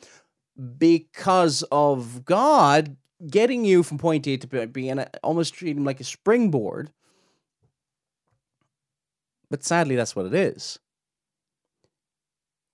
because 0.78 1.64
of 1.72 2.24
God 2.24 2.96
getting 3.28 3.66
you 3.66 3.84
from 3.84 3.98
point 3.98 4.28
A 4.28 4.38
to 4.38 4.48
point 4.48 4.74
B 4.74 4.90
and 4.90 5.10
almost 5.24 5.54
treating 5.54 5.84
like 5.84 6.00
a 6.00 6.06
springboard 6.06 6.92
but 9.50 9.64
sadly, 9.64 9.96
that's 9.96 10.16
what 10.16 10.26
it 10.26 10.34
is. 10.34 10.80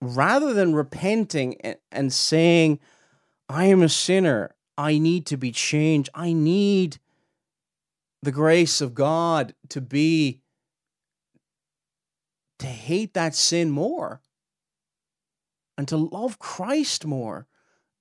Rather 0.02 0.54
than 0.54 0.74
repenting 0.74 1.56
and 1.92 2.12
saying, 2.12 2.80
I 3.48 3.66
am 3.66 3.84
a 3.84 3.90
sinner, 3.90 4.56
I 4.78 4.98
need 4.98 5.26
to 5.28 5.38
be 5.38 5.52
changed, 5.52 6.10
I 6.14 6.34
need 6.34 6.98
the 8.24 8.32
grace 8.32 8.82
of 8.82 8.94
God 8.94 9.54
to 9.70 9.82
be, 9.82 10.40
to 12.60 12.68
hate 12.68 13.14
that 13.14 13.36
sin 13.36 13.70
more 13.70 14.22
and 15.78 15.88
to 15.88 15.98
love 15.98 16.40
Christ 16.40 17.06
more 17.06 17.48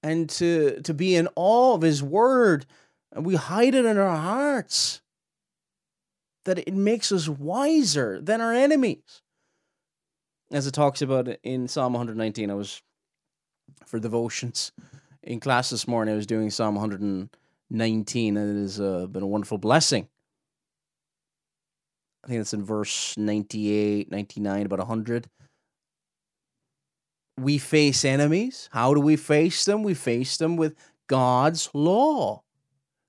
and 0.03 0.29
to, 0.31 0.81
to 0.83 0.95
be 0.95 1.17
in 1.17 1.29
awe 1.37 1.75
of 1.75 1.83
his 1.83 2.03
word. 2.03 2.67
And 3.13 3.27
we 3.27 3.35
hide 3.35 3.75
it 3.75 3.85
in 3.85 3.99
our 3.99 4.17
hearts 4.17 5.01
that 6.45 6.59
it 6.59 6.75
makes 6.75 7.13
us 7.13 7.29
wiser 7.29 8.21
than 8.21 8.41
our 8.41 8.53
enemies. 8.53 9.23
As 10.51 10.67
it 10.67 10.73
talks 10.73 11.01
about 11.03 11.29
in 11.43 11.69
Psalm 11.69 11.93
119, 11.93 12.51
I 12.51 12.55
was 12.55 12.83
for 13.87 14.01
devotions 14.01 14.73
in 15.23 15.41
class 15.41 15.71
this 15.71 15.87
morning. 15.87 16.15
I 16.15 16.17
was 16.17 16.27
doing 16.27 16.51
Psalm 16.51 16.75
119, 16.75 18.37
and 18.37 18.57
it 18.57 18.61
has 18.61 18.81
uh, 18.81 19.07
been 19.07 19.23
a 19.23 19.29
wonderful 19.29 19.59
blessing. 19.59 20.09
I 22.25 22.29
think 22.29 22.41
it's 22.41 22.53
in 22.53 22.65
verse 22.65 23.17
98, 23.17 24.11
99, 24.11 24.67
about 24.67 24.79
100. 24.81 25.29
We 27.39 27.59
face 27.59 28.05
enemies. 28.05 28.69
How 28.73 28.93
do 28.93 29.01
we 29.01 29.17
face 29.17 29.65
them? 29.65 29.83
We 29.83 29.95
face 29.95 30.37
them 30.37 30.57
with 30.57 30.75
God's 31.07 31.71
law. 31.73 32.43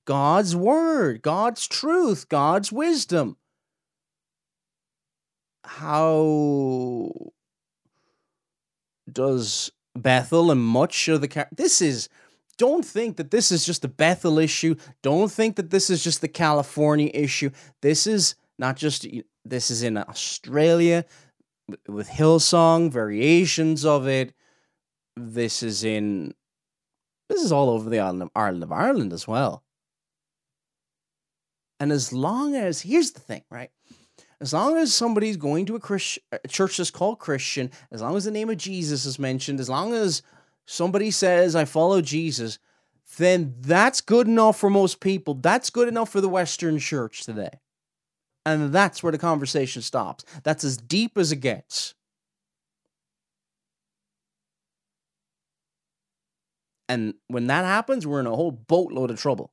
God's 0.05 0.55
word, 0.55 1.21
God's 1.21 1.67
truth, 1.67 2.29
God's 2.29 2.71
wisdom. 2.71 3.37
How 5.63 7.11
does 9.11 9.71
Bethel 9.95 10.51
and 10.51 10.61
much 10.61 11.07
of 11.07 11.21
the 11.21 11.47
this 11.51 11.81
is 11.81 12.09
don't 12.57 12.85
think 12.85 13.17
that 13.17 13.31
this 13.31 13.51
is 13.51 13.65
just 13.65 13.83
a 13.85 13.87
Bethel 13.87 14.37
issue. 14.37 14.75
Don't 15.01 15.31
think 15.31 15.55
that 15.55 15.71
this 15.71 15.89
is 15.89 16.03
just 16.03 16.21
the 16.21 16.27
California 16.27 17.09
issue. 17.13 17.49
This 17.81 18.05
is 18.05 18.35
not 18.59 18.75
just 18.77 19.07
this 19.43 19.71
is 19.71 19.83
in 19.83 19.97
Australia 19.97 21.05
with 21.87 22.09
Hillsong 22.09 22.91
variations 22.91 23.85
of 23.85 24.07
it. 24.07 24.33
This 25.15 25.63
is 25.63 25.83
in 25.83 26.33
this 27.29 27.41
is 27.41 27.51
all 27.51 27.69
over 27.69 27.89
the 27.89 27.99
island 27.99 28.23
of 28.23 28.29
Ireland 28.35 28.63
of 28.63 28.71
Ireland 28.71 29.13
as 29.13 29.27
well. 29.27 29.63
And 31.81 31.91
as 31.91 32.13
long 32.13 32.53
as, 32.53 32.81
here's 32.81 33.09
the 33.09 33.19
thing, 33.19 33.41
right? 33.49 33.71
As 34.39 34.53
long 34.53 34.77
as 34.77 34.93
somebody's 34.93 35.35
going 35.35 35.65
to 35.65 35.75
a, 35.75 35.79
Christ, 35.79 36.19
a 36.31 36.47
church 36.47 36.77
that's 36.77 36.91
called 36.91 37.17
Christian, 37.17 37.71
as 37.91 38.03
long 38.03 38.15
as 38.15 38.25
the 38.25 38.29
name 38.29 38.51
of 38.51 38.57
Jesus 38.57 39.03
is 39.03 39.17
mentioned, 39.17 39.59
as 39.59 39.67
long 39.67 39.95
as 39.95 40.21
somebody 40.67 41.09
says, 41.09 41.55
I 41.55 41.65
follow 41.65 41.99
Jesus, 42.01 42.59
then 43.17 43.55
that's 43.61 43.99
good 43.99 44.27
enough 44.27 44.59
for 44.59 44.69
most 44.69 44.99
people. 44.99 45.33
That's 45.33 45.71
good 45.71 45.87
enough 45.87 46.09
for 46.09 46.21
the 46.21 46.29
Western 46.29 46.77
church 46.77 47.23
today. 47.23 47.59
And 48.45 48.71
that's 48.71 49.01
where 49.01 49.11
the 49.11 49.17
conversation 49.17 49.81
stops. 49.81 50.23
That's 50.43 50.63
as 50.63 50.77
deep 50.77 51.17
as 51.17 51.31
it 51.31 51.37
gets. 51.37 51.95
And 56.87 57.15
when 57.27 57.47
that 57.47 57.65
happens, 57.65 58.05
we're 58.05 58.19
in 58.19 58.27
a 58.27 58.35
whole 58.35 58.51
boatload 58.51 59.09
of 59.09 59.19
trouble. 59.19 59.51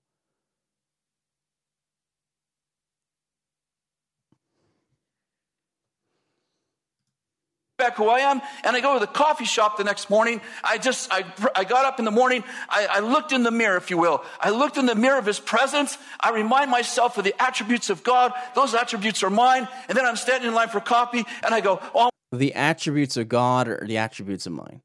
Back 7.78 7.94
who 7.94 8.08
I 8.08 8.18
am, 8.18 8.42
and 8.64 8.76
I 8.76 8.80
go 8.80 8.94
to 8.94 8.98
the 8.98 9.06
coffee 9.06 9.44
shop 9.44 9.76
the 9.76 9.84
next 9.84 10.10
morning. 10.10 10.40
I 10.64 10.78
just, 10.78 11.12
I, 11.12 11.24
I 11.54 11.62
got 11.62 11.84
up 11.84 12.00
in 12.00 12.04
the 12.04 12.10
morning, 12.10 12.42
I, 12.68 12.88
I 12.90 12.98
looked 12.98 13.30
in 13.30 13.44
the 13.44 13.52
mirror, 13.52 13.76
if 13.76 13.88
you 13.88 13.96
will. 13.96 14.24
I 14.40 14.50
looked 14.50 14.78
in 14.78 14.86
the 14.86 14.96
mirror 14.96 15.16
of 15.16 15.26
His 15.26 15.38
presence. 15.38 15.96
I 16.18 16.30
remind 16.30 16.72
myself 16.72 17.18
of 17.18 17.24
the 17.24 17.40
attributes 17.40 17.88
of 17.88 18.02
God. 18.02 18.32
Those 18.56 18.74
attributes 18.74 19.22
are 19.22 19.30
mine. 19.30 19.68
And 19.88 19.96
then 19.96 20.04
I'm 20.04 20.16
standing 20.16 20.48
in 20.48 20.54
line 20.54 20.70
for 20.70 20.80
coffee, 20.80 21.24
and 21.44 21.54
I 21.54 21.60
go, 21.60 21.80
oh. 21.94 22.10
The 22.32 22.52
attributes 22.54 23.16
of 23.16 23.28
God 23.28 23.68
are 23.68 23.84
the 23.86 23.98
attributes 23.98 24.44
of 24.46 24.54
mine. 24.54 24.82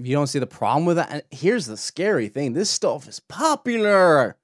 If 0.00 0.06
you 0.06 0.14
don't 0.14 0.26
see 0.26 0.40
the 0.40 0.48
problem 0.48 0.84
with 0.84 0.96
that, 0.96 1.26
here's 1.30 1.66
the 1.66 1.76
scary 1.76 2.26
thing 2.28 2.54
this 2.54 2.70
stuff 2.70 3.06
is 3.06 3.20
popular. 3.20 4.36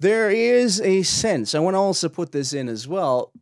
There 0.00 0.30
is 0.30 0.80
a 0.80 1.02
sense, 1.02 1.54
I 1.54 1.58
want 1.58 1.74
to 1.74 1.78
also 1.78 2.08
put 2.08 2.32
this 2.32 2.54
in 2.54 2.70
as 2.70 2.88
well. 2.88 3.32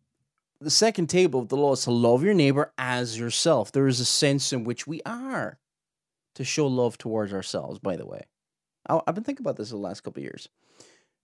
The 0.60 0.70
second 0.70 1.06
table 1.06 1.38
of 1.38 1.48
the 1.48 1.56
law 1.56 1.74
is 1.74 1.82
to 1.82 1.92
love 1.92 2.24
your 2.24 2.34
neighbor 2.34 2.72
as 2.76 3.16
yourself. 3.16 3.70
There 3.70 3.86
is 3.86 4.00
a 4.00 4.04
sense 4.04 4.52
in 4.52 4.64
which 4.64 4.84
we 4.84 5.00
are 5.06 5.60
to 6.34 6.42
show 6.42 6.66
love 6.66 6.98
towards 6.98 7.32
ourselves, 7.32 7.78
by 7.78 7.96
the 7.96 8.06
way. 8.06 8.22
I've 8.88 9.14
been 9.14 9.22
thinking 9.22 9.44
about 9.44 9.56
this 9.56 9.70
the 9.70 9.76
last 9.76 10.00
couple 10.00 10.20
years. 10.20 10.48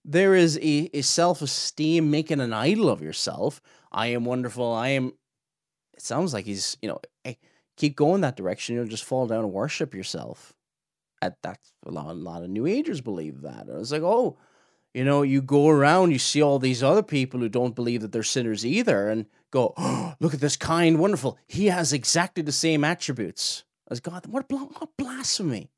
There 0.05 0.35
is 0.35 0.57
a, 0.61 0.89
a 0.93 1.01
self 1.01 1.41
esteem, 1.41 2.09
making 2.09 2.39
an 2.39 2.53
idol 2.53 2.89
of 2.89 3.01
yourself. 3.01 3.59
I 3.91 4.07
am 4.07 4.23
wonderful. 4.23 4.71
I 4.71 4.89
am. 4.89 5.13
It 5.95 6.01
sounds 6.01 6.33
like 6.33 6.45
he's, 6.45 6.77
you 6.81 6.87
know, 6.87 6.99
hey, 7.25 7.39
keep 7.75 7.97
going 7.97 8.21
that 8.21 8.37
direction. 8.37 8.75
You'll 8.75 8.85
just 8.85 9.03
fall 9.03 9.27
down 9.27 9.43
and 9.43 9.51
worship 9.51 9.93
yourself. 9.93 10.53
At 11.21 11.41
that, 11.41 11.59
a 11.85 11.91
lot, 11.91 12.07
a 12.07 12.13
lot 12.13 12.43
of 12.43 12.49
New 12.49 12.67
Agers 12.67 13.01
believe 13.01 13.41
that. 13.41 13.65
It's 13.67 13.91
like, 13.91 14.03
oh, 14.03 14.37
you 14.95 15.03
know, 15.03 15.23
you 15.23 15.41
go 15.41 15.67
around, 15.67 16.11
you 16.11 16.19
see 16.19 16.41
all 16.41 16.57
these 16.57 16.81
other 16.81 17.03
people 17.03 17.41
who 17.41 17.49
don't 17.49 17.75
believe 17.75 17.99
that 17.99 18.13
they're 18.13 18.23
sinners 18.23 18.65
either, 18.65 19.09
and 19.09 19.25
go, 19.51 19.73
oh, 19.75 20.15
look 20.21 20.33
at 20.33 20.39
this 20.39 20.55
kind, 20.55 20.99
wonderful. 20.99 21.37
He 21.47 21.65
has 21.65 21.91
exactly 21.91 22.41
the 22.41 22.53
same 22.53 22.85
attributes 22.85 23.65
as 23.91 23.99
God. 23.99 24.25
What, 24.25 24.49
what 24.49 24.91
blasphemy! 24.97 25.69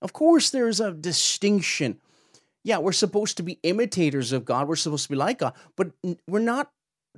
Of 0.00 0.12
course, 0.12 0.50
there 0.50 0.68
is 0.68 0.78
a 0.78 0.92
distinction. 0.92 1.98
Yeah, 2.62 2.78
we're 2.78 2.92
supposed 2.92 3.36
to 3.38 3.42
be 3.42 3.58
imitators 3.64 4.30
of 4.30 4.44
God. 4.44 4.68
We're 4.68 4.76
supposed 4.76 5.06
to 5.06 5.10
be 5.10 5.16
like 5.16 5.38
God, 5.38 5.54
but 5.76 5.90
we're 6.28 6.38
not 6.38 6.70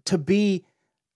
to 0.07 0.17
be 0.17 0.65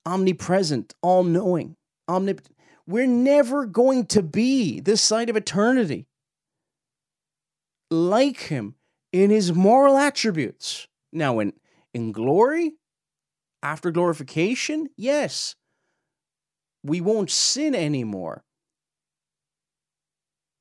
omnipresent, 0.04 0.94
all 1.00 1.24
knowing, 1.24 1.76
omnipotent. 2.06 2.54
We're 2.86 3.06
never 3.06 3.64
going 3.64 4.06
to 4.06 4.22
be 4.22 4.80
this 4.80 5.00
side 5.00 5.30
of 5.30 5.36
eternity 5.36 6.06
like 7.90 8.40
Him 8.40 8.74
in 9.12 9.30
his 9.30 9.52
moral 9.52 9.96
attributes. 9.96 10.88
Now, 11.12 11.38
in, 11.38 11.52
in 11.92 12.12
glory, 12.12 12.72
after 13.62 13.90
glorification, 13.90 14.88
yes, 14.96 15.54
we 16.82 17.00
won't 17.00 17.30
sin 17.30 17.74
anymore. 17.74 18.42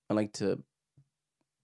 I 0.10 0.14
like 0.14 0.34
to 0.34 0.62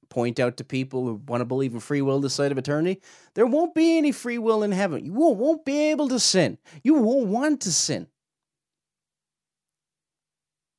point 0.09 0.39
out 0.39 0.57
to 0.57 0.63
people 0.63 1.05
who 1.05 1.21
want 1.27 1.41
to 1.41 1.45
believe 1.45 1.73
in 1.73 1.79
free 1.79 2.01
will 2.01 2.21
this 2.21 2.33
side 2.33 2.51
of 2.51 2.57
eternity, 2.57 3.01
there 3.33 3.45
won't 3.45 3.75
be 3.75 3.97
any 3.97 4.11
free 4.11 4.38
will 4.38 4.63
in 4.63 4.71
heaven. 4.71 5.05
You 5.05 5.13
won't, 5.13 5.38
won't 5.38 5.65
be 5.65 5.91
able 5.91 6.07
to 6.09 6.19
sin. 6.19 6.57
You 6.81 6.95
won't 6.95 7.27
want 7.27 7.61
to 7.61 7.73
sin. 7.73 8.07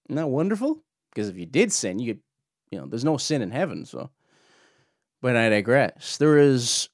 Isn't 0.08 0.16
that 0.16 0.28
wonderful? 0.28 0.82
Because 1.10 1.28
if 1.28 1.36
you 1.36 1.46
did 1.46 1.72
sin, 1.72 1.98
you 1.98 2.18
you 2.70 2.78
know, 2.78 2.86
there's 2.86 3.04
no 3.04 3.16
sin 3.16 3.40
in 3.40 3.50
heaven, 3.50 3.84
so 3.84 4.10
but 5.22 5.36
I 5.36 5.48
digress. 5.48 6.16
There 6.16 6.38
is 6.38 6.88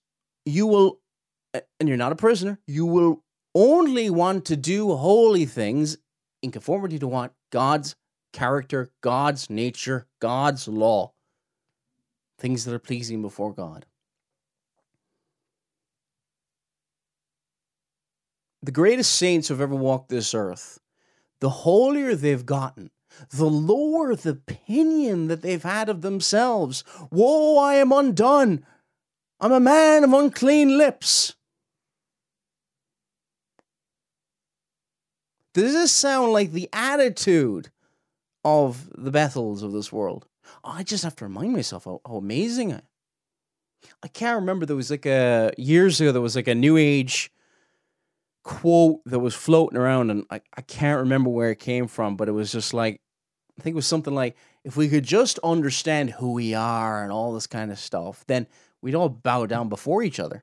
you 0.45 0.67
will 0.67 1.01
and 1.79 1.89
you're 1.89 1.99
not 1.99 2.13
a 2.13 2.17
prisoner, 2.17 2.59
you 2.67 2.87
will 2.87 3.23
only 3.55 4.11
want 4.11 4.45
to 4.47 4.57
do 4.57 4.95
holy 4.97 5.47
things 5.47 5.97
in 6.43 6.51
conformity 6.51 6.99
to 6.99 7.07
what 7.07 7.33
God's 7.51 7.95
character, 8.33 8.91
God's 9.01 9.49
nature, 9.49 10.07
God's 10.21 10.67
law. 10.67 11.13
Things 12.39 12.65
that 12.65 12.75
are 12.75 12.81
pleasing 12.81 13.23
before 13.23 13.55
God. 13.55 13.87
The 18.63 18.73
greatest 18.73 19.13
saints 19.13 19.49
who 19.49 19.55
have 19.55 19.61
ever 19.61 19.75
walked 19.75 20.09
this 20.09 20.35
earth, 20.35 20.81
the 21.41 21.51
holier 21.51 22.15
they've 22.15 22.45
gotten, 22.45 22.91
the 23.31 23.47
lower 23.47 24.15
the 24.15 24.31
opinion 24.31 25.29
that 25.29 25.43
they've 25.43 25.63
had 25.63 25.89
of 25.89 26.03
themselves. 26.03 26.85
Woe, 27.11 27.59
I 27.59 27.75
am 27.75 27.93
undone. 27.93 28.65
I'm 29.41 29.53
a 29.53 29.61
man 29.61 30.05
of 30.05 30.13
unclean 30.13 30.79
lips. 30.79 31.35
Does 35.53 35.73
this 35.73 35.93
sound 35.93 36.33
like 36.33 36.53
the 36.53 36.69
attitude 36.73 37.71
of 38.45 38.91
the 38.97 39.13
Bethels 39.13 39.63
of 39.63 39.73
this 39.73 39.93
world? 39.93 40.27
I 40.65 40.83
just 40.83 41.05
have 41.05 41.17
to 41.17 41.25
remind 41.25 41.53
myself 41.53 41.85
how, 41.85 42.01
how 42.07 42.17
amazing 42.17 42.73
I. 42.73 42.83
I 44.03 44.09
can't 44.09 44.41
remember. 44.41 44.67
There 44.67 44.77
was 44.77 44.91
like 44.91 45.07
a 45.07 45.53
years 45.57 46.01
ago. 46.01 46.11
There 46.13 46.21
was 46.21 46.37
like 46.37 46.49
a 46.49 46.55
New 46.55 46.77
Age 46.77 47.31
quote 48.43 49.01
that 49.07 49.21
was 49.21 49.35
floating 49.35 49.79
around, 49.79 50.11
and 50.11 50.25
I, 50.31 50.41
I 50.57 50.63
can't 50.63 51.01
remember 51.01 51.31
where 51.31 51.51
it 51.51 51.59
came 51.59 51.87
from, 51.87 52.17
but 52.17 52.29
it 52.29 52.33
was 52.33 52.53
just 52.53 52.75
like 52.75 53.01
I 53.59 53.63
think 53.63 53.75
it 53.75 53.77
was 53.77 53.87
something 53.87 54.15
like, 54.15 54.37
if 54.65 54.77
we 54.77 54.89
could 54.89 55.05
just 55.05 55.39
understand 55.45 56.11
who 56.11 56.33
we 56.33 56.55
are 56.55 57.03
and 57.03 57.13
all 57.13 57.33
this 57.33 57.47
kind 57.47 57.71
of 57.71 57.79
stuff, 57.79 58.25
then 58.27 58.47
we'd 58.83 58.95
all 58.95 59.09
bow 59.09 59.47
down 59.47 59.69
before 59.69 60.03
each 60.03 60.19
other. 60.19 60.43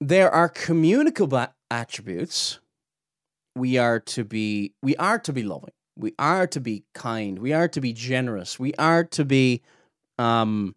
There 0.00 0.30
are 0.30 0.48
communicable 0.48 1.46
attributes. 1.70 2.60
We 3.54 3.78
are 3.78 3.98
to 4.00 4.24
be 4.24 4.74
we 4.82 4.94
are 4.96 5.18
to 5.20 5.32
be 5.32 5.42
loving. 5.42 5.72
We 5.96 6.14
are 6.18 6.46
to 6.48 6.60
be 6.60 6.84
kind. 6.94 7.38
We 7.38 7.54
are 7.54 7.68
to 7.68 7.80
be 7.80 7.92
generous. 7.94 8.58
We 8.58 8.74
are 8.74 9.04
to 9.04 9.24
be 9.24 9.62
um 10.18 10.74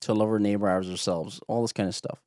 to 0.00 0.14
love 0.14 0.28
our 0.28 0.38
neighbor 0.38 0.68
as 0.68 0.88
ourselves, 0.88 1.40
all 1.48 1.62
this 1.62 1.72
kind 1.72 1.88
of 1.88 1.94
stuff. 1.94 2.18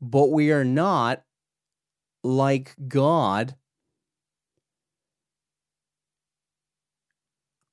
But 0.00 0.30
we 0.30 0.52
are 0.52 0.64
not 0.64 1.22
like 2.22 2.74
God. 2.86 3.56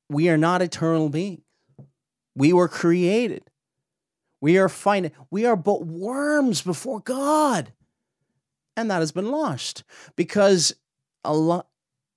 We 0.09 0.29
are 0.29 0.37
not 0.37 0.61
eternal 0.61 1.09
beings. 1.09 1.41
We 2.35 2.53
were 2.53 2.67
created. 2.67 3.43
We 4.41 4.57
are 4.57 4.69
finite. 4.69 5.13
We 5.29 5.45
are 5.45 5.55
but 5.55 5.85
worms 5.85 6.61
before 6.61 6.99
God. 6.99 7.73
And 8.75 8.89
that 8.89 8.99
has 8.99 9.11
been 9.11 9.31
lost 9.31 9.83
because 10.15 10.73
a 11.23 11.33
lot 11.33 11.67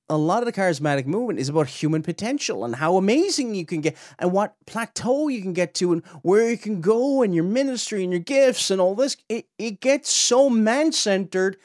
a 0.08 0.16
lot 0.16 0.40
of 0.40 0.46
the 0.46 0.52
charismatic 0.52 1.06
movement 1.06 1.40
is 1.40 1.48
about 1.48 1.66
human 1.66 2.02
potential 2.02 2.64
and 2.64 2.76
how 2.76 2.96
amazing 2.96 3.54
you 3.54 3.66
can 3.66 3.80
get 3.80 3.96
and 4.18 4.32
what 4.32 4.54
plateau 4.66 5.28
you 5.28 5.42
can 5.42 5.52
get 5.52 5.74
to 5.74 5.92
and 5.92 6.04
where 6.22 6.48
you 6.48 6.56
can 6.56 6.80
go 6.80 7.22
and 7.22 7.34
your 7.34 7.44
ministry 7.44 8.04
and 8.04 8.12
your 8.12 8.20
gifts 8.20 8.70
and 8.70 8.80
all 8.80 8.94
this. 8.94 9.16
It, 9.28 9.46
it 9.58 9.80
gets 9.80 10.10
so 10.10 10.48
man 10.48 10.92
centered, 10.92 11.56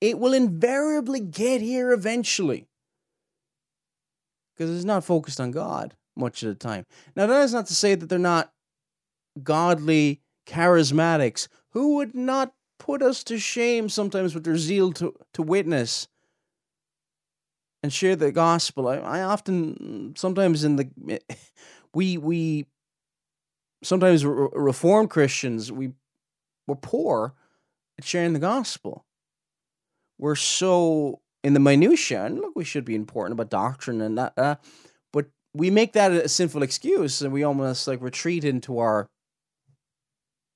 it 0.00 0.18
will 0.18 0.32
invariably 0.32 1.20
get 1.20 1.60
here 1.60 1.92
eventually. 1.92 2.68
Because 4.56 4.74
it's 4.74 4.84
not 4.84 5.04
focused 5.04 5.40
on 5.40 5.50
God 5.50 5.94
much 6.16 6.42
of 6.42 6.48
the 6.48 6.54
time. 6.54 6.84
Now, 7.16 7.26
that 7.26 7.42
is 7.42 7.54
not 7.54 7.66
to 7.66 7.74
say 7.74 7.94
that 7.94 8.08
they're 8.08 8.18
not 8.18 8.52
godly 9.42 10.20
charismatics 10.46 11.48
who 11.70 11.96
would 11.96 12.14
not 12.14 12.52
put 12.78 13.02
us 13.02 13.22
to 13.24 13.38
shame 13.38 13.88
sometimes 13.88 14.34
with 14.34 14.44
their 14.44 14.56
zeal 14.56 14.92
to, 14.92 15.14
to 15.34 15.42
witness 15.42 16.08
and 17.82 17.92
share 17.92 18.16
the 18.16 18.32
gospel. 18.32 18.88
I, 18.88 18.96
I 18.96 19.22
often, 19.22 20.14
sometimes 20.16 20.64
in 20.64 20.76
the, 20.76 21.20
we 21.94 22.18
we, 22.18 22.66
sometimes 23.82 24.24
re- 24.24 24.48
reformed 24.52 25.10
Christians 25.10 25.70
we 25.70 25.92
we're 26.66 26.74
poor 26.76 27.34
at 27.98 28.04
sharing 28.04 28.34
the 28.34 28.38
gospel. 28.38 29.04
We're 30.18 30.34
so 30.34 31.20
in 31.42 31.54
the 31.54 31.60
minutia, 31.60 32.24
and 32.26 32.36
look, 32.40 32.52
we 32.54 32.64
should 32.64 32.84
be 32.84 32.94
important 32.94 33.32
about 33.32 33.50
doctrine 33.50 34.00
and 34.00 34.18
that, 34.18 34.32
uh, 34.36 34.56
but 35.12 35.26
we 35.54 35.70
make 35.70 35.92
that 35.94 36.12
a 36.12 36.28
sinful 36.28 36.62
excuse, 36.62 37.22
and 37.22 37.32
we 37.32 37.44
almost 37.44 37.86
like 37.88 38.02
retreat 38.02 38.44
into 38.44 38.78
our 38.78 39.08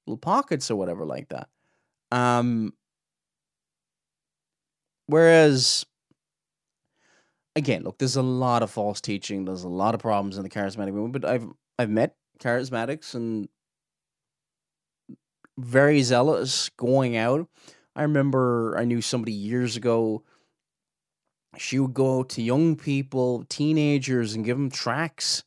little 0.07 0.19
pockets 0.19 0.71
or 0.71 0.77
whatever 0.77 1.05
like 1.05 1.29
that. 1.29 1.49
Um, 2.11 2.75
whereas 5.07 5.87
again, 7.57 7.83
look, 7.83 7.99
there's 7.99 8.17
a 8.17 8.23
lot 8.23 8.63
of 8.63 8.71
false 8.71 9.01
teaching. 9.01 9.45
There's 9.45 9.65
a 9.65 9.69
lot 9.69 9.95
of 9.95 10.01
problems 10.01 10.37
in 10.37 10.43
the 10.43 10.51
charismatic 10.51 10.93
movement, 10.93 11.13
but 11.13 11.25
I've 11.25 11.47
I've 11.79 11.91
met 11.91 12.17
charismatics 12.39 13.15
and 13.15 13.49
very 15.59 16.03
zealous 16.03 16.71
going 16.71 17.17
out. 17.17 17.47
I 17.95 18.03
remember 18.03 18.77
I 18.79 18.85
knew 18.85 19.01
somebody 19.03 19.33
years 19.33 19.77
ago. 19.77 20.23
She 21.59 21.79
would 21.79 21.93
go 21.93 22.23
to 22.23 22.43
young 22.43 22.77
people, 22.77 23.45
teenagers, 23.49 24.35
and 24.35 24.45
give 24.45 24.57
them 24.57 24.71
tracks. 24.71 25.45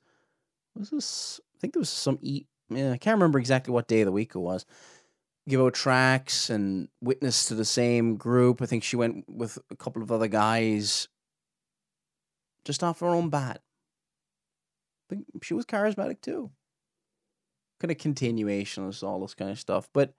Was 0.76 0.92
this? 0.92 1.40
I 1.56 1.58
think 1.60 1.74
there 1.74 1.80
was 1.80 1.90
some 1.90 2.20
eat. 2.22 2.48
Yeah, 2.70 2.92
I 2.92 2.98
can't 2.98 3.16
remember 3.16 3.40
exactly 3.40 3.74
what 3.74 3.88
day 3.88 4.02
of 4.02 4.06
the 4.06 4.12
week 4.12 4.34
it 4.36 4.40
was. 4.40 4.66
Give 5.48 5.62
out 5.62 5.74
tracks 5.74 6.50
and 6.50 6.90
witness 7.02 7.48
to 7.48 7.56
the 7.56 7.66
same 7.66 8.18
group. 8.18 8.62
I 8.62 8.66
think 8.66 8.84
she 8.84 8.96
went 8.96 9.26
with 9.28 9.58
a 9.72 9.76
couple 9.76 10.02
of 10.04 10.12
other 10.12 10.28
guys 10.28 11.08
just 12.66 12.84
off 12.84 13.00
her 13.00 13.08
own 13.08 13.30
bat. 13.30 13.62
But 15.08 15.20
she 15.44 15.54
was 15.54 15.66
charismatic 15.66 16.22
too. 16.22 16.52
Kind 17.80 17.92
of 17.92 17.98
continuation 17.98 18.86
of 18.88 19.04
all 19.04 19.22
this 19.22 19.36
kind 19.36 19.52
of 19.52 19.60
stuff. 19.60 19.88
But 19.94 20.14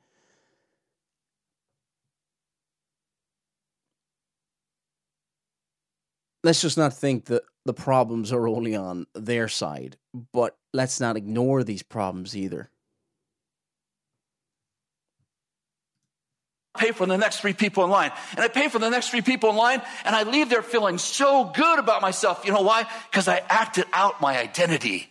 let's 6.44 6.62
just 6.62 6.78
not 6.78 6.94
think 6.94 7.24
that 7.26 7.42
the 7.64 7.74
problems 7.74 8.32
are 8.32 8.46
only 8.46 8.76
on 8.76 9.06
their 9.14 9.48
side, 9.48 9.96
but 10.32 10.56
let's 10.72 11.00
not 11.00 11.16
ignore 11.16 11.64
these 11.64 11.82
problems 11.82 12.36
either. 12.36 12.70
Pay 16.78 16.92
for 16.92 17.06
the 17.06 17.16
next 17.16 17.40
three 17.40 17.52
people 17.52 17.84
in 17.84 17.90
line. 17.90 18.12
And 18.32 18.40
I 18.40 18.48
pay 18.48 18.68
for 18.68 18.78
the 18.78 18.90
next 18.90 19.10
three 19.10 19.22
people 19.22 19.50
in 19.50 19.56
line, 19.56 19.82
and 20.04 20.14
I 20.14 20.22
leave 20.22 20.48
there 20.48 20.62
feeling 20.62 20.98
so 20.98 21.44
good 21.54 21.78
about 21.78 22.02
myself. 22.02 22.44
You 22.44 22.52
know 22.52 22.62
why? 22.62 22.86
Because 23.10 23.28
I 23.28 23.42
acted 23.48 23.86
out 23.92 24.20
my 24.20 24.38
identity. 24.38 25.08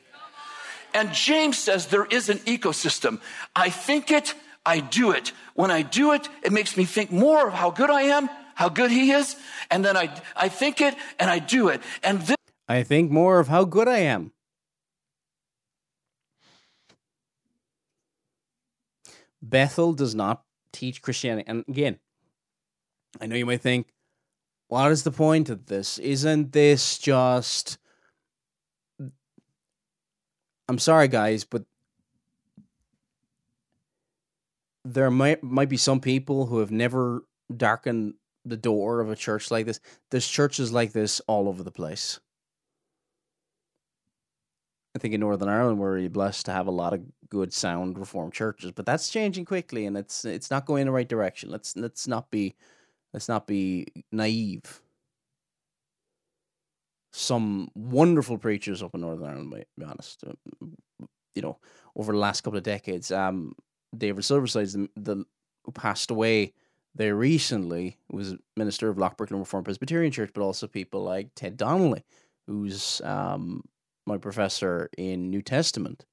And 0.94 1.12
James 1.12 1.58
says 1.58 1.88
there 1.88 2.06
is 2.06 2.30
an 2.30 2.38
ecosystem. 2.40 3.20
I 3.56 3.70
think 3.70 4.12
it, 4.12 4.34
I 4.66 4.80
do 4.80 5.12
it. 5.12 5.34
When 5.54 5.70
I 5.70 5.82
do 5.82 6.14
it, 6.14 6.30
it 6.42 6.54
makes 6.54 6.78
me 6.78 6.86
think 6.86 7.12
more 7.12 7.48
of 7.48 7.54
how 7.54 7.70
good 7.70 7.90
I 7.90 8.04
am, 8.04 8.30
how 8.56 8.70
good 8.70 8.92
he 8.92 9.12
is, 9.12 9.36
and 9.70 9.84
then 9.84 9.98
I, 9.98 10.10
I 10.36 10.48
think 10.48 10.80
it 10.80 10.96
and 11.20 11.30
I 11.30 11.40
do 11.40 11.68
it. 11.68 11.82
And 12.02 12.22
this 12.22 12.38
I 12.68 12.84
think 12.84 13.12
more 13.12 13.40
of 13.40 13.48
how 13.48 13.66
good 13.66 13.88
I 13.88 14.00
am. 14.00 14.32
Bethel 19.42 19.94
does 19.94 20.16
not 20.16 20.45
teach 20.76 21.02
Christianity. 21.02 21.48
And 21.48 21.64
again, 21.68 22.00
I 23.20 23.28
know 23.28 23.36
you 23.36 23.46
might 23.46 23.62
think, 23.62 23.88
what 24.68 24.92
is 24.92 25.04
the 25.04 25.12
point 25.12 25.50
of 25.50 25.68
this? 25.68 25.98
Isn't 26.00 26.52
this 26.52 26.98
just. 26.98 27.78
I'm 30.68 30.80
sorry, 30.80 31.08
guys, 31.08 31.44
but 31.44 31.64
there 34.84 35.12
might 35.12 35.44
might 35.44 35.70
be 35.70 35.78
some 35.78 36.00
people 36.00 36.48
who 36.48 36.60
have 36.60 36.72
never 36.72 37.24
darkened 37.56 38.16
the 38.44 38.58
door 38.58 39.00
of 39.00 39.10
a 39.10 39.16
church 39.16 39.52
like 39.52 39.66
this. 39.66 39.80
There's 40.12 40.28
churches 40.28 40.72
like 40.72 40.92
this 40.92 41.22
all 41.28 41.48
over 41.48 41.64
the 41.64 41.72
place. 41.72 42.20
I 44.96 44.98
think 44.98 45.14
in 45.14 45.20
Northern 45.20 45.50
Ireland 45.50 45.78
we're 45.78 46.08
blessed 46.10 46.46
to 46.46 46.54
have 46.54 46.68
a 46.68 46.72
lot 46.72 46.94
of 46.94 47.02
good, 47.30 47.52
sound 47.52 48.00
Reformed 48.00 48.34
churches, 48.34 48.72
but 48.72 48.86
that's 48.86 49.10
changing 49.10 49.44
quickly, 49.44 49.86
and 49.86 49.98
it's 49.98 50.24
it's 50.24 50.50
not 50.50 50.66
going 50.66 50.82
in 50.82 50.88
the 50.88 50.94
right 50.94 51.08
direction. 51.08 51.52
Let's 51.52 51.76
let's 51.76 52.08
not 52.08 52.32
be 52.32 52.56
let's 53.14 53.28
not 53.28 53.46
be 53.46 53.88
naive. 54.12 54.82
Some 57.12 57.70
wonderful 57.76 58.38
preachers 58.38 58.82
up 58.82 58.96
in 58.96 59.02
Northern 59.02 59.26
Ireland, 59.26 59.52
to 59.52 59.66
be 59.78 59.86
honest. 59.86 60.24
Uh, 60.26 60.68
you 61.34 61.42
know, 61.42 61.58
over 61.96 62.14
the 62.14 62.18
last 62.18 62.42
couple 62.42 62.58
of 62.58 62.64
decades, 62.64 63.12
um, 63.12 63.54
David 63.98 64.24
Silverside, 64.24 64.72
the, 64.72 64.90
the 64.96 65.26
who 65.66 65.72
passed 65.72 66.12
away 66.12 66.54
there 66.94 67.16
recently, 67.16 67.98
was 68.10 68.36
minister 68.56 68.88
of 68.90 68.98
Loughbrickland 68.98 69.40
Reformed 69.40 69.66
Presbyterian 69.66 70.14
Church, 70.14 70.32
but 70.34 70.42
also 70.42 70.68
people 70.68 71.04
like 71.04 71.30
Ted 71.36 71.58
Donnelly, 71.58 72.06
who's 72.48 73.02
um, 73.02 73.62
my 74.06 74.18
professor 74.18 74.90
in 74.98 75.30
New 75.30 75.42
Testament. 75.42 76.06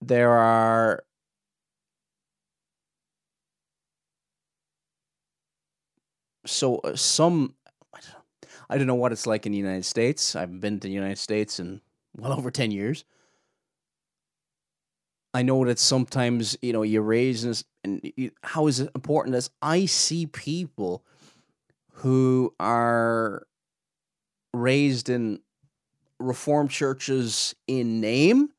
There 0.00 0.30
are 0.30 1.04
so 6.44 6.76
uh, 6.78 6.96
some 6.96 7.54
I 8.68 8.78
don't, 8.78 8.86
know, 8.86 8.94
what 8.94 9.12
it's 9.12 9.26
like 9.26 9.44
in 9.44 9.52
the 9.52 9.58
United 9.58 9.84
States. 9.84 10.34
I 10.34 10.40
haven't 10.40 10.60
been 10.60 10.80
to 10.80 10.88
the 10.88 10.94
United 10.94 11.18
States 11.18 11.60
in 11.60 11.82
well 12.16 12.32
over 12.32 12.50
10 12.50 12.70
years. 12.70 13.04
I 15.34 15.42
know 15.42 15.64
that 15.66 15.78
sometimes, 15.78 16.56
you 16.62 16.72
know, 16.72 16.82
you 16.82 17.02
raise 17.02 17.44
and, 17.44 17.62
and 17.84 18.12
you, 18.16 18.30
how 18.42 18.66
is 18.66 18.80
it 18.80 18.90
important 18.94 19.36
as 19.36 19.50
I 19.60 19.84
see 19.84 20.26
people 20.26 21.04
who 21.92 22.54
are 22.58 23.46
raised 24.52 25.08
in 25.08 25.40
reformed 26.18 26.70
churches 26.70 27.54
in 27.66 28.00
name 28.00 28.50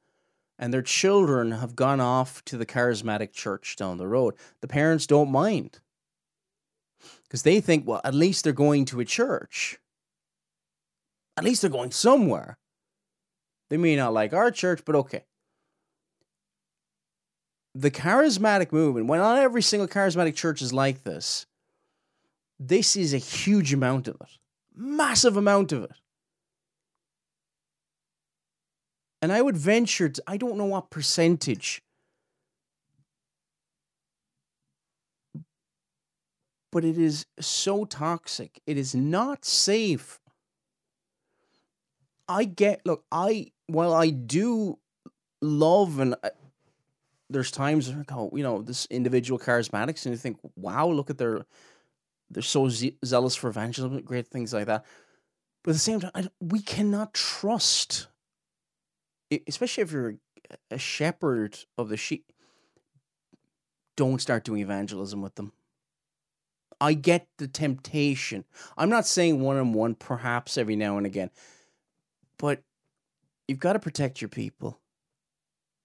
and 0.59 0.73
their 0.73 0.81
children 0.81 1.51
have 1.51 1.75
gone 1.75 1.99
off 1.99 2.43
to 2.45 2.57
the 2.57 2.65
charismatic 2.65 3.33
church 3.33 3.75
down 3.75 3.97
the 3.97 4.07
road. 4.07 4.35
The 4.61 4.67
parents 4.67 5.07
don't 5.07 5.31
mind 5.31 5.79
because 7.23 7.43
they 7.43 7.59
think, 7.59 7.87
well, 7.87 8.01
at 8.03 8.13
least 8.13 8.43
they're 8.43 8.53
going 8.53 8.85
to 8.85 8.99
a 8.99 9.05
church. 9.05 9.79
At 11.35 11.43
least 11.43 11.61
they're 11.61 11.69
going 11.69 11.91
somewhere. 11.91 12.57
They 13.69 13.77
may 13.77 13.95
not 13.95 14.13
like 14.13 14.33
our 14.33 14.51
church, 14.51 14.83
but 14.85 14.95
okay. 14.95 15.25
The 17.73 17.89
charismatic 17.89 18.71
movement, 18.71 19.07
well, 19.07 19.19
not 19.19 19.41
every 19.41 19.63
single 19.63 19.87
charismatic 19.87 20.35
church 20.35 20.61
is 20.61 20.71
like 20.71 21.03
this. 21.03 21.47
This 22.59 22.95
is 22.95 23.15
a 23.15 23.17
huge 23.17 23.73
amount 23.73 24.07
of 24.07 24.15
it, 24.21 24.37
massive 24.75 25.37
amount 25.37 25.71
of 25.71 25.83
it. 25.83 25.91
And 29.21 29.31
I 29.31 29.41
would 29.41 29.55
venture 29.55 30.09
to, 30.09 30.23
I 30.27 30.37
don't 30.37 30.57
know 30.57 30.65
what 30.65 30.89
percentage, 30.89 31.81
but 36.71 36.83
it 36.83 36.97
is 36.97 37.25
so 37.39 37.85
toxic. 37.85 38.59
It 38.67 38.77
is 38.77 38.93
not 38.93 39.45
safe. 39.45 40.19
I 42.27 42.45
get, 42.45 42.81
look, 42.85 43.05
I, 43.11 43.51
while 43.67 43.93
I 43.93 44.09
do 44.09 44.79
love 45.41 45.99
and 45.99 46.15
uh, 46.23 46.29
there's 47.29 47.51
times 47.51 47.89
I 47.89 48.03
go, 48.03 48.29
you 48.33 48.43
know, 48.43 48.61
this 48.61 48.85
individual 48.87 49.39
charismatics, 49.39 50.05
and 50.05 50.13
you 50.13 50.17
think, 50.17 50.37
wow, 50.55 50.87
look 50.87 51.09
at 51.09 51.17
their, 51.17 51.45
they're 52.33 52.43
so 52.43 52.69
ze- 52.69 52.97
zealous 53.05 53.35
for 53.35 53.49
evangelism, 53.49 54.01
great 54.01 54.27
things 54.27 54.53
like 54.53 54.65
that. 54.67 54.85
But 55.63 55.71
at 55.71 55.73
the 55.73 55.79
same 55.79 55.99
time, 56.01 56.11
I, 56.13 56.27
we 56.39 56.59
cannot 56.59 57.13
trust, 57.13 58.07
especially 59.47 59.83
if 59.83 59.91
you're 59.91 60.15
a 60.69 60.77
shepherd 60.77 61.57
of 61.77 61.89
the 61.89 61.97
sheep. 61.97 62.31
Don't 63.95 64.21
start 64.21 64.43
doing 64.43 64.61
evangelism 64.61 65.21
with 65.21 65.35
them. 65.35 65.53
I 66.81 66.93
get 66.93 67.27
the 67.37 67.47
temptation. 67.47 68.43
I'm 68.77 68.89
not 68.89 69.07
saying 69.07 69.39
one 69.39 69.57
on 69.57 69.73
one, 69.73 69.95
perhaps 69.95 70.57
every 70.57 70.75
now 70.75 70.97
and 70.97 71.05
again, 71.05 71.29
but 72.37 72.61
you've 73.47 73.59
got 73.59 73.73
to 73.73 73.79
protect 73.79 74.21
your 74.21 74.29
people. 74.29 74.79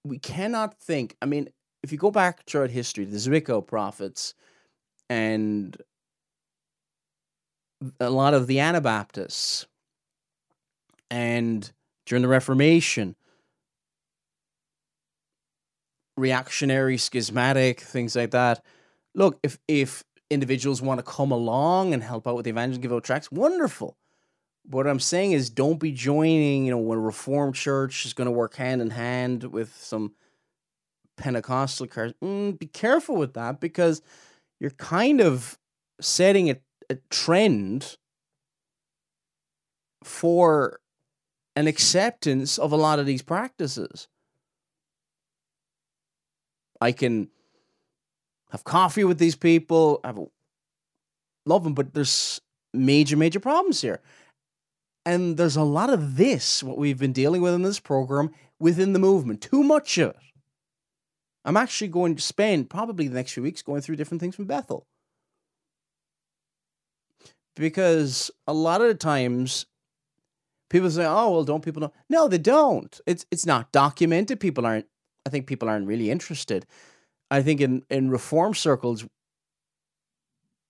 We 0.03 0.17
cannot 0.17 0.79
think. 0.79 1.15
I 1.21 1.25
mean, 1.25 1.49
if 1.83 1.91
you 1.91 1.97
go 1.97 2.11
back 2.11 2.45
throughout 2.45 2.71
history, 2.71 3.05
the 3.05 3.17
Zwickau 3.17 3.65
prophets 3.65 4.33
and 5.09 5.77
a 7.99 8.09
lot 8.09 8.33
of 8.33 8.47
the 8.47 8.59
Anabaptists 8.59 9.67
and 11.09 11.71
during 12.05 12.21
the 12.21 12.27
Reformation, 12.27 13.15
reactionary, 16.17 16.97
schismatic, 16.97 17.79
things 17.81 18.15
like 18.15 18.31
that. 18.31 18.63
Look, 19.15 19.39
if 19.43 19.57
if 19.67 20.03
individuals 20.29 20.81
want 20.81 20.99
to 20.99 21.03
come 21.03 21.31
along 21.31 21.93
and 21.93 22.03
help 22.03 22.27
out 22.27 22.35
with 22.35 22.43
the 22.43 22.51
evangelism, 22.51 22.81
give 22.81 22.93
out 22.93 23.03
tracts, 23.03 23.31
wonderful 23.31 23.97
what 24.69 24.87
I'm 24.87 24.99
saying 24.99 25.31
is 25.31 25.49
don't 25.49 25.79
be 25.79 25.91
joining, 25.91 26.65
you 26.65 26.71
know, 26.71 26.77
when 26.77 26.97
a 26.97 27.01
reformed 27.01 27.55
church 27.55 28.05
is 28.05 28.13
going 28.13 28.25
to 28.25 28.31
work 28.31 28.55
hand 28.55 28.81
in 28.81 28.91
hand 28.91 29.43
with 29.45 29.75
some 29.75 30.13
Pentecostal 31.17 31.87
cars. 31.87 32.13
Mm, 32.23 32.57
be 32.59 32.67
careful 32.67 33.15
with 33.15 33.33
that 33.33 33.59
because 33.59 34.01
you're 34.59 34.69
kind 34.71 35.21
of 35.21 35.57
setting 35.99 36.49
a, 36.49 36.57
a 36.89 36.95
trend 37.09 37.97
for 40.03 40.79
an 41.55 41.67
acceptance 41.67 42.57
of 42.57 42.71
a 42.71 42.77
lot 42.77 42.99
of 42.99 43.05
these 43.05 43.21
practices. 43.21 44.07
I 46.81 46.91
can 46.91 47.29
have 48.51 48.63
coffee 48.63 49.03
with 49.03 49.19
these 49.19 49.35
people, 49.35 49.99
I 50.03 50.13
love 51.45 51.63
them, 51.63 51.73
but 51.73 51.93
there's 51.93 52.41
major, 52.73 53.17
major 53.17 53.39
problems 53.39 53.81
here. 53.81 54.01
And 55.05 55.37
there's 55.37 55.55
a 55.55 55.63
lot 55.63 55.89
of 55.89 56.17
this, 56.17 56.63
what 56.63 56.77
we've 56.77 56.99
been 56.99 57.13
dealing 57.13 57.41
with 57.41 57.53
in 57.53 57.61
this 57.61 57.79
program, 57.79 58.31
within 58.59 58.93
the 58.93 58.99
movement. 58.99 59.41
Too 59.41 59.63
much 59.63 59.97
of 59.97 60.11
it. 60.11 60.15
I'm 61.45 61.57
actually 61.57 61.87
going 61.87 62.15
to 62.15 62.21
spend 62.21 62.69
probably 62.69 63.07
the 63.07 63.15
next 63.15 63.31
few 63.33 63.43
weeks 63.43 63.61
going 63.61 63.81
through 63.81 63.95
different 63.95 64.21
things 64.21 64.35
from 64.35 64.45
Bethel. 64.45 64.85
Because 67.59 68.31
a 68.47 68.53
lot 68.53 68.81
of 68.81 68.87
the 68.87 68.95
times 68.95 69.65
people 70.69 70.89
say, 70.89 71.05
oh, 71.05 71.31
well, 71.31 71.43
don't 71.43 71.63
people 71.63 71.81
know? 71.81 71.93
No, 72.09 72.29
they 72.29 72.37
don't. 72.37 72.99
It's 73.05 73.25
it's 73.31 73.45
not 73.45 73.73
documented. 73.73 74.39
People 74.39 74.65
aren't, 74.65 74.85
I 75.25 75.29
think 75.29 75.45
people 75.45 75.67
aren't 75.67 75.87
really 75.87 76.09
interested. 76.09 76.65
I 77.29 77.41
think 77.41 77.59
in, 77.59 77.83
in 77.89 78.09
reform 78.09 78.53
circles, 78.53 79.05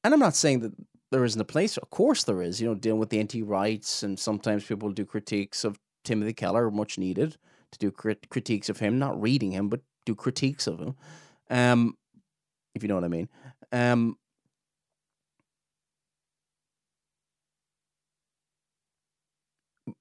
and 0.04 0.14
I'm 0.14 0.20
not 0.20 0.36
saying 0.36 0.62
that 0.62 0.74
there 1.12 1.24
isn't 1.24 1.40
a 1.40 1.46
place. 1.46 1.78
Of 1.78 1.92
course, 1.92 2.24
there 2.24 2.42
is. 2.42 2.60
You 2.60 2.70
know, 2.70 2.76
dealing 2.76 3.00
with 3.00 3.10
the 3.10 3.20
anti 3.20 3.44
rights, 3.44 4.02
and 4.02 4.18
sometimes 4.20 4.66
people 4.66 4.92
do 4.92 5.06
critiques 5.06 5.64
of 5.64 5.80
Timothy 6.04 6.34
Keller, 6.34 6.72
much 6.72 6.98
needed 6.98 7.38
to 7.72 7.80
do 7.80 7.92
crit- 7.92 8.30
critiques 8.30 8.68
of 8.68 8.80
him, 8.80 8.98
not 8.98 9.22
reading 9.22 9.52
him, 9.52 9.70
but 9.70 9.82
do 10.06 10.16
critiques 10.16 10.66
of 10.66 10.80
him. 10.80 10.96
Um, 11.52 11.96
if 12.74 12.82
you 12.82 12.90
know 12.90 12.96
what 12.96 13.04
I 13.04 13.10
mean. 13.10 13.30
Um, 13.72 14.18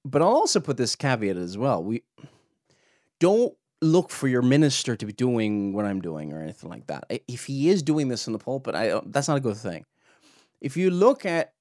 but 0.05 0.21
I'll 0.21 0.29
also 0.29 0.59
put 0.59 0.77
this 0.77 0.95
caveat 0.95 1.37
as 1.37 1.57
well. 1.57 1.83
We 1.83 2.03
don't 3.19 3.53
look 3.81 4.09
for 4.09 4.27
your 4.27 4.41
minister 4.41 4.95
to 4.95 5.05
be 5.05 5.13
doing 5.13 5.73
what 5.73 5.85
I'm 5.85 6.01
doing 6.01 6.33
or 6.33 6.41
anything 6.41 6.69
like 6.69 6.87
that. 6.87 7.05
If 7.27 7.45
he 7.45 7.69
is 7.69 7.81
doing 7.81 8.07
this 8.07 8.27
in 8.27 8.33
the 8.33 8.39
pulpit, 8.39 8.75
I 8.75 9.01
that's 9.05 9.27
not 9.27 9.37
a 9.37 9.41
good 9.41 9.57
thing 9.57 9.85
if 10.61 10.77
you 10.77 10.89
look 10.89 11.25
at, 11.25 11.53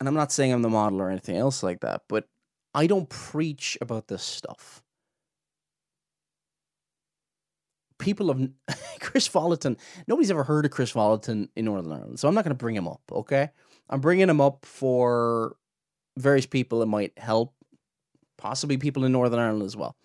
and 0.00 0.08
I'm 0.08 0.14
not 0.14 0.32
saying 0.32 0.52
I'm 0.52 0.62
the 0.62 0.68
model 0.68 1.00
or 1.00 1.10
anything 1.10 1.36
else 1.36 1.62
like 1.62 1.80
that, 1.80 2.02
but 2.08 2.26
I 2.74 2.86
don't 2.86 3.08
preach 3.08 3.78
about 3.80 4.08
this 4.08 4.22
stuff. 4.22 4.82
People 7.98 8.30
of 8.30 8.40
Kris 9.00 9.28
Vallotton, 9.28 9.76
nobody's 10.06 10.30
ever 10.30 10.44
heard 10.44 10.64
of 10.64 10.72
Kris 10.72 10.92
Vallotton 10.92 11.48
in 11.56 11.64
Northern 11.64 11.92
Ireland, 11.92 12.18
so 12.18 12.28
I'm 12.28 12.34
not 12.34 12.44
going 12.44 12.56
to 12.56 12.62
bring 12.62 12.76
him 12.76 12.88
up, 12.88 13.02
okay? 13.10 13.50
I'm 13.88 14.00
bringing 14.00 14.28
him 14.28 14.40
up 14.40 14.66
for 14.66 15.56
various 16.16 16.46
people 16.46 16.80
that 16.80 16.86
might 16.86 17.18
help, 17.18 17.54
possibly 18.38 18.76
people 18.76 19.04
in 19.04 19.12
Northern 19.12 19.38
Ireland 19.38 19.64
as 19.64 19.76
well. 19.76 19.96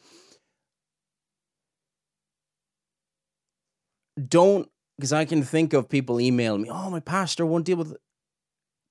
Don't 4.27 4.69
because 4.97 5.13
I 5.13 5.23
can 5.23 5.43
think 5.43 5.71
of 5.73 5.87
people 5.87 6.19
emailing 6.19 6.63
me, 6.63 6.69
"Oh, 6.69 6.89
my 6.89 6.99
pastor 6.99 7.45
won't 7.45 7.65
deal 7.65 7.77
with." 7.77 7.93
It. 7.93 8.01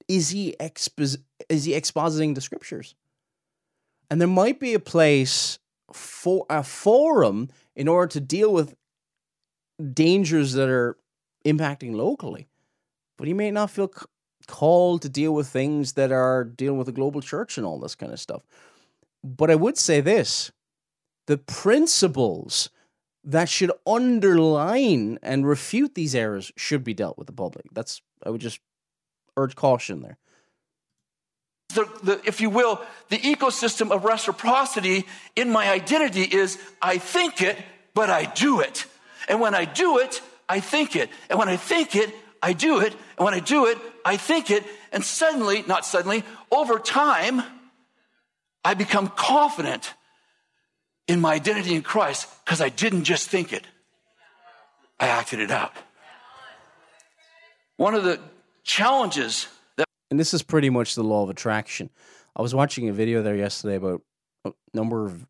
Is 0.08 0.30
he 0.30 0.56
expos- 0.58 1.22
Is 1.50 1.64
he 1.64 1.72
expositing 1.72 2.34
the 2.34 2.40
scriptures? 2.40 2.94
And 4.10 4.20
there 4.20 4.28
might 4.28 4.58
be 4.58 4.72
a 4.72 4.80
place 4.80 5.58
for 5.92 6.46
a 6.48 6.62
forum 6.62 7.50
in 7.76 7.88
order 7.88 8.10
to 8.12 8.20
deal 8.20 8.52
with 8.52 8.74
dangers 9.92 10.54
that 10.54 10.68
are 10.68 10.96
impacting 11.44 11.94
locally, 11.94 12.48
but 13.16 13.28
he 13.28 13.34
may 13.34 13.50
not 13.50 13.70
feel 13.70 13.90
called 14.48 15.02
to 15.02 15.08
deal 15.08 15.32
with 15.32 15.46
things 15.46 15.92
that 15.92 16.10
are 16.10 16.42
dealing 16.42 16.78
with 16.78 16.86
the 16.86 16.92
global 16.92 17.20
church 17.20 17.56
and 17.56 17.64
all 17.64 17.78
this 17.78 17.94
kind 17.94 18.12
of 18.12 18.18
stuff. 18.18 18.42
But 19.22 19.50
I 19.50 19.54
would 19.54 19.78
say 19.78 20.00
this: 20.00 20.50
the 21.26 21.38
principles 21.38 22.70
that 23.22 23.48
should 23.48 23.70
underline 23.86 25.18
and 25.22 25.46
refute 25.46 25.94
these 25.94 26.14
errors 26.14 26.50
should 26.56 26.82
be 26.82 26.94
dealt 26.94 27.18
with 27.18 27.26
the 27.26 27.32
public. 27.32 27.66
That's 27.72 28.00
I 28.24 28.30
would 28.30 28.40
just 28.40 28.60
urge 29.36 29.54
caution 29.54 30.02
there. 30.02 30.18
The, 31.74 31.84
the, 32.02 32.20
if 32.24 32.40
you 32.40 32.48
will, 32.48 32.80
the 33.10 33.18
ecosystem 33.18 33.90
of 33.90 34.04
reciprocity 34.04 35.04
in 35.36 35.50
my 35.50 35.70
identity 35.70 36.22
is 36.22 36.58
I 36.80 36.96
think 36.96 37.42
it, 37.42 37.58
but 37.92 38.08
I 38.08 38.24
do 38.24 38.60
it. 38.60 38.86
And 39.28 39.38
when 39.40 39.54
I 39.54 39.66
do 39.66 39.98
it, 39.98 40.22
I 40.48 40.60
think 40.60 40.96
it. 40.96 41.10
And 41.28 41.38
when 41.38 41.50
I 41.50 41.56
think 41.56 41.94
it, 41.94 42.14
I 42.42 42.52
do 42.52 42.80
it. 42.80 42.94
And 43.16 43.24
when 43.24 43.34
I 43.34 43.40
do 43.40 43.66
it, 43.66 43.78
I 44.04 44.16
think 44.16 44.50
it. 44.50 44.64
And 44.92 45.04
suddenly, 45.04 45.64
not 45.66 45.84
suddenly, 45.84 46.24
over 46.50 46.78
time, 46.78 47.42
I 48.64 48.74
become 48.74 49.08
confident 49.08 49.94
in 51.06 51.20
my 51.20 51.34
identity 51.34 51.74
in 51.74 51.82
Christ 51.82 52.28
because 52.44 52.60
I 52.60 52.68
didn't 52.68 53.04
just 53.04 53.28
think 53.28 53.52
it, 53.52 53.66
I 55.00 55.08
acted 55.08 55.40
it 55.40 55.50
out. 55.50 55.72
One 57.76 57.94
of 57.94 58.04
the 58.04 58.20
challenges 58.64 59.48
that. 59.76 59.86
And 60.10 60.18
this 60.18 60.34
is 60.34 60.42
pretty 60.42 60.68
much 60.68 60.94
the 60.94 61.04
law 61.04 61.22
of 61.22 61.30
attraction. 61.30 61.90
I 62.36 62.42
was 62.42 62.54
watching 62.54 62.88
a 62.88 62.92
video 62.92 63.22
there 63.22 63.36
yesterday 63.36 63.76
about 63.76 64.02
a 64.44 64.52
number 64.74 65.06
of 65.06 65.26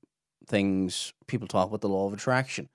things 0.46 1.12
people 1.26 1.46
talk 1.46 1.68
about 1.68 1.80
the 1.80 1.88
law 1.88 2.06
of 2.06 2.12
attraction. 2.12 2.68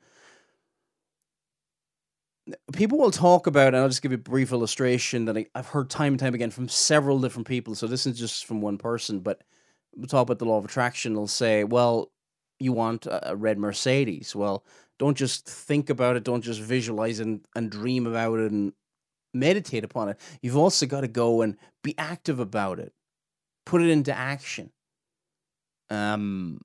People 2.73 2.97
will 2.97 3.11
talk 3.11 3.47
about, 3.47 3.67
and 3.67 3.77
I'll 3.77 3.87
just 3.87 4.01
give 4.01 4.11
you 4.11 4.17
a 4.17 4.21
brief 4.21 4.51
illustration 4.51 5.25
that 5.25 5.37
I, 5.37 5.45
have 5.55 5.67
heard 5.67 5.89
time 5.89 6.13
and 6.13 6.19
time 6.19 6.33
again 6.33 6.51
from 6.51 6.67
several 6.67 7.19
different 7.19 7.47
people. 7.47 7.73
So 7.73 7.87
this 7.87 8.05
is 8.05 8.19
just 8.19 8.45
from 8.45 8.59
one 8.59 8.77
person, 8.77 9.19
but 9.19 9.43
we'll 9.95 10.07
talk 10.07 10.23
about 10.23 10.39
the 10.39 10.45
law 10.45 10.57
of 10.57 10.65
attraction. 10.65 11.13
They'll 11.13 11.27
say, 11.27 11.63
well, 11.63 12.11
you 12.59 12.73
want 12.73 13.07
a 13.09 13.35
red 13.35 13.57
Mercedes. 13.57 14.35
Well, 14.35 14.65
don't 14.99 15.17
just 15.17 15.47
think 15.47 15.89
about 15.89 16.15
it, 16.17 16.23
don't 16.23 16.43
just 16.43 16.59
visualize 16.59 17.19
and, 17.19 17.45
and 17.55 17.71
dream 17.71 18.07
about 18.07 18.39
it 18.39 18.51
and 18.51 18.73
meditate 19.33 19.83
upon 19.83 20.09
it. 20.09 20.19
You've 20.41 20.57
also 20.57 20.85
got 20.85 21.01
to 21.01 21.07
go 21.07 21.41
and 21.41 21.57
be 21.83 21.95
active 21.97 22.39
about 22.39 22.79
it. 22.79 22.93
Put 23.65 23.81
it 23.81 23.89
into 23.89 24.15
action. 24.15 24.71
Um 25.89 26.61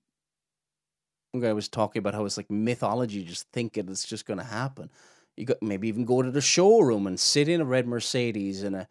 one 1.32 1.42
guy 1.42 1.52
was 1.52 1.68
talking 1.68 2.00
about 2.00 2.14
how 2.14 2.24
it's 2.24 2.36
like 2.36 2.50
mythology, 2.50 3.22
just 3.22 3.46
think 3.52 3.76
it, 3.76 3.88
it's 3.90 4.04
just 4.06 4.26
gonna 4.26 4.44
happen. 4.44 4.90
You 5.38 5.46
got 5.46 5.62
maybe 5.62 5.88
even 5.88 6.04
go 6.04 6.20
to 6.20 6.30
the 6.30 6.40
showroom 6.40 7.06
and 7.06 7.18
sit 7.18 7.48
in 7.48 7.60
a 7.60 7.64
red 7.64 7.86
Mercedes 7.86 8.62
and 8.62 8.74
a, 8.74 8.88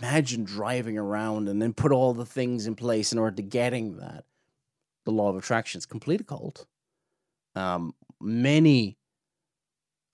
imagine 0.00 0.44
driving 0.44 0.96
around 0.96 1.48
and 1.48 1.60
then 1.60 1.72
put 1.72 1.92
all 1.92 2.14
the 2.14 2.26
things 2.26 2.66
in 2.66 2.76
place 2.76 3.12
in 3.12 3.18
order 3.18 3.36
to 3.36 3.42
getting 3.42 3.96
that 3.96 4.24
the 5.04 5.10
law 5.10 5.28
of 5.28 5.36
attraction 5.36 5.78
is 5.78 5.86
complete 5.86 6.20
occult. 6.20 6.66
Um, 7.54 7.94
many 8.20 8.96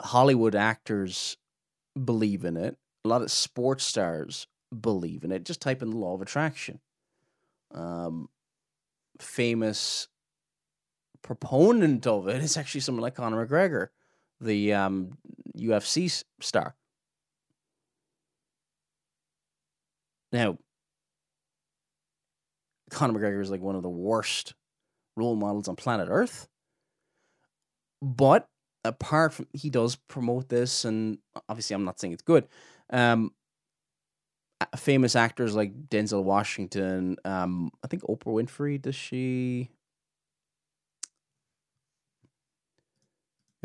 Hollywood 0.00 0.54
actors 0.54 1.36
believe 2.02 2.44
in 2.44 2.56
it. 2.56 2.76
A 3.04 3.08
lot 3.08 3.22
of 3.22 3.30
sports 3.30 3.84
stars 3.84 4.46
believe 4.80 5.24
in 5.24 5.32
it. 5.32 5.44
Just 5.44 5.60
type 5.60 5.82
in 5.82 5.90
the 5.90 5.96
law 5.96 6.14
of 6.14 6.22
attraction. 6.22 6.80
Um, 7.72 8.28
famous 9.20 10.08
proponent 11.22 12.06
of 12.06 12.28
it 12.28 12.42
is 12.42 12.56
actually 12.56 12.80
someone 12.80 13.02
like 13.02 13.16
Conor 13.16 13.46
McGregor, 13.46 13.88
the 14.44 14.74
um, 14.74 15.18
UFC 15.56 16.24
star. 16.40 16.74
Now, 20.32 20.58
Conor 22.90 23.18
McGregor 23.18 23.40
is 23.40 23.50
like 23.50 23.60
one 23.60 23.76
of 23.76 23.82
the 23.82 23.88
worst 23.88 24.54
role 25.16 25.36
models 25.36 25.68
on 25.68 25.76
planet 25.76 26.08
Earth. 26.10 26.48
But 28.02 28.48
apart 28.84 29.32
from 29.32 29.46
he 29.52 29.70
does 29.70 29.96
promote 29.96 30.48
this, 30.48 30.84
and 30.84 31.18
obviously 31.48 31.74
I'm 31.74 31.84
not 31.84 31.98
saying 31.98 32.12
it's 32.12 32.22
good. 32.22 32.46
Um, 32.90 33.32
famous 34.76 35.16
actors 35.16 35.54
like 35.54 35.88
Denzel 35.88 36.22
Washington, 36.22 37.16
um, 37.24 37.70
I 37.82 37.88
think 37.88 38.02
Oprah 38.02 38.44
Winfrey. 38.44 38.80
Does 38.80 38.94
she? 38.94 39.70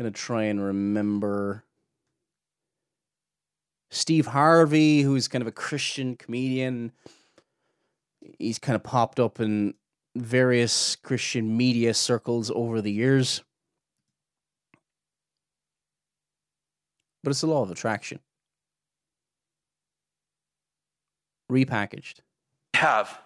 Gonna 0.00 0.10
try 0.10 0.44
and 0.44 0.64
remember. 0.64 1.62
Steve 3.90 4.28
Harvey, 4.28 5.02
who's 5.02 5.28
kind 5.28 5.42
of 5.42 5.48
a 5.48 5.52
Christian 5.52 6.16
comedian, 6.16 6.92
he's 8.38 8.58
kind 8.58 8.76
of 8.76 8.82
popped 8.82 9.20
up 9.20 9.40
in 9.40 9.74
various 10.16 10.96
Christian 10.96 11.54
media 11.54 11.92
circles 11.92 12.50
over 12.54 12.80
the 12.80 12.90
years. 12.90 13.42
But 17.22 17.30
it's 17.30 17.42
a 17.42 17.46
law 17.46 17.62
of 17.62 17.70
attraction. 17.70 18.20
Repackaged. 21.52 22.20
Have. 22.72 23.18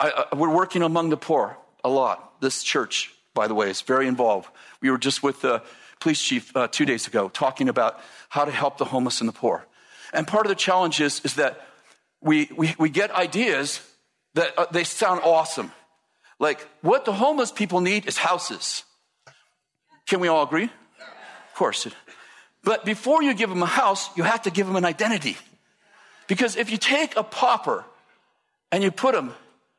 I, 0.00 0.24
I, 0.32 0.34
we're 0.34 0.54
working 0.54 0.82
among 0.82 1.10
the 1.10 1.18
poor 1.18 1.58
a 1.84 1.90
lot. 1.90 2.40
This 2.40 2.62
church, 2.62 3.12
by 3.38 3.46
the 3.46 3.54
way, 3.54 3.70
is 3.70 3.82
very 3.82 4.08
involved. 4.08 4.50
We 4.82 4.90
were 4.90 4.98
just 4.98 5.22
with 5.22 5.42
the 5.42 5.62
police 6.00 6.20
chief 6.20 6.44
uh, 6.56 6.66
two 6.66 6.84
days 6.84 7.06
ago 7.06 7.28
talking 7.28 7.68
about 7.68 8.00
how 8.28 8.44
to 8.44 8.50
help 8.50 8.78
the 8.78 8.84
homeless 8.84 9.20
and 9.20 9.28
the 9.28 9.32
poor. 9.32 9.64
And 10.12 10.26
part 10.26 10.44
of 10.44 10.50
the 10.50 10.56
challenge 10.56 11.00
is, 11.00 11.20
is 11.24 11.34
that 11.34 11.60
we, 12.20 12.50
we, 12.56 12.74
we 12.78 12.90
get 12.90 13.12
ideas 13.12 13.80
that 14.34 14.58
uh, 14.58 14.66
they 14.72 14.82
sound 14.82 15.20
awesome. 15.22 15.70
Like 16.40 16.66
what 16.82 17.04
the 17.04 17.12
homeless 17.12 17.52
people 17.52 17.80
need 17.80 18.08
is 18.08 18.16
houses. 18.18 18.82
Can 20.06 20.18
we 20.18 20.26
all 20.26 20.42
agree? 20.42 20.64
Of 20.64 21.54
course. 21.54 21.86
But 22.64 22.84
before 22.84 23.22
you 23.22 23.34
give 23.34 23.50
them 23.50 23.62
a 23.62 23.66
house, 23.66 24.10
you 24.16 24.24
have 24.24 24.42
to 24.42 24.50
give 24.50 24.66
them 24.66 24.74
an 24.74 24.84
identity. 24.84 25.36
Because 26.26 26.56
if 26.56 26.72
you 26.72 26.76
take 26.76 27.16
a 27.16 27.22
pauper 27.22 27.84
and 28.72 28.82
you 28.82 28.90
put 28.90 29.14
them 29.14 29.32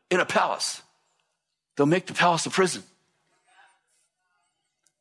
in 0.10 0.22
a 0.22 0.26
palace, 0.26 0.82
they'll 1.76 1.92
make 1.92 2.06
the 2.06 2.14
palace 2.14 2.46
a 2.46 2.50
prison. 2.50 2.84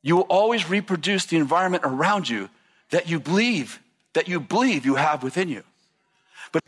You 0.08 0.16
will 0.16 0.22
always 0.22 0.70
reproduce 0.70 1.26
the 1.26 1.36
environment 1.36 1.82
around 1.84 2.30
you 2.30 2.48
that 2.88 3.10
you 3.10 3.20
believe 3.20 3.78
that 4.14 4.26
you 4.26 4.40
believe 4.40 4.86
you 4.86 4.94
have 4.94 5.22
within 5.22 5.50
you. 5.50 5.62
But 6.50 6.62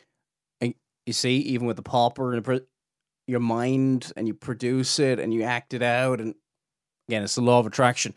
and 0.60 0.74
you 1.06 1.14
see, 1.14 1.38
even 1.38 1.66
with 1.66 1.76
the 1.76 1.82
pauper 1.82 2.34
and 2.34 2.60
your 3.26 3.40
mind 3.40 4.12
and 4.14 4.28
you 4.28 4.34
produce 4.34 4.98
it 4.98 5.18
and 5.18 5.32
you 5.32 5.42
act 5.42 5.72
it 5.72 5.82
out. 5.82 6.20
And 6.20 6.34
again, 7.08 7.22
it's 7.22 7.34
the 7.34 7.40
law 7.40 7.58
of 7.58 7.66
attraction. 7.66 8.12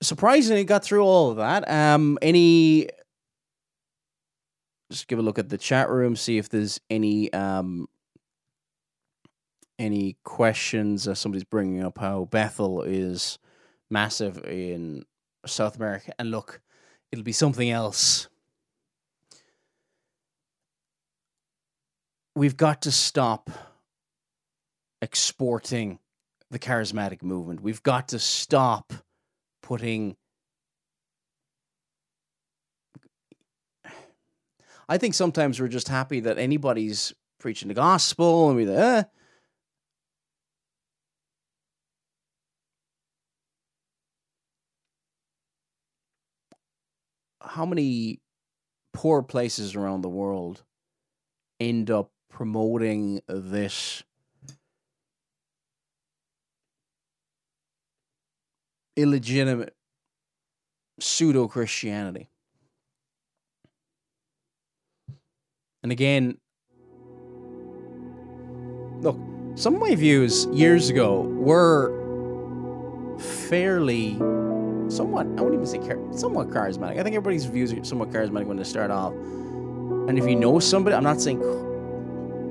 Surprisingly, 0.00 0.62
got 0.62 0.84
through 0.84 1.02
all 1.02 1.32
of 1.32 1.38
that. 1.38 1.68
Um, 1.68 2.18
any 2.22 2.88
just 4.92 5.08
give 5.08 5.18
a 5.18 5.22
look 5.22 5.40
at 5.40 5.48
the 5.48 5.58
chat 5.58 5.90
room, 5.90 6.14
see 6.14 6.38
if 6.38 6.48
there's 6.48 6.80
any 6.88 7.32
um 7.32 7.88
any 9.78 10.16
questions. 10.24 11.06
Uh, 11.06 11.14
somebody's 11.14 11.44
bringing 11.44 11.82
up 11.82 11.98
how 11.98 12.26
Bethel 12.26 12.82
is 12.82 13.38
massive 13.90 14.44
in 14.44 15.04
South 15.46 15.76
America, 15.76 16.12
and 16.18 16.30
look, 16.30 16.60
it'll 17.12 17.24
be 17.24 17.32
something 17.32 17.70
else 17.70 18.28
we've 22.38 22.56
got 22.56 22.82
to 22.82 22.92
stop 22.92 23.50
exporting 25.02 25.98
the 26.52 26.58
charismatic 26.58 27.20
movement. 27.20 27.60
We've 27.60 27.82
got 27.82 28.08
to 28.08 28.20
stop 28.20 28.92
putting. 29.60 30.16
I 34.88 34.96
think 34.96 35.14
sometimes 35.14 35.60
we're 35.60 35.68
just 35.68 35.88
happy 35.88 36.20
that 36.20 36.38
anybody's 36.38 37.12
preaching 37.40 37.68
the 37.68 37.74
gospel 37.74 38.50
and 38.50 38.68
like, 38.68 38.78
eh. 38.78 39.02
How 47.48 47.66
many 47.66 48.20
poor 48.92 49.22
places 49.22 49.74
around 49.74 50.02
the 50.02 50.08
world 50.08 50.62
end 51.60 51.90
up 51.90 52.10
promoting 52.30 53.20
this 53.28 54.02
illegitimate 58.96 59.74
pseudo 61.00 61.46
Christianity. 61.46 62.28
And 65.82 65.92
again, 65.92 66.38
look, 69.00 69.16
some 69.54 69.76
of 69.76 69.80
my 69.80 69.94
views 69.94 70.46
years 70.46 70.90
ago 70.90 71.20
were 71.20 71.94
fairly, 73.18 74.18
somewhat, 74.88 75.26
I 75.26 75.42
wouldn't 75.42 75.54
even 75.54 75.66
say 75.66 75.78
char- 75.78 76.12
somewhat 76.12 76.48
charismatic. 76.48 76.98
I 76.98 77.02
think 77.02 77.16
everybody's 77.16 77.44
views 77.44 77.72
are 77.72 77.84
somewhat 77.84 78.10
charismatic 78.10 78.46
when 78.46 78.56
they 78.56 78.64
start 78.64 78.90
off. 78.90 79.12
And 79.12 80.18
if 80.18 80.26
you 80.26 80.36
know 80.36 80.58
somebody, 80.58 80.96
I'm 80.96 81.04
not 81.04 81.20
saying 81.20 81.40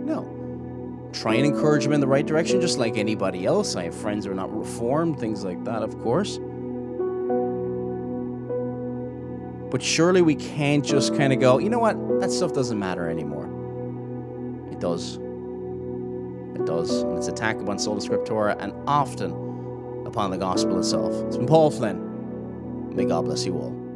no. 0.05 1.09
try 1.13 1.35
and 1.35 1.45
encourage 1.45 1.83
them 1.83 1.93
in 1.93 1.99
the 1.99 2.07
right 2.07 2.25
direction, 2.25 2.61
just 2.61 2.77
like 2.77 2.97
anybody 2.97 3.45
else. 3.45 3.75
I 3.75 3.83
have 3.83 3.95
friends 3.95 4.25
who 4.25 4.31
are 4.31 4.35
not 4.35 4.55
reformed, 4.55 5.19
things 5.19 5.43
like 5.43 5.63
that, 5.65 5.81
of 5.81 5.97
course. 5.99 6.39
But 9.69 9.81
surely 9.81 10.21
we 10.21 10.35
can't 10.35 10.85
just 10.85 11.15
kind 11.15 11.33
of 11.33 11.39
go, 11.39 11.57
you 11.57 11.69
know 11.69 11.79
what, 11.79 12.21
that 12.21 12.31
stuff 12.31 12.53
doesn't 12.53 12.79
matter 12.79 13.09
anymore. 13.09 13.45
It 14.71 14.79
does. 14.79 15.17
It 16.55 16.65
does. 16.65 17.01
And 17.01 17.17
it's 17.17 17.27
attack 17.27 17.57
upon 17.57 17.77
sola 17.77 17.99
scriptura 17.99 18.55
and 18.59 18.71
often 18.87 19.31
upon 20.05 20.31
the 20.31 20.37
gospel 20.37 20.79
itself. 20.79 21.13
It's 21.25 21.37
been 21.37 21.47
Paul 21.47 21.69
Flynn. 21.69 22.06
May 22.97 23.05
God 23.05 23.25
bless 23.25 23.45
you 23.45 23.53
all. 23.53 23.86